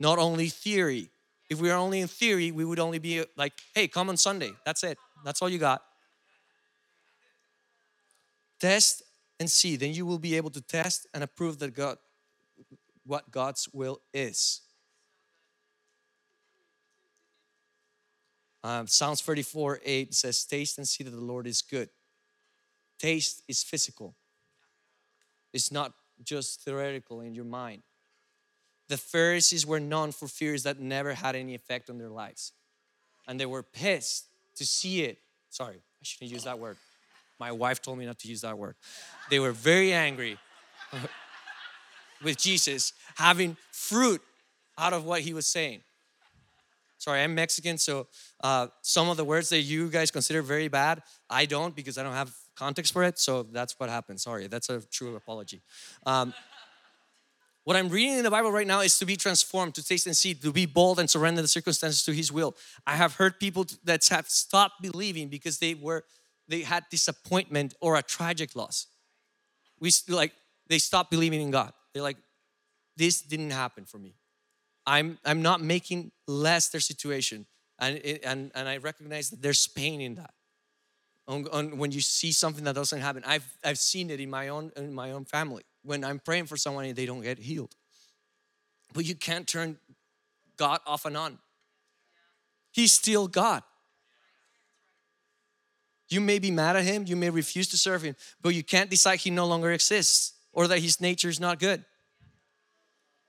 not 0.00 0.18
only 0.18 0.48
theory. 0.48 1.10
If 1.50 1.60
we 1.60 1.68
were 1.68 1.74
only 1.74 2.00
in 2.00 2.08
theory, 2.08 2.50
we 2.50 2.64
would 2.64 2.78
only 2.78 2.98
be 2.98 3.22
like, 3.36 3.52
hey, 3.74 3.86
come 3.86 4.08
on 4.08 4.16
Sunday. 4.16 4.52
That's 4.64 4.82
it. 4.82 4.98
That's 5.24 5.42
all 5.42 5.48
you 5.48 5.58
got. 5.58 5.82
Test 8.58 9.02
and 9.38 9.50
see. 9.50 9.76
Then 9.76 9.92
you 9.92 10.06
will 10.06 10.18
be 10.18 10.36
able 10.36 10.50
to 10.50 10.60
test 10.60 11.06
and 11.12 11.22
approve 11.22 11.58
that 11.58 11.74
God, 11.74 11.98
what 13.04 13.30
God's 13.30 13.68
will 13.72 14.00
is. 14.14 14.62
Um, 18.62 18.86
Psalms 18.86 19.20
34 19.22 19.80
8 19.84 20.14
says, 20.14 20.44
Taste 20.44 20.78
and 20.78 20.86
see 20.86 21.02
that 21.04 21.10
the 21.10 21.20
Lord 21.20 21.46
is 21.46 21.62
good. 21.62 21.88
Taste 22.98 23.42
is 23.48 23.62
physical, 23.62 24.14
it's 25.52 25.72
not 25.72 25.92
just 26.22 26.62
theoretical 26.62 27.22
in 27.22 27.34
your 27.34 27.46
mind 27.46 27.82
the 28.90 28.98
Pharisees 28.98 29.64
were 29.64 29.78
known 29.78 30.10
for 30.10 30.26
fears 30.26 30.64
that 30.64 30.80
never 30.80 31.14
had 31.14 31.36
any 31.36 31.54
effect 31.54 31.88
on 31.88 31.96
their 31.96 32.08
lives. 32.08 32.52
And 33.28 33.38
they 33.38 33.46
were 33.46 33.62
pissed 33.62 34.26
to 34.56 34.66
see 34.66 35.02
it. 35.02 35.18
Sorry, 35.48 35.76
I 35.76 36.02
shouldn't 36.02 36.32
use 36.32 36.42
that 36.42 36.58
word. 36.58 36.76
My 37.38 37.52
wife 37.52 37.80
told 37.80 37.98
me 37.98 38.04
not 38.04 38.18
to 38.18 38.28
use 38.28 38.40
that 38.40 38.58
word. 38.58 38.74
They 39.30 39.38
were 39.38 39.52
very 39.52 39.92
angry 39.92 40.38
with 42.24 42.36
Jesus 42.36 42.92
having 43.14 43.56
fruit 43.70 44.20
out 44.76 44.92
of 44.92 45.04
what 45.04 45.20
he 45.20 45.32
was 45.32 45.46
saying. 45.46 45.82
Sorry, 46.98 47.22
I'm 47.22 47.34
Mexican, 47.34 47.78
so 47.78 48.08
uh, 48.42 48.66
some 48.82 49.08
of 49.08 49.16
the 49.16 49.24
words 49.24 49.50
that 49.50 49.60
you 49.60 49.88
guys 49.88 50.10
consider 50.10 50.42
very 50.42 50.68
bad, 50.68 51.02
I 51.30 51.46
don't 51.46 51.74
because 51.76 51.96
I 51.96 52.02
don't 52.02 52.12
have 52.12 52.34
context 52.56 52.92
for 52.92 53.04
it. 53.04 53.18
So 53.18 53.44
that's 53.44 53.78
what 53.78 53.88
happened. 53.88 54.20
Sorry, 54.20 54.48
that's 54.48 54.68
a 54.68 54.82
true 54.82 55.16
apology. 55.16 55.62
Um, 56.04 56.34
What 57.64 57.76
I'm 57.76 57.88
reading 57.88 58.14
in 58.14 58.24
the 58.24 58.30
Bible 58.30 58.50
right 58.50 58.66
now 58.66 58.80
is 58.80 58.98
to 58.98 59.06
be 59.06 59.16
transformed, 59.16 59.74
to 59.74 59.84
taste 59.84 60.06
and 60.06 60.16
see, 60.16 60.34
to 60.34 60.52
be 60.52 60.64
bold 60.64 60.98
and 60.98 61.10
surrender 61.10 61.42
the 61.42 61.48
circumstances 61.48 62.04
to 62.04 62.12
His 62.12 62.32
will. 62.32 62.56
I 62.86 62.96
have 62.96 63.16
heard 63.16 63.38
people 63.38 63.66
that 63.84 64.06
have 64.08 64.28
stopped 64.28 64.80
believing 64.80 65.28
because 65.28 65.58
they 65.58 65.74
were 65.74 66.04
they 66.48 66.62
had 66.62 66.84
disappointment 66.90 67.74
or 67.80 67.96
a 67.96 68.02
tragic 68.02 68.56
loss. 68.56 68.86
We 69.78 69.90
like 70.08 70.32
they 70.68 70.78
stopped 70.78 71.10
believing 71.10 71.40
in 71.40 71.50
God. 71.50 71.72
They're 71.92 72.02
like, 72.02 72.16
this 72.96 73.20
didn't 73.20 73.50
happen 73.50 73.84
for 73.84 73.98
me. 73.98 74.14
I'm 74.86 75.18
I'm 75.24 75.42
not 75.42 75.60
making 75.60 76.12
less 76.26 76.70
their 76.70 76.80
situation, 76.80 77.46
and 77.78 77.98
and 78.24 78.50
and 78.54 78.68
I 78.68 78.78
recognize 78.78 79.30
that 79.30 79.42
there's 79.42 79.66
pain 79.68 80.00
in 80.00 80.14
that. 80.14 80.32
On, 81.28 81.46
on, 81.52 81.78
when 81.78 81.92
you 81.92 82.00
see 82.00 82.32
something 82.32 82.64
that 82.64 82.74
doesn't 82.74 83.00
happen, 83.00 83.22
I've 83.26 83.46
I've 83.62 83.78
seen 83.78 84.10
it 84.10 84.18
in 84.18 84.30
my 84.30 84.48
own 84.48 84.72
in 84.76 84.94
my 84.94 85.12
own 85.12 85.26
family 85.26 85.62
when 85.82 86.04
I'm 86.04 86.18
praying 86.18 86.46
for 86.46 86.56
someone 86.56 86.84
and 86.84 86.96
they 86.96 87.06
don't 87.06 87.22
get 87.22 87.38
healed. 87.38 87.74
But 88.92 89.04
you 89.04 89.14
can't 89.14 89.46
turn 89.46 89.78
God 90.56 90.80
off 90.86 91.04
and 91.04 91.16
on. 91.16 91.38
He's 92.72 92.92
still 92.92 93.28
God. 93.28 93.62
You 96.08 96.20
may 96.20 96.40
be 96.40 96.50
mad 96.50 96.76
at 96.76 96.84
him, 96.84 97.04
you 97.06 97.14
may 97.14 97.30
refuse 97.30 97.68
to 97.68 97.78
serve 97.78 98.02
him, 98.02 98.16
but 98.42 98.50
you 98.50 98.64
can't 98.64 98.90
decide 98.90 99.20
he 99.20 99.30
no 99.30 99.46
longer 99.46 99.70
exists 99.70 100.34
or 100.52 100.66
that 100.66 100.80
his 100.80 101.00
nature 101.00 101.28
is 101.28 101.38
not 101.38 101.60
good. 101.60 101.84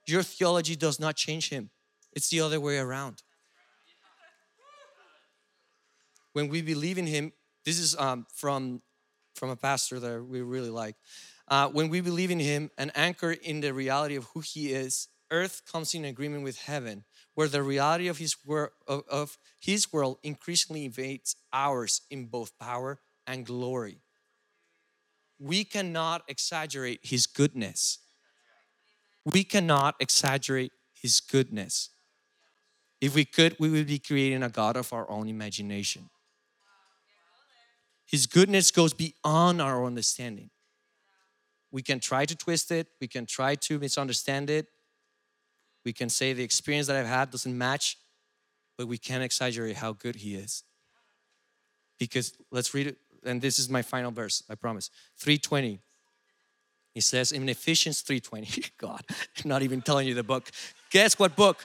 Your 0.08 0.24
theology 0.24 0.76
does 0.76 1.00
not 1.00 1.16
change 1.16 1.50
him, 1.50 1.70
it's 2.12 2.30
the 2.30 2.42
other 2.42 2.60
way 2.60 2.78
around. 2.78 3.22
When 6.34 6.48
we 6.48 6.62
believe 6.62 6.98
in 6.98 7.08
him, 7.08 7.34
this 7.66 7.78
is 7.78 7.96
um, 7.98 8.26
from, 8.34 8.82
from 9.36 9.50
a 9.50 9.56
pastor 9.56 10.00
that 10.00 10.26
we 10.26 10.42
really 10.42 10.70
like. 10.70 10.96
Uh, 11.52 11.68
when 11.68 11.90
we 11.90 12.00
believe 12.00 12.32
in 12.32 12.40
him 12.40 12.72
and 12.78 12.94
anchor 12.96 13.34
in 13.34 13.60
the 13.60 13.74
reality 13.74 14.16
of 14.16 14.24
who 14.34 14.40
he 14.40 14.72
is, 14.72 15.10
earth 15.32 15.64
comes 15.70 15.94
in 15.94 16.06
agreement 16.06 16.46
with 16.46 16.58
heaven, 16.60 17.04
where 17.36 17.50
the 17.50 17.62
reality 17.62 18.08
of 18.08 18.20
his, 18.20 18.38
wor- 18.46 18.72
of, 18.88 19.04
of 19.10 19.38
his 19.60 19.92
world 19.92 20.18
increasingly 20.24 20.86
invades 20.86 21.36
ours 21.52 22.04
in 22.10 22.28
both 22.28 22.58
power 22.58 23.00
and 23.28 23.46
glory. 23.46 23.98
We 25.40 25.66
cannot 25.66 26.24
exaggerate 26.30 27.02
his 27.04 27.28
goodness. 27.28 28.00
We 29.26 29.44
cannot 29.44 29.96
exaggerate 30.00 30.72
his 30.94 31.20
goodness. 31.20 31.90
If 33.02 33.14
we 33.14 33.26
could, 33.26 33.58
we 33.60 33.70
would 33.70 33.88
be 33.88 34.00
creating 34.00 34.44
a 34.44 34.50
God 34.50 34.78
of 34.78 34.94
our 34.94 35.10
own 35.12 35.28
imagination. 35.28 36.12
His 38.06 38.26
goodness 38.26 38.72
goes 38.72 38.94
beyond 38.94 39.62
our 39.62 39.86
understanding. 39.86 40.51
We 41.72 41.82
can 41.82 42.00
try 42.00 42.26
to 42.26 42.36
twist 42.36 42.72
it, 42.72 42.88
we 43.00 43.08
can 43.08 43.26
try 43.26 43.56
to 43.56 43.80
misunderstand 43.80 44.50
it, 44.50 44.68
we 45.84 45.94
can 45.94 46.10
say 46.10 46.34
the 46.34 46.44
experience 46.44 46.88
that 46.88 46.96
I've 46.96 47.08
had 47.08 47.32
doesn't 47.32 47.58
match, 47.58 47.98
but 48.78 48.88
we 48.88 48.98
can't 48.98 49.24
exaggerate 49.24 49.78
how 49.78 49.94
good 49.94 50.16
He 50.18 50.36
is. 50.36 50.64
Because 51.98 52.34
let's 52.52 52.74
read 52.74 52.88
it, 52.88 52.98
and 53.24 53.42
this 53.42 53.60
is 53.60 53.70
my 53.70 53.82
final 53.82 54.12
verse, 54.12 54.44
I 54.50 54.56
promise. 54.56 54.90
320. 55.18 55.80
He 56.94 57.02
says 57.02 57.32
in 57.32 57.48
Ephesians 57.48 58.04
3:20, 58.04 58.72
God, 58.78 59.04
I'm 59.10 59.50
not 59.50 59.62
even 59.62 59.82
telling 59.82 60.08
you 60.08 60.14
the 60.14 60.24
book. 60.24 60.50
Guess 60.90 61.18
what 61.18 61.36
book? 61.36 61.64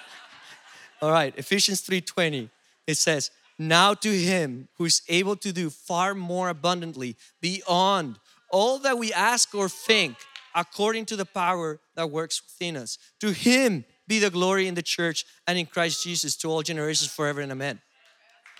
All 1.02 1.10
right, 1.10 1.32
Ephesians 1.36 1.80
3:20. 1.82 2.50
It 2.86 2.96
says, 2.96 3.30
"Now 3.58 3.94
to 3.94 4.10
him 4.10 4.68
who 4.76 4.84
is 4.84 5.02
able 5.08 5.36
to 5.36 5.52
do 5.52 5.70
far 5.70 6.14
more 6.14 6.48
abundantly 6.50 7.16
beyond 7.40 8.18
all 8.50 8.78
that 8.80 8.98
we 8.98 9.12
ask 9.12 9.54
or 9.54 9.68
think, 9.68 10.16
according 10.54 11.06
to 11.06 11.16
the 11.16 11.26
power 11.26 11.80
that 11.94 12.10
works 12.10 12.42
within 12.42 12.76
us. 12.76 12.98
To 13.20 13.32
him 13.32 13.84
be 14.06 14.18
the 14.18 14.30
glory 14.30 14.66
in 14.66 14.74
the 14.74 14.82
church 14.82 15.24
and 15.46 15.58
in 15.58 15.66
Christ 15.66 16.02
Jesus 16.02 16.36
to 16.36 16.48
all 16.48 16.62
generations 16.62 17.10
forever 17.10 17.40
and 17.40 17.52
amen." 17.52 17.80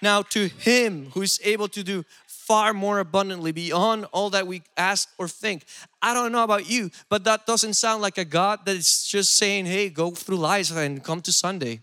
Now 0.00 0.22
to 0.22 0.48
him 0.48 1.10
who 1.12 1.22
is 1.22 1.40
able 1.42 1.68
to 1.68 1.82
do 1.82 2.04
far 2.26 2.72
more 2.72 3.00
abundantly 3.00 3.52
beyond 3.52 4.06
all 4.12 4.30
that 4.30 4.46
we 4.46 4.62
ask 4.76 5.08
or 5.18 5.28
think. 5.28 5.64
I 6.00 6.14
don't 6.14 6.32
know 6.32 6.44
about 6.44 6.70
you, 6.70 6.90
but 7.08 7.24
that 7.24 7.46
doesn't 7.46 7.74
sound 7.74 8.00
like 8.00 8.16
a 8.16 8.24
God 8.24 8.64
that 8.66 8.76
is 8.76 9.04
just 9.04 9.36
saying, 9.36 9.66
hey, 9.66 9.90
go 9.90 10.12
through 10.12 10.36
life 10.36 10.74
and 10.74 11.02
come 11.02 11.20
to 11.22 11.32
Sunday. 11.32 11.80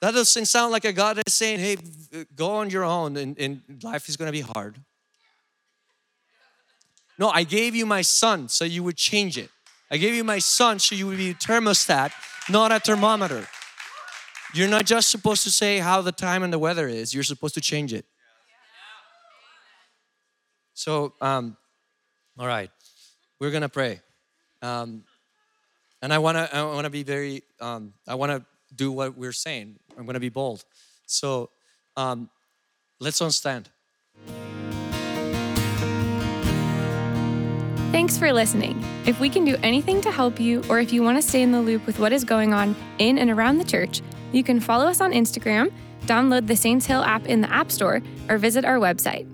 That 0.00 0.14
doesn't 0.14 0.46
sound 0.46 0.72
like 0.72 0.84
a 0.84 0.92
God 0.92 1.18
that's 1.18 1.34
saying, 1.34 1.60
hey, 1.60 1.76
go 2.34 2.56
on 2.56 2.70
your 2.70 2.82
own 2.82 3.16
and, 3.16 3.38
and 3.38 3.62
life 3.82 4.08
is 4.08 4.16
gonna 4.16 4.32
be 4.32 4.40
hard. 4.40 4.80
No, 7.22 7.28
I 7.28 7.44
gave 7.44 7.76
you 7.76 7.86
my 7.86 8.02
son 8.02 8.48
so 8.48 8.64
you 8.64 8.82
would 8.82 8.96
change 8.96 9.38
it. 9.38 9.48
I 9.92 9.96
gave 9.96 10.12
you 10.12 10.24
my 10.24 10.40
son 10.40 10.80
so 10.80 10.96
you 10.96 11.06
would 11.06 11.18
be 11.18 11.30
a 11.30 11.34
thermostat, 11.34 12.10
not 12.50 12.72
a 12.72 12.80
thermometer. 12.80 13.46
You're 14.54 14.68
not 14.68 14.86
just 14.86 15.08
supposed 15.08 15.44
to 15.44 15.50
say 15.52 15.78
how 15.78 16.02
the 16.02 16.10
time 16.10 16.42
and 16.42 16.52
the 16.52 16.58
weather 16.58 16.88
is, 16.88 17.14
you're 17.14 17.22
supposed 17.22 17.54
to 17.54 17.60
change 17.60 17.92
it. 17.92 18.04
So, 20.74 21.14
um, 21.20 21.56
all 22.36 22.48
right, 22.48 22.72
we're 23.38 23.52
gonna 23.52 23.68
pray. 23.68 24.00
Um, 24.60 25.04
and 26.02 26.12
I 26.12 26.18
wanna, 26.18 26.48
I 26.52 26.64
wanna 26.64 26.90
be 26.90 27.04
very, 27.04 27.44
um, 27.60 27.94
I 28.08 28.16
wanna 28.16 28.44
do 28.74 28.90
what 28.90 29.16
we're 29.16 29.30
saying. 29.30 29.78
I'm 29.96 30.06
gonna 30.06 30.18
be 30.18 30.28
bold. 30.28 30.64
So, 31.06 31.50
um, 31.96 32.30
let's 32.98 33.22
all 33.22 33.30
stand. 33.30 33.68
Thanks 37.92 38.16
for 38.16 38.32
listening. 38.32 38.82
If 39.04 39.20
we 39.20 39.28
can 39.28 39.44
do 39.44 39.54
anything 39.62 40.00
to 40.00 40.10
help 40.10 40.40
you, 40.40 40.62
or 40.70 40.80
if 40.80 40.94
you 40.94 41.02
want 41.02 41.18
to 41.18 41.22
stay 41.22 41.42
in 41.42 41.52
the 41.52 41.60
loop 41.60 41.84
with 41.84 41.98
what 41.98 42.10
is 42.10 42.24
going 42.24 42.54
on 42.54 42.74
in 42.98 43.18
and 43.18 43.28
around 43.28 43.58
the 43.58 43.64
church, 43.64 44.00
you 44.32 44.42
can 44.42 44.60
follow 44.60 44.86
us 44.86 45.02
on 45.02 45.12
Instagram, 45.12 45.70
download 46.06 46.46
the 46.46 46.56
Saints 46.56 46.86
Hill 46.86 47.02
app 47.02 47.26
in 47.26 47.42
the 47.42 47.52
App 47.52 47.70
Store, 47.70 48.00
or 48.30 48.38
visit 48.38 48.64
our 48.64 48.78
website. 48.78 49.28